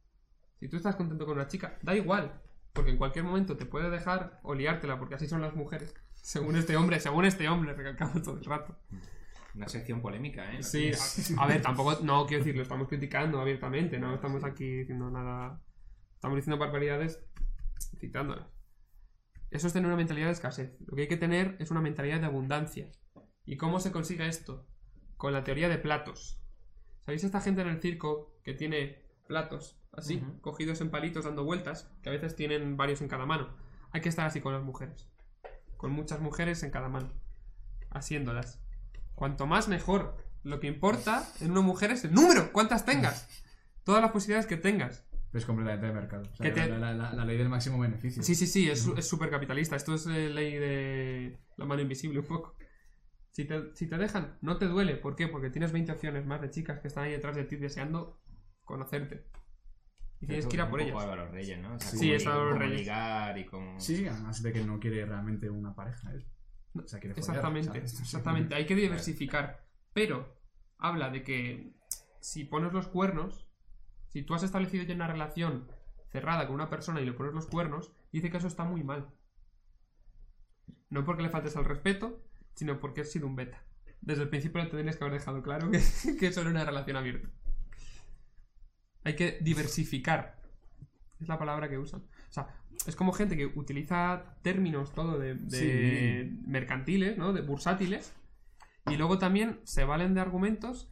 [0.59, 2.41] Si tú estás contento con una chica, da igual.
[2.73, 5.95] Porque en cualquier momento te puede dejar o liártela, porque así son las mujeres.
[6.23, 8.79] Según este hombre, según este hombre, recalcamos todo el rato.
[9.55, 10.63] Una sección polémica, ¿eh?
[10.63, 10.91] Sí,
[11.37, 15.11] a, a ver, tampoco, no quiero decir, lo estamos criticando abiertamente, no estamos aquí diciendo
[15.11, 15.61] nada.
[16.15, 17.21] Estamos diciendo barbaridades
[17.99, 18.47] citándolas.
[19.51, 20.75] Eso es tener una mentalidad de escasez.
[20.87, 22.91] Lo que hay que tener es una mentalidad de abundancia.
[23.45, 24.67] ¿Y cómo se consigue esto?
[25.19, 26.41] Con la teoría de platos.
[27.01, 30.41] ¿Sabéis esta gente en el circo que tiene platos así, Ujú.
[30.41, 33.55] cogidos en palitos dando vueltas, que a veces tienen varios en cada mano?
[33.91, 35.12] Hay que estar así con las mujeres.
[35.83, 37.13] Con muchas mujeres en cada mano.
[37.91, 38.61] Haciéndolas.
[39.17, 40.17] Cuanto más mejor.
[40.45, 43.29] Lo que importa en una mujer es el número, cuántas tengas.
[43.83, 45.05] Todas las posibilidades que tengas.
[45.33, 46.23] Es completamente de mercado.
[46.33, 48.23] O sea, Que te- la, la- la- la ley del máximo beneficio.
[48.23, 49.75] Sí, sí, sí, es es súper capitalista.
[49.75, 52.55] Esto es eh, ley de la mano invisible un poco.
[53.33, 54.95] Si te, si te dejan, no te duele.
[54.97, 55.27] ¿Por qué?
[55.27, 58.21] Porque tienes 20 opciones más de chicas que están ahí detrás de ti deseando
[58.65, 59.27] conocerte.
[60.23, 60.97] Y tienes que ir a por ellas.
[61.03, 61.75] a los reyes, ¿no?
[61.75, 62.89] O sea, Sí, cómo es a los cómo reyes.
[63.37, 63.81] y cómo...
[63.81, 66.13] Sí, sí, además de que no quiere realmente una pareja.
[66.13, 66.25] él.
[66.75, 67.97] O sea, quiere follar, Exactamente, sí.
[68.03, 68.55] exactamente.
[68.55, 69.67] Hay que diversificar.
[69.93, 70.41] Pero
[70.79, 71.75] habla de que
[72.21, 73.49] si pones los cuernos,
[74.09, 75.69] si tú has establecido ya una relación
[76.11, 79.09] cerrada con una persona y le pones los cuernos, dice que eso está muy mal.
[80.89, 82.23] No porque le faltes al respeto,
[82.55, 83.65] sino porque has sido un beta.
[84.01, 85.81] Desde el principio te tienes que haber dejado claro que,
[86.21, 87.29] que eso era una relación abierta.
[89.05, 90.41] Hay que diversificar.
[91.21, 92.01] Es la palabra que usan.
[92.01, 92.49] O sea,
[92.87, 96.41] es como gente que utiliza términos todo de, de Sí.
[96.47, 97.33] mercantiles, ¿no?
[97.33, 98.13] De bursátiles.
[98.91, 100.89] Y luego también se valen de argumentos.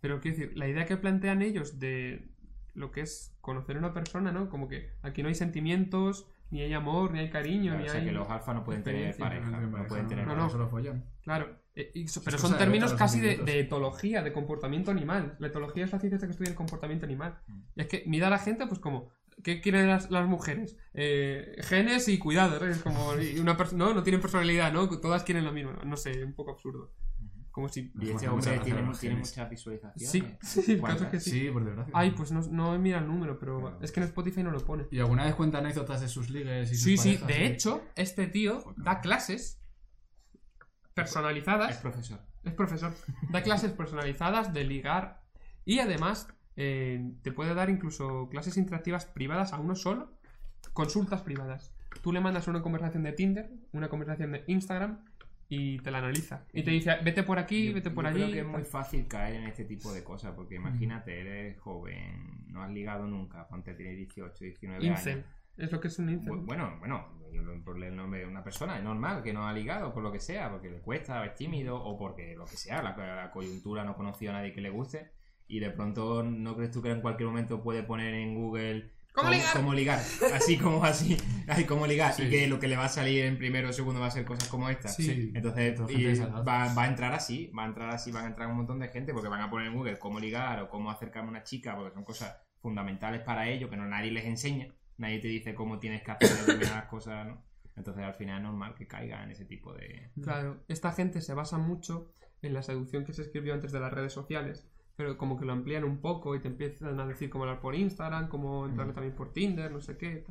[0.00, 2.28] Pero quiero decir, la idea que plantean ellos de
[2.74, 4.48] lo que es conocer a una persona, ¿no?
[4.50, 7.92] Como que aquí no hay sentimientos, ni hay amor, ni hay cariño, Claro, ni o
[7.92, 8.06] sea, hay.
[8.06, 10.42] que los alfa no pueden tener pareja, No tiene no pareja, pueden tener no, no,
[10.44, 10.50] no.
[10.50, 11.04] solo follan.
[11.22, 14.90] Claro, eh, so- pero Es son de términos los casi de, de etología, de comportamiento
[14.90, 15.36] animal.
[15.38, 17.38] La etología es la ciencia que estudia el comportamiento animal.
[17.74, 19.08] Y es que mira a la gente, pues como,
[19.42, 20.76] ¿qué quieren las, las mujeres?
[20.94, 22.70] Eh, genes y cuidado, ¿eh?
[22.70, 24.88] Es como, y una no, no tienen personalidad, ¿no?
[25.00, 25.72] Todas quieren lo mismo.
[25.86, 26.92] No sé, un poco absurdo.
[27.50, 27.80] Como si...
[27.80, 29.28] Y este gracias hombre a tiene, tiene genes.
[29.30, 30.10] muchas visualizaciones.
[30.10, 30.24] Sí,
[30.62, 31.30] sí, el caso es que sí.
[31.32, 31.92] Sí, por desgracia.
[31.94, 33.78] Ay, pues no, no mira el número, pero Claro.
[33.82, 34.86] es que en Spotify no lo pone.
[34.90, 37.28] ¿Y alguna vez cuenta anécdotas de sus ligues y sus Sí, sí, parejas?
[37.28, 39.61] de hecho, este tío da clases
[40.94, 41.70] personalizadas.
[41.70, 42.20] Es profesor.
[42.44, 42.94] Es profesor.
[43.30, 45.20] Da clases personalizadas de ligar
[45.64, 50.12] y además eh, te puede dar incluso clases interactivas privadas a uno solo,
[50.72, 51.72] consultas privadas.
[52.02, 55.04] Tú le mandas una conversación de Tinder, una conversación de Instagram
[55.48, 56.44] y te la analiza.
[56.52, 58.20] Y te dice, vete por aquí, Yo- vete por yo allí.
[58.20, 62.46] Creo que es muy fácil caer en este tipo de cosas, porque imagínate, eres joven,
[62.48, 65.12] no has ligado nunca, ponte tienes 18, 19 Incel.
[65.18, 65.26] años.
[65.56, 66.32] Es lo que es un incel.
[66.32, 69.46] Bu- Bueno, bueno, yo lo- por el nombre de una persona es normal que no
[69.46, 72.56] ha ligado por lo que sea, porque le cuesta, es tímido o porque lo que
[72.56, 75.10] sea, la, la coyuntura no ha conocido a nadie que le guste
[75.48, 79.28] y de pronto no crees tú que en cualquier momento puede poner en Google ¿Cómo
[79.28, 79.46] ligar?
[79.54, 79.98] cómo ligar?
[80.34, 82.22] así como así, ay, cómo ligar Sí.
[82.22, 84.24] y que lo que le va a salir en primero o segundo va a ser
[84.24, 84.88] cosas como esta.
[84.88, 85.30] Sí.
[85.34, 88.56] Entonces y va, va a entrar así, va a entrar así, van a entrar un
[88.56, 91.30] montón de gente porque van a poner en Google cómo ligar o cómo acercarme a
[91.32, 94.68] una chica, porque son cosas fundamentales para ellos que no nadie les enseña,
[95.02, 97.44] nadie te dice cómo tienes que hacer determinadas cosas, ¿no?
[97.76, 100.10] Entonces al final es normal que caiga en ese tipo de...
[100.22, 103.92] Claro, esta gente se basa mucho en la seducción que se escribió antes de las
[103.92, 107.44] redes sociales, pero como que lo amplían un poco y te empiezan a decir cómo
[107.44, 108.94] hablar por Instagram, cómo entrar Mm.
[108.94, 110.24] también por Tinder, no sé qué.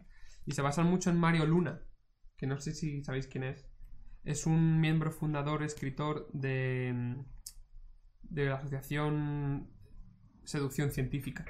[0.45, 1.81] Y se basan mucho en Mario Luna,
[2.37, 3.67] que no sé si sabéis quién es.
[4.23, 7.15] Es un miembro fundador, escritor de,
[8.21, 9.71] de la asociación
[10.43, 11.45] Seducción Científica.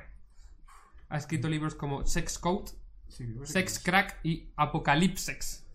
[1.09, 2.71] Ha escrito libros como Sex Code,
[3.11, 3.35] Sí.
[3.43, 5.65] Sex Crack y Apocalipsex.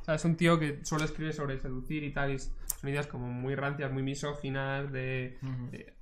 [0.00, 2.32] O sea, es un tío que suele escribir sobre seducir y tal.
[2.32, 2.52] Y son
[2.88, 5.38] ideas como muy rancias, muy misóginas, de,
[5.70, 5.94] de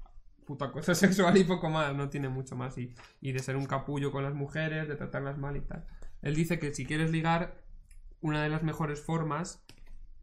[0.45, 1.95] puto acoso sexual y poco más.
[1.95, 2.77] No tiene mucho más.
[2.79, 5.87] Y, y de ser un capullo con las mujeres, de tratarlas mal y tal.
[6.21, 7.63] Él dice que si quieres ligar,
[8.21, 9.65] una de las mejores formas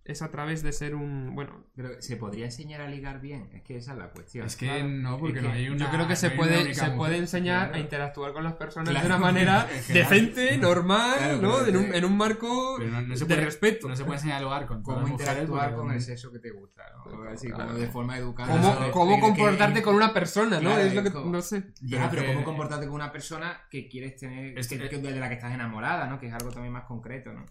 [0.05, 1.35] es a través de ser un.
[1.35, 3.49] Bueno, Pero ¿se podría enseñar a ligar bien?
[3.53, 4.45] Es que esa es la cuestión.
[4.47, 4.87] Es que Claro.
[4.87, 5.85] no, porque Es no hay una.
[5.85, 7.75] yo creo que se no puede, se puede enseñar claro.
[7.75, 9.07] a interactuar con las personas Claro.
[9.07, 11.65] de una manera decente, normal, Claro, ¿no?
[11.65, 13.87] En un, en un marco Pero no, no se de puede, respeto.
[13.87, 16.83] No se puede enseñar a lugar con Cómo interactuar con el sexo que te gusta,
[17.05, 17.23] ¿no?
[17.29, 17.67] Así claro.
[17.67, 18.51] como de forma educada.
[18.51, 18.91] cómo, ¿sabes?
[18.91, 20.77] cómo Que- comportarte que- con una persona, ¿no?
[20.77, 21.65] Es lo que no sé.
[21.81, 25.35] Ya, pero cómo comportarte con una persona que quieres tener, Es que- de la que
[25.35, 26.19] estás enamorada, ¿no?
[26.19, 27.45] Que es algo también más concreto, ¿no?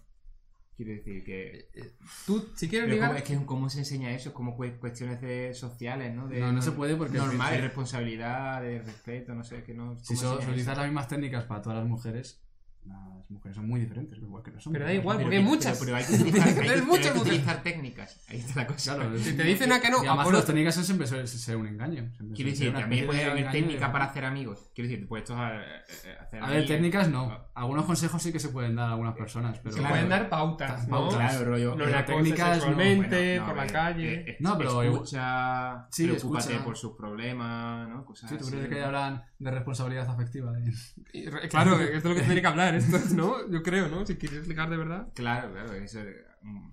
[0.79, 1.67] Quiero decir que...
[2.25, 5.19] Tú, si quieres ligar, cómo- es que cómo se enseña eso, es como cu- cuestiones
[5.19, 6.29] de sociales, ¿no?
[6.29, 9.97] De, No, no se puede porque- Normal, de responsabilidad, de respeto, no sé, que no...
[9.99, 10.73] Si ¿cómo so- eso?
[10.73, 12.41] las mismas técnicas para todas las mujeres,
[12.89, 14.73] las mujeres son muy diferentes, igual que no son.
[14.73, 15.77] Pero da igual, porque hay muchas.
[15.79, 18.19] Pero, pero hay que utilizar, hay que- muchas técnicas.
[18.27, 18.95] Ahí está la cosa.
[18.95, 21.05] Claro, si te dicen a que no, Y a además por las técnicas son siempre
[21.07, 22.11] suele ser un engaño.
[22.35, 24.71] Quiero decir, también puede de haber de- para hacer amigos.
[24.73, 27.49] Quiero decir, a, a- a hacer A ver, técnicas no.
[27.53, 29.73] Algunos consejos sí que se pueden dar a algunas personas, pero...
[29.73, 29.93] Se Claro.
[29.93, 30.97] pueden dar pautas, ¿no?
[31.09, 31.17] Pautas.
[31.31, 31.75] Claro, rollo.
[31.75, 34.13] No la técnicas técnicas no, Bueno, no, por la eh, calle.
[34.31, 38.05] eh, No, pero escucha, Sí, preocúpate por sus problemas, ¿no?
[38.05, 40.51] Cosas Sí, tú crees que hablan de responsabilidad afectiva.
[41.49, 42.75] Claro, esto es lo que tiene que hablar,
[43.15, 43.49] ¿no?
[43.49, 44.05] Yo creo, ¿no?
[44.05, 45.07] Si quieres ligar de verdad.
[45.15, 45.99] Claro, claro, eso
[46.41, 46.69] mm,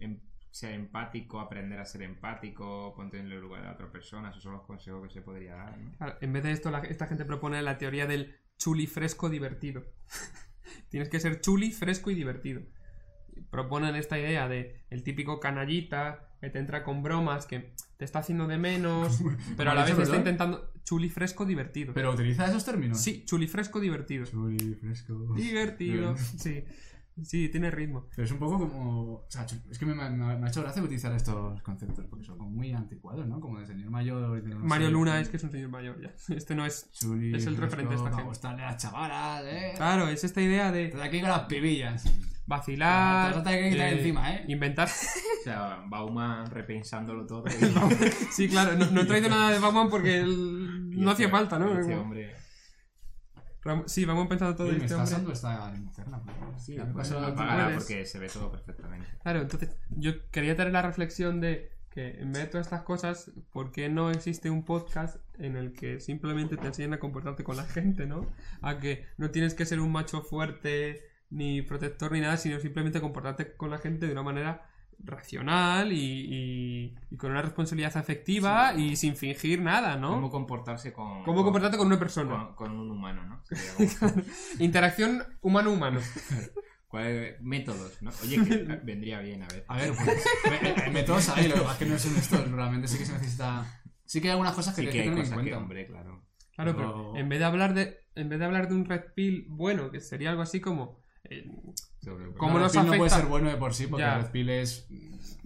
[0.00, 0.20] em-
[0.50, 4.42] ser empático, aprender a ser empático, ponte en el lugar de la otra persona, esos
[4.42, 5.92] son los consejos que se podría dar, ¿no?
[5.98, 9.84] Claro, en vez de esto, la- esta gente propone la teoría del chuli fresco divertido.
[10.88, 12.62] Tienes que ser chuli, fresco y divertido.
[13.50, 18.20] Proponen esta idea de el típico canallita que te entra con bromas, que te está
[18.20, 19.20] haciendo de menos,
[19.56, 21.92] pero a la vez está intentando chuli fresco divertido.
[21.92, 23.00] Pero utiliza esos términos.
[23.00, 24.24] Sí, chuli fresco divertido.
[24.24, 25.34] Chuli, fresco.
[25.34, 26.14] Divertido.
[26.14, 26.38] Bien.
[26.38, 26.64] Sí.
[27.22, 28.06] Sí, tiene ritmo.
[28.14, 29.12] Pero es un poco como.
[29.14, 32.36] O sea, es que me, me- me ha hecho gracia utilizar estos conceptos porque son
[32.36, 33.40] como muy anticuados, ¿no?
[33.40, 34.38] Como de señor mayor.
[34.38, 36.12] y de no Mario Luna es que es un señor mayor ya.
[36.36, 36.90] Este no es.
[36.92, 38.22] Chuli, es el fresco, referente de esta gente.
[38.24, 39.72] gustarle a las chavalas, ¿eh?
[39.76, 42.04] Claro, es esta idea de Estoy aquí con las pibillas.
[42.46, 43.42] vacilar.
[43.42, 44.44] Te que quitar encima, ¿eh?
[44.48, 44.88] Inventar.
[44.88, 47.44] O sea, Bauman repensándolo todo.
[48.30, 51.78] Sí, claro, no, no he traído nada de Batman porque el- no hacía falta, ¿no?
[51.78, 52.34] Este hombre...
[53.86, 55.32] Sí, vamos pensando todo Oye, me este está hombre.
[55.32, 56.22] pasando esta linterna.
[56.24, 57.12] pero- Sí, Ya me pues,
[57.74, 59.06] porque se ve todo perfectamente.
[59.22, 63.30] Claro, entonces yo quería tener la reflexión de que en vez de todas estas cosas,
[63.52, 67.56] ¿por qué no existe un podcast en el que simplemente te enseñan a comportarte con
[67.56, 68.26] la gente, ¿no?
[68.60, 73.00] A que no tienes que ser un macho fuerte ni protector ni nada, sino simplemente
[73.00, 78.74] comportarte con la gente de una manera racional y, y- y con una responsabilidad afectiva
[78.74, 80.10] y sin fingir nada, ¿no?
[80.10, 81.22] ¿Cómo comportarse con...
[81.24, 82.46] ¿Cómo comportarte con una persona?
[82.48, 83.42] con, con un humano, ¿no?
[84.00, 84.12] Como-
[84.58, 86.00] Interacción humano-humano.
[86.88, 88.10] ¿Cuáles métodos, no?
[88.22, 89.64] Oye, que vendría bien, a ver.
[89.68, 90.24] A ver, pues.
[90.92, 92.50] métodos hay, lo que pasa es que no son estos.
[92.50, 93.82] Realmente sí que se necesita.
[94.04, 95.58] Sí que hay algunas cosas que Sí hay que que hay tener en que, cuenta.
[95.58, 96.24] hombre, claro.
[96.54, 99.02] Claro, pero Pero- en vez de hablar de en vez de hablar de un red
[99.14, 101.44] pill bueno, que sería algo así como eh,
[102.36, 104.18] ¿Cómo nos no puede ser bueno de por sí, porque Ya.
[104.18, 104.88] Red Pill es.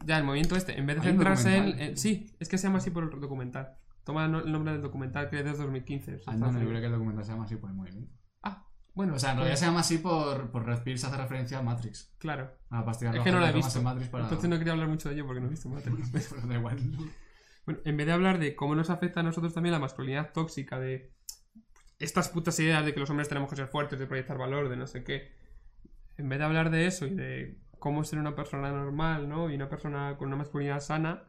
[0.05, 1.97] ya el movimiento este, en vez de centrarse en, documental.
[1.99, 3.11] sí, es que se llama así por el
[4.05, 6.15] Toma no- el nombre del documental que es de 2015.
[6.17, 7.77] o sea, Ah, no, no, yo creo que el documental se llama así por el
[7.77, 8.13] movimiento.
[8.43, 11.07] Ah, Bueno, O sea, en pues, realidad se llama así por, por Red Pill se
[11.07, 12.15] hace referencia a Matrix.
[12.19, 12.51] Claro.
[12.71, 13.83] A la pastilla Es que no la he visto.
[13.83, 14.25] para...
[14.25, 16.11] Entonces no quería hablar mucho de ello porque no he visto Matrix.
[16.35, 16.79] Pero da igual.
[17.67, 20.81] Bueno, en vez de hablar de cómo nos afecta a nosotros también la masculinidad tóxica,
[20.81, 21.13] de
[21.99, 24.77] estas putas ideas de que los hombres tenemos que ser fuertes, de proyectar valor, de
[24.77, 25.31] no sé qué,
[26.21, 29.51] en vez de hablar de eso y de cómo ser una persona normal, ¿no?
[29.51, 31.25] Y una persona con una masculinidad sana,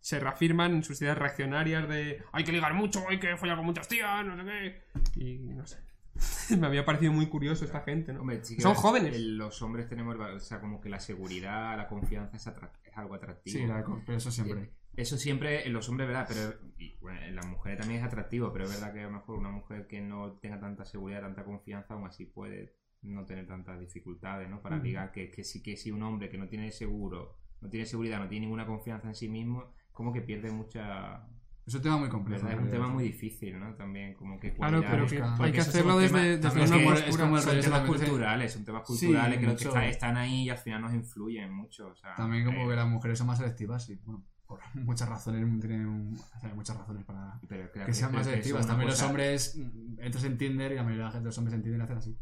[0.00, 3.66] se reafirman en sus ideas reaccionarias de hay que ligar mucho, hay que follar con
[3.66, 5.20] muchas tías, no sé qué.
[5.20, 5.78] Y no sé.
[6.58, 8.20] Me había parecido muy curioso esta gente, ¿no?
[8.20, 9.14] Hombre, sí que Son jóvenes.
[9.14, 12.96] el- Los hombres tenemos, o sea, como que la seguridad, la confianza es, atra- es
[12.96, 13.58] algo atractivo.
[13.58, 14.70] Sí, la- pero eso siempre.
[14.94, 16.26] Eso siempre en los hombres, ¿verdad?
[16.28, 19.10] Pero y, bueno, en las mujeres también es atractivo, pero es verdad que a lo
[19.12, 23.46] mejor una mujer que no tenga tanta seguridad, tanta confianza, aún así puede no tener
[23.46, 24.60] tantas dificultades, ¿no?
[24.62, 27.84] Para ligar que, que sí que si un hombre que no tiene seguro, no tiene
[27.86, 31.26] seguridad, no tiene ninguna confianza en sí mismo, como que pierde mucha...
[31.64, 32.48] Es un tema muy complejo.
[32.48, 33.74] Es un tema muy difícil, ¿no?
[33.74, 36.16] También como que Claro, pero cualidades- que busca- hay porque que esos son hacerlo desde,
[36.16, 36.28] una
[36.64, 37.06] es como- postura.
[37.08, 39.68] es como el son temas culturales, son temas culturales que, lo que mucho.
[39.68, 41.86] está- están ahí y al final nos influyen mucho.
[41.88, 45.08] O sea, También como eh, que las mujeres son más selectivas y, bueno, por muchas
[45.08, 48.66] razones, tienen un- o sea, hay muchas razones para pero que sean más selectivas.
[48.66, 49.58] También cosa- los hombres,
[49.98, 52.18] entras en Tinder y la mayoría de la gente, los hombres en Tinder hacen así.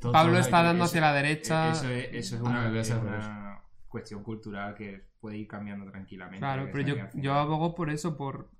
[0.00, 1.72] Todo- Pablo está dando eso- hacia la derecha.
[1.72, 5.90] Eso es, eso es Ah, una, debe es una cuestión cultural que puede ir cambiando
[5.90, 6.38] tranquilamente.
[6.38, 8.50] Claro, pero yo, yo abogo por eso, por,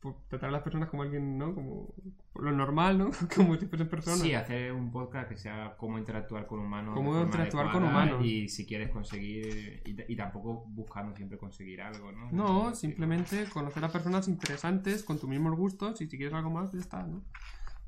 [0.00, 1.54] por tratar a las personas como alguien, ¿no?
[1.54, 1.94] Como
[2.32, 3.10] por lo normal, ¿no?
[3.36, 4.20] Como fuesen personas.
[4.20, 6.94] Sí, hacer un podcast que sea cómo interactuar con humanos.
[6.94, 8.24] Cómo interactuar con humanos.
[8.24, 9.82] Y si quieres conseguir.
[9.84, 12.30] Y, y tampoco buscando siempre conseguir algo, ¿no?
[12.32, 16.72] No, simplemente conocer a personas interesantes con tus mismos gustos y si quieres algo más,
[16.72, 17.22] ya está, ¿no?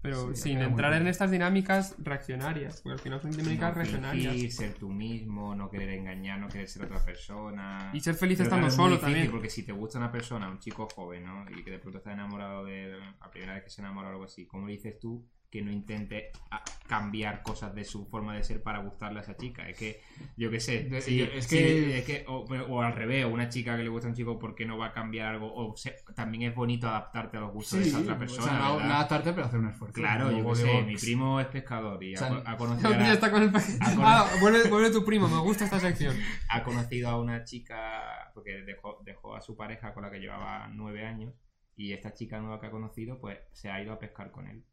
[0.05, 4.33] Pero Sí, sin entrar en estas dinámicas reaccionarias, porque al final son dinámicas No reaccionarias.
[4.35, 7.91] fingir, ser tú mismo, no querer engañar, no querer ser otra persona.
[7.95, 9.31] Y ser feliz Pero estando es solo difícil, también.
[9.31, 11.47] Porque si te gusta una persona, un chico joven, ¿no?
[11.59, 14.11] Y que de pronto está enamorado de él, la primera vez que se enamora o
[14.11, 18.35] algo así, ¿cómo le dices tú que no intente a- cambiar cosas de su forma
[18.35, 19.69] de ser para gustarle a esa chica?
[19.69, 20.01] Es que,
[20.37, 23.85] yo qué sé, yo- es que- es que- o, o al revés, una chica que
[23.85, 25.55] le gusta a un chico, ¿por qué no va a cambiar algo?
[25.55, 25.75] O
[26.17, 28.43] también es bonito adaptarte a los gustos de esa otra o persona.
[28.51, 29.95] sea, no, adaptarte, pero hacer un esfuerzo.
[29.95, 33.13] Claro, yo qué sé, mi primo es pescador y O sea, ha, ha conocido a-
[33.13, 33.63] está con el pa-
[34.03, 36.17] Ah, vuelve, vuelve tu primo, me gusta esta sección.
[36.49, 40.69] ha conocido a una chica, porque dejó, dejó a su pareja con la que llevaba
[40.73, 41.33] nueve años,
[41.77, 44.65] y esta chica nueva que ha conocido, pues se ha ido a pescar con él.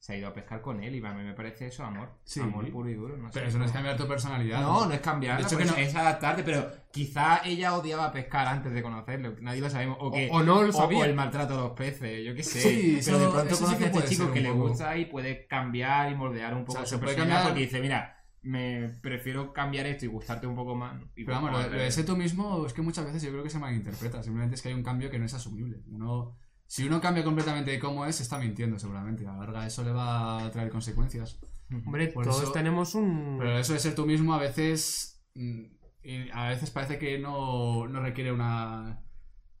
[0.00, 2.08] Se ha ido a pescar con él, y a mí me parece eso amor.
[2.24, 2.40] Sí.
[2.40, 3.18] Amor puro y duro.
[3.18, 4.62] No sé Pero eso no es cambiar tu personalidad.
[4.62, 8.10] No, no es cambiarla, De hecho, pues que no- es adaptarte, pero quizá ella odiaba
[8.10, 10.30] pescar antes de conocerlo, nadie lo sabemos, o que...
[10.32, 10.98] O- o no lo sabía.
[11.00, 12.60] o el maltrato a los peces, yo qué sé.
[12.60, 14.96] Sí, pero de eso- pronto eso sí conoce que a este chico que le gusta
[14.96, 17.60] y puede cambiar y moldear un poco O sea, su se puede personalidad cambiar- porque
[17.66, 20.98] dice, mira, me prefiero cambiar esto y gustarte un poco más.
[21.14, 23.28] Y Pero vamos, pues, lo, lo de ser tú mismo es que muchas veces yo
[23.32, 24.22] creo que se malinterpreta.
[24.22, 25.82] Simplemente es que hay un cambio que no es asumible.
[25.88, 26.38] Uno,
[26.70, 29.26] si uno cambia completamente de cómo es, está mintiendo seguramente.
[29.26, 31.40] A la larga eso le va a traer consecuencias.
[31.84, 33.38] Hombre, Por todos eso- tenemos un...
[33.40, 35.20] Pero eso de ser tú mismo a veces.
[35.34, 35.62] mm,
[36.04, 39.02] y a veces parece que no, no requiere una.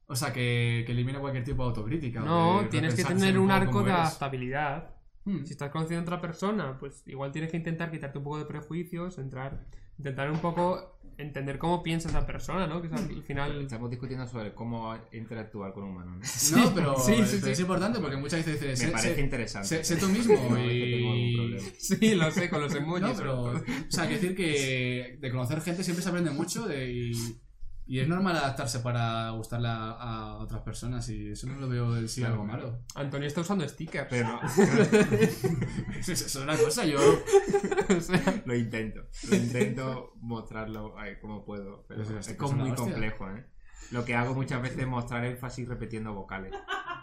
[0.06, 2.20] O sea, que, que elimina cualquier tipo de autocrítica.
[2.20, 4.94] No, de tienes que tener un arco de adaptabilidad.
[5.24, 5.44] Hmm.
[5.44, 8.44] Si estás conociendo a otra persona, pues igual tienes que intentar quitarte un poco de
[8.44, 9.66] prejuicios, entrar,
[10.00, 12.80] intentar un poco entender cómo piensa esa persona, ¿no?
[12.80, 13.60] Que es al final...
[13.60, 16.64] Estamos discutiendo sobre cómo interactuar con humanos, ¿no?
[16.64, 17.50] No, pero, Sí, sí, pero sí.
[17.50, 18.80] es importante porque muchas veces dices.
[18.80, 19.68] Me sé- parece sé- interesante.
[19.68, 21.68] sé- sé tú mismo es que y- tengo algún problema.
[21.78, 23.02] Sí, lo sé, con los emojis.
[23.02, 23.42] No, pero.
[23.42, 23.52] O
[23.90, 27.12] sea, quiero decir que de conocer gente siempre se aprende mucho de, y,
[27.92, 31.96] y es normal adaptarse para gustarle a, a otras personas y eso no lo veo
[31.96, 32.78] en sí algo malo.
[32.94, 34.06] Antonio está usando stickers.
[34.08, 34.40] Pero no,
[35.98, 36.98] Eso es una cosa, yo.
[37.00, 39.00] O sea, lo intento.
[39.28, 41.84] Lo intento mostrarlo ay, como puedo.
[41.88, 43.44] Pero si es cosas muy complejo, ¿eh?
[43.90, 46.54] Lo que hago muchas veces es mostrar énfasis repitiendo vocales.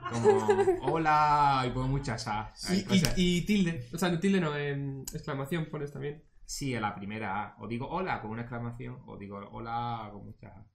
[0.10, 0.48] Como,
[0.94, 2.54] hola, y pongo muchas A.
[2.72, 3.86] Y, y- y tilde.
[3.94, 6.24] O sea, no tilde no, en exclamación pones también.
[6.46, 7.56] Sí, a la primera A.
[7.60, 10.66] O digo hola con una exclamación, o digo hola con muchas A.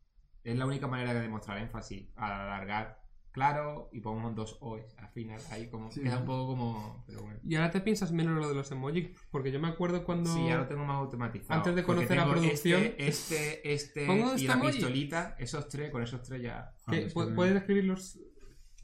[0.44, 2.08] Es la única manera de demostrar énfasis.
[2.16, 3.00] Al alargar,
[3.30, 5.40] claro, y pongo dos O's al final.
[5.50, 6.02] Ahí como Sí.
[6.02, 7.04] queda un poco como.
[7.06, 7.38] Pero bueno.
[7.44, 10.32] Y ahora te piensas menos lo de los emojis, porque yo me acuerdo cuando...
[10.34, 11.54] Sí, ya lo tengo más automatizado.
[11.58, 14.72] Antes de conocer a tengo producción- Este, este, este Pongo y este la emoji.
[14.72, 16.72] pistolita, esos tres, con esos tres ya.
[16.76, 16.82] ¿Qué?
[16.86, 18.18] Joder, es ¿Pu- que- ¿Puedes escribirlos?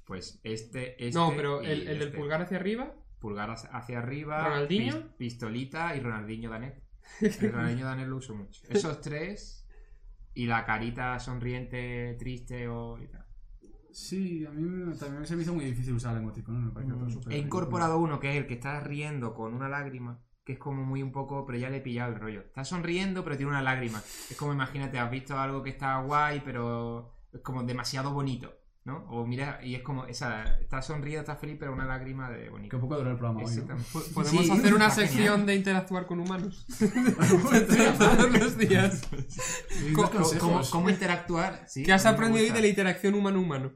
[0.07, 1.19] Pues este, este.
[1.19, 2.19] no, pero y el, el del este.
[2.19, 2.95] pulgar hacia arriba.
[3.19, 4.49] Pulgar hacia- arriba.
[4.49, 4.95] ¿Ronaldinho?
[4.95, 6.83] pis- Pistolita y Ronaldinho Danet.
[7.21, 8.63] El Ronaldinho Danet lo uso mucho.
[8.71, 9.67] Esos tres.
[10.39, 12.97] Y la carita sonriente, triste o.
[13.03, 13.27] y tal.
[13.91, 16.93] Sí, a mí me- también se me hizo muy difícil usar el emoticono, me parece
[16.93, 20.21] todo Mm, He incorporado uno que es el que está riendo con una lágrima.
[20.45, 22.41] Que es como muy un poco, pero ya le he pillado el rollo.
[22.41, 23.99] Está sonriendo, pero tiene una lágrima.
[24.31, 28.55] Es como, imagínate, has visto algo que está guay, pero es como demasiado bonito.
[28.89, 29.05] ¿No?
[29.11, 32.77] O mira, y es como, esa, está sonriendo, está feliz, pero una lágrima de bonito.
[32.77, 33.77] Que poco duró el programa hoy, ¿no?
[33.93, 35.47] Podemos Sí, hacer una sección genial.
[35.47, 36.67] de interactuar con humanos.
[37.99, 39.03] Todos los días.
[39.95, 40.41] ¿Cómo, consejos.
[40.41, 41.65] cómo- cómo interactuar?
[41.69, 43.73] Sí, ¿Qué has aprendido hoy de la interacción humano-humano?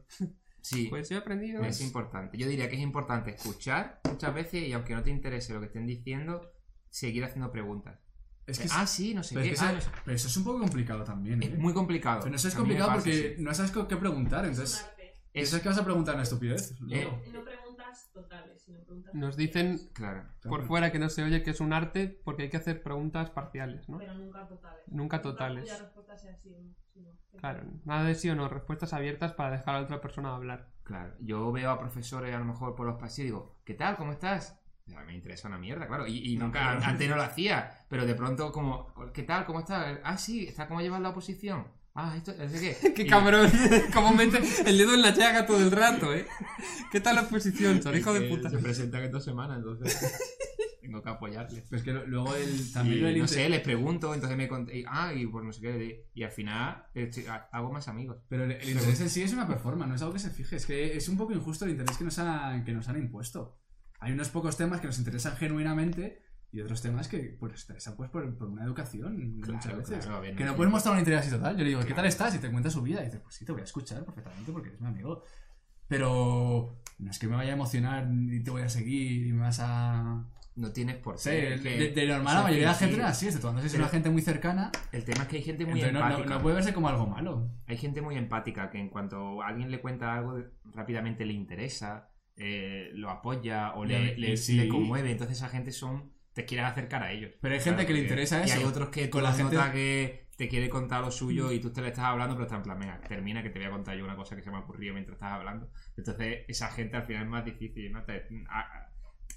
[0.61, 1.63] Sí, Pues yo he aprendido.
[1.65, 2.39] es importante.
[2.39, 5.67] Yo diría que es importante escuchar muchas veces y aunque no te interese lo que
[5.67, 6.53] estén diciendo,
[6.89, 7.99] seguir haciendo preguntas.
[8.47, 9.53] Es que, ah, sí, no sé pero, qué.
[9.53, 9.89] es que ah, no sé.
[10.05, 11.47] pero eso es un poco complicado también, ¿eh?
[11.53, 12.23] Es muy complicado.
[12.25, 13.43] Pero eso es complicado pasa, porque sí.
[13.43, 14.87] no sabes qué preguntar, Es un entonces...
[15.33, 15.41] arte.
[15.41, 16.75] Es- ¿Sabes que vas a preguntar una estupidez?
[16.91, 17.09] Eh.
[17.33, 20.25] No preguntas totales, sino preguntas Nos dicen Claro.
[20.49, 23.31] por fuera que no se oye que es un arte porque hay que hacer preguntas
[23.31, 23.99] parciales, ¿no?
[23.99, 24.83] pero nunca totales.
[24.89, 25.63] Nunca totales.
[25.65, 26.55] Cuya respuesta sea sí
[26.93, 30.35] sino Claro, nada de sí o no, respuestas abiertas para dejar a la otra persona
[30.35, 30.69] hablar.
[30.83, 33.97] Claro, yo veo a profesores a lo mejor por los pasillos y digo, ¿qué tal?
[33.97, 34.59] ¿Cómo estás?
[34.85, 36.07] Ya, me interesa una mierda, claro.
[36.07, 36.81] Y, y nunca, claro.
[36.85, 39.47] antes no lo hacía, pero de pronto como, ¿qué tal?
[39.47, 39.99] ¿Cómo estás?
[40.05, 41.67] Ah, sí, ¿está cómo llevas la oposición?
[41.95, 42.95] Ah, esto, sé qué.
[42.95, 43.51] ¡Qué Y- cabrón!
[43.95, 46.27] Como mete el dedo en la llaga todo el rato, ¿eh?
[46.91, 48.49] ¿Qué tal la exposición, hijo de puta?
[48.51, 50.19] Se presenta en dos semanas, entonces
[50.81, 51.63] tengo que apoyarle.
[51.69, 54.75] Pero es que luego Y, también lo del no sé, les pregunto, entonces me cont-
[54.75, 58.19] y- ah, y pues no sé qué, y al final estoy- ha- hago más amigos.
[58.29, 60.57] Pero el, el interés en sí es una performance, no es algo que se fije.
[60.57, 63.59] Es que es un poco injusto el interés que nos han, que nos han impuesto.
[64.01, 67.97] Hay unos pocos temas que nos interesan genuinamente y otros temas que pues, nos interesan
[67.97, 69.99] pues, por, por una educación muchas Claro, veces.
[70.05, 71.57] claro, a ver, que no puedes mostrar un interés así total.
[71.57, 72.35] Yo le digo, ¿qué tal estás?
[72.35, 73.01] Y te cuenta su vida.
[73.01, 75.23] Y dices, pues sí, te voy a escuchar perfectamente porque eres mi amigo.
[75.89, 79.41] Pero no es que me vaya a emocionar y te voy a seguir y me
[79.43, 80.25] vas a...
[80.55, 81.57] No tienes por Sí, qué.
[81.57, 83.49] de, de- de normal o la sea, mayoría de la gente no es así, excepto
[83.49, 84.71] cuando es una gente muy cercana.
[84.93, 86.35] El tema es que hay gente muy entonces no, no- empática.
[86.35, 87.51] no puede verse como algo malo.
[87.67, 90.39] Hay gente muy empática que en cuanto alguien le cuenta algo,
[90.75, 94.57] rápidamente le interesa, eh, lo apoya o le, y le- sí.
[94.57, 95.11] le conmueve.
[95.11, 97.33] Entonces esa gente son te quieren acercar a ellos.
[97.41, 98.59] Pero hay gente que le interesa Y eso.
[98.59, 101.61] hay otros que Con con la gente- nota que te quiere contar lo suyo y
[101.61, 103.71] tú te le estás hablando, pero está en plan, venga, termina que te voy a
[103.71, 105.71] contar yo una cosa que se me ha ocurrido mientras estás hablando.
[105.97, 108.03] Entonces esa gente al final es más difícil, ¿no?
[108.05, 108.89] Te- a- a-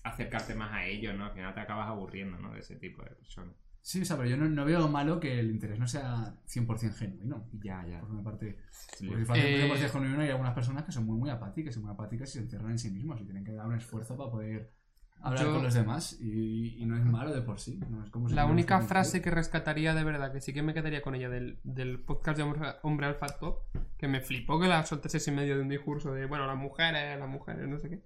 [0.04, 1.26] acercarte más a ellos, ¿no?
[1.26, 2.54] Al final te acabas aburriendo, ¿no?
[2.54, 3.56] De ese tipo de personas.
[3.82, 6.96] Sí, o sea, pero yo no, no veo malo que el interés no sea 100%
[6.96, 7.50] genuino.
[7.54, 8.00] Ya, ya.
[8.02, 8.58] Por una parte,
[8.98, 9.08] Sí.
[9.08, 12.30] porque Eh, 100% genuino hay algunas personas que son muy, muy apáticas y muy apáticas
[12.30, 14.72] y se encierran en sí mismos y tienen que dar un esfuerzo para poder
[15.22, 17.80] hablar Yo- con los demás y, y no es malo de por sí.
[17.90, 20.74] No es como si La única frase que rescataría de verdad, que sí que me
[20.74, 23.60] quedaría con ella del, del podcast de Hombre, Hombre Alfa Top,
[23.98, 27.18] que me flipó que la soltases en medio de un discurso de, bueno, las mujeres,
[27.20, 28.04] las mujeres, no sé qué.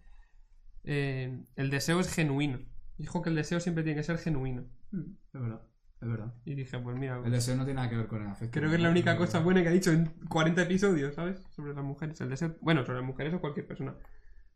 [0.85, 2.59] Eh, el deseo es genuino.
[2.97, 4.63] Dijo que el deseo siempre tiene que ser genuino.
[4.91, 4.99] Mm,
[5.33, 5.61] Es verdad,
[6.01, 6.33] es verdad.
[6.45, 8.57] Y dije, pues mira, El deseo no tiene nada que ver con el afecto.
[8.59, 11.41] creo que es la única cosa buena que ha dicho en 40 episodios, ¿sabes?
[11.51, 12.19] Sobre las mujeres.
[12.21, 13.93] El deseo, bueno, sobre las mujeres o cualquier persona.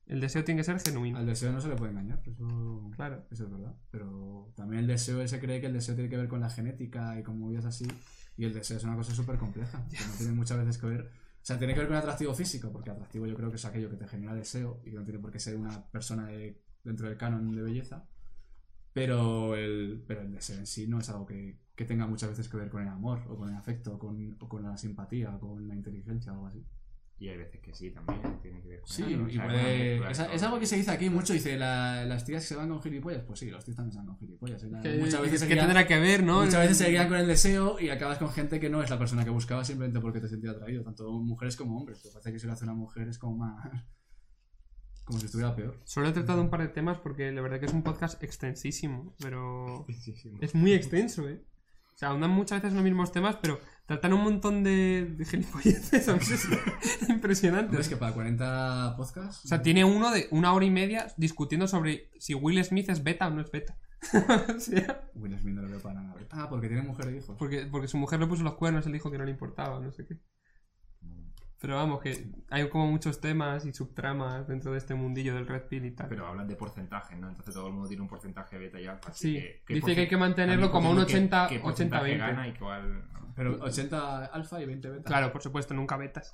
[0.05, 1.17] El deseo tiene que ser genuino.
[1.17, 3.25] Al deseo no se le puede engañar, eso, Claro.
[3.31, 3.75] eso es verdad.
[3.89, 6.49] Pero también el deseo, él se cree que el deseo tiene que ver con la
[6.49, 7.87] genética y con movidas así.
[8.35, 11.01] Y el deseo es una cosa súper compleja, que no tiene muchas veces que ver.
[11.01, 13.65] O sea, tiene que ver con el atractivo físico, porque atractivo yo creo que es
[13.65, 16.61] aquello que te genera deseo y que no tiene por qué ser una persona de-
[16.83, 18.05] dentro del canon de belleza.
[18.93, 22.47] Pero el, pero el deseo en sí no es algo que, que tenga muchas veces
[22.47, 25.35] que ver con el amor, o con el afecto, o con, o con la simpatía,
[25.35, 26.63] o con la inteligencia, o algo así.
[27.19, 29.25] Y hay veces que sí, también tiene que ver con Sí, eso, ¿no?
[29.25, 31.31] O y puede- es, algo que se dice aquí mucho.
[31.31, 33.23] Dice, la- las tías que se van con gilipollas.
[33.23, 34.61] Pues sí, los tíos también se van con gilipollas.
[34.63, 34.69] ¿eh?
[34.69, 36.41] La- Que, muchas veces, se que quedan, tendrá que ver, ¿no?
[36.43, 38.97] muchas veces se quedan con el deseo y acabas con gente que no es la
[38.99, 40.83] persona que buscabas simplemente porque te sentías atraído.
[40.83, 41.99] Tanto mujeres como hombres.
[42.03, 43.69] Lo que parece que si lo hace una mujer es como más...
[45.05, 45.81] Como si estuviera peor.
[45.83, 49.13] Solo he tratado un par de temas porque la verdad que es un podcast extensísimo,
[49.19, 51.43] pero Sí, sí, es muy extenso, ¿eh?
[51.93, 55.25] O sea, ahondan muchas veces en los mismos temas, pero tratan un montón de, de
[55.25, 56.05] gilipolleces.
[56.05, 56.31] ¿sabes?
[56.31, 57.79] Es impresionante.
[57.79, 59.45] Es que para 40 podcasts...
[59.45, 63.03] O sea, tiene uno de una hora y media discutiendo sobre si Will Smith es
[63.03, 63.77] beta o no es beta.
[64.55, 66.15] o sea, Will Smith no le veo para nada.
[66.31, 67.35] Ah, porque tiene mujer e hijos.
[67.37, 69.91] porque, porque su mujer le puso los cuernos, él dijo que no le importaba, no
[69.91, 70.19] sé qué.
[71.63, 75.69] Pero vamos, que hay como muchos temas y subtramas dentro de este mundillo del Red
[75.69, 76.09] Pill y tal.
[76.09, 77.29] Pero hablan de porcentajes, ¿no?
[77.29, 79.13] Entonces todo el mundo tiene un porcentaje beta y alfa.
[79.13, 81.63] Sí, así que, ¿qué dice que hay que mantenerlo como un porque 80, qué 80,
[81.63, 82.19] porcentaje 20.
[82.25, 83.05] gana y cuál...
[83.33, 85.03] Pero 80 alfa y 20 beta.
[85.05, 86.33] Claro, por supuesto, nunca betas.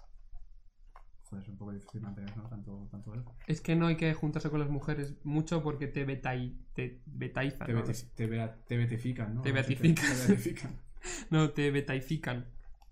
[1.26, 2.50] Joder, es un poco difícil mantener, ¿no?
[2.50, 3.30] Tanto, tanto alfa.
[3.46, 7.68] Es que no hay que juntarse con las mujeres mucho porque te, betai, te betaizan.
[7.68, 7.84] Te, ¿no?
[7.84, 8.28] beti- te,
[8.68, 9.42] te beatifican, ¿no?
[9.44, 10.08] Te beatifican.
[10.08, 10.72] Te beatifican.
[11.30, 12.46] No, te betaifican.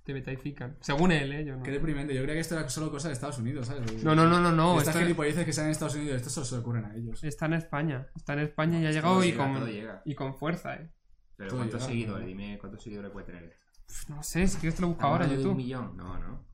[0.08, 0.78] Te betaifican.
[0.80, 1.44] Según él, ¿eh?
[1.44, 1.64] Yo no.
[1.64, 2.16] Qué deprimente.
[2.16, 4.02] Yo creía que esto era solo cosa de Estados Unidos, ¿sabes?
[4.06, 4.80] No, no, no, no, no.
[4.80, 7.22] Estas gilipolleces que salen en Estados Unidos, esto solo se le ocurren a ellos.
[7.26, 8.08] está en España.
[8.16, 10.02] Está en España y ha llegado y llega, con, llega.
[10.06, 10.90] y con fuerza, ¿eh?
[11.36, 12.22] Pero Todo ¿cuántos llega, seguidores?
[12.24, 12.28] ¿no?
[12.30, 14.14] Dime cuántos seguidores puede tener esto.
[14.14, 15.84] No sé, si quieres te lo busco ahora, ¿Estamos hablando de YouTube.
[15.84, 16.18] un millón?
[16.22, 16.46] No, no.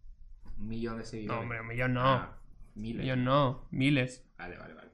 [0.58, 1.38] Un millón de seguidores.
[1.38, 2.02] No, hombre, un millón no.
[2.04, 2.38] Ah,
[2.74, 3.02] miles.
[3.04, 3.68] Millón no.
[3.70, 4.26] Miles.
[4.40, 4.92] Vale, vale, vale.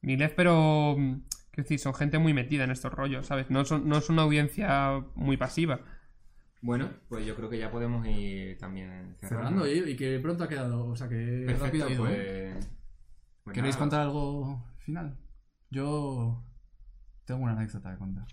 [0.00, 0.96] Miles, pero.
[0.98, 1.20] mm,
[1.52, 3.48] Quiero decir, son gente muy metida en estos rollos, ¿sabes?
[3.48, 5.80] No, son, no es una audiencia muy pasiva.
[6.62, 9.64] Bueno, pues yo creo que ya podemos ir también cerrando.
[9.64, 12.50] Cerrando, y, y que pronto ha quedado, o sea que Perfecto, rápido ido, ¿eh?
[12.54, 12.68] pues...
[13.44, 13.80] pues ¿Queréis nada.
[13.80, 15.16] contar algo final?
[15.70, 16.42] Yo
[17.24, 18.26] tengo una anécdota que contar.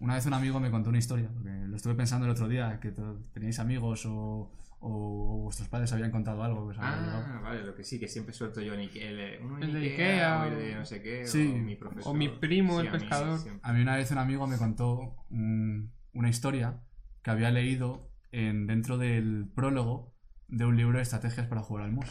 [0.00, 2.78] Una vez un amigo me contó una historia, porque lo estuve pensando el otro día,
[2.80, 2.92] que
[3.32, 7.24] teníais amigos o, o vuestros padres habían contado algo llegado.
[7.26, 10.42] Ah, vale, lo que sí, que siempre suelto yo el, uno El de Ikea, Ikea,
[10.42, 11.52] o el de no sé qué, Sí.
[11.52, 12.12] o mi profesor.
[12.12, 13.40] O mi primo, el a mí pescador.
[13.62, 16.80] A mí una vez un amigo me contó un- una historia
[17.22, 20.14] que había leído en, dentro del prólogo
[20.48, 22.08] de un libro de estrategias para jugar al mus.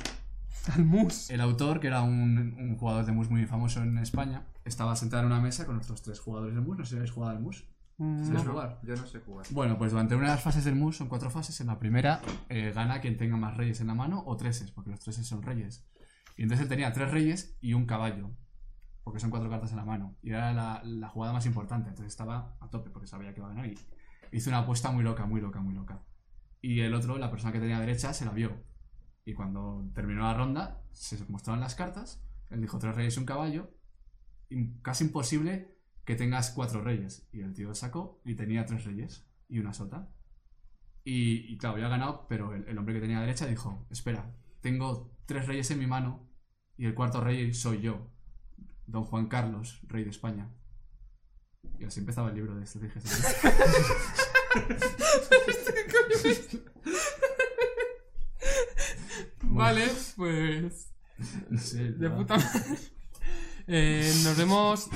[0.76, 1.30] Al mus.
[1.30, 5.24] El autor, que era un, un jugador de mus muy famoso en España, estaba sentado
[5.24, 6.78] en una mesa con otros tres jugadores de mus.
[6.78, 7.66] No sé si habéis jugado al mus.
[7.98, 8.52] Mm, ¿Sabéis no.
[8.52, 8.80] jugar?
[8.84, 9.46] Yo no sé jugar.
[9.52, 12.22] Bueno, pues durante una de las fases del mus, son cuatro fases, en la primera
[12.50, 15.42] eh, gana quien tenga más reyes en la mano o treses, porque los treses son
[15.42, 15.88] reyes.
[16.36, 18.30] Y entonces él tenía tres reyes y un caballo,
[19.04, 20.16] porque son cuatro cartas en la mano.
[20.22, 23.48] Y era la, la jugada más importante, entonces estaba a tope porque sabía que iba
[23.48, 23.80] a ganar y
[24.32, 26.04] hizo una apuesta muy loca, muy loca, muy loca.
[26.62, 28.64] Y el otro, la persona que tenía derecha, se la vio.
[29.26, 33.26] Y cuando terminó la ronda, se mostraron las cartas, él dijo tres reyes y un
[33.26, 33.74] caballo,
[34.82, 37.28] casi imposible que tengas cuatro reyes.
[37.32, 40.10] Y el tío sacó y tenía tres reyes y una sota.
[41.04, 45.72] Y, claro, había ganado, pero el, hombre que tenía derecha dijo, espera, tengo tres reyes
[45.72, 46.28] en mi mano
[46.76, 48.12] y el cuarto rey soy yo,
[48.88, 50.50] don Juan Carlos, rey de España.
[51.80, 53.04] Y así empezaba el libro de estrategias.
[59.42, 60.94] Vale, pues.
[61.50, 62.78] no sé, De puta madre.
[63.68, 64.90] Eh, nos vemos.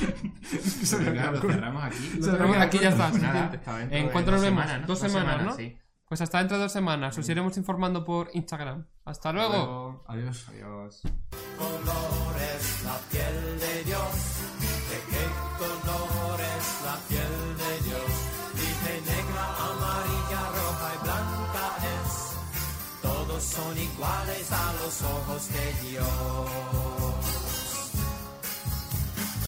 [0.99, 2.11] Venga, lo cerramos aquí.
[2.18, 3.98] Lo cerramos aquí, ya está, Pues suficiente.
[3.98, 4.65] ¿En de cuánto nos vemos?
[4.88, 5.56] Dos semanas, ¿no?
[5.56, 5.77] sí.
[6.07, 7.18] Pues hasta dentro de dos semanas.
[7.18, 8.85] Os iremos informando por Instagram.
[9.06, 10.03] Hasta luego.
[10.07, 10.45] Adiós.
[10.49, 11.02] Adiós.
[12.84, 13.61] la piel
[25.41, 25.57] ステ
[25.93, 26.81] ディオ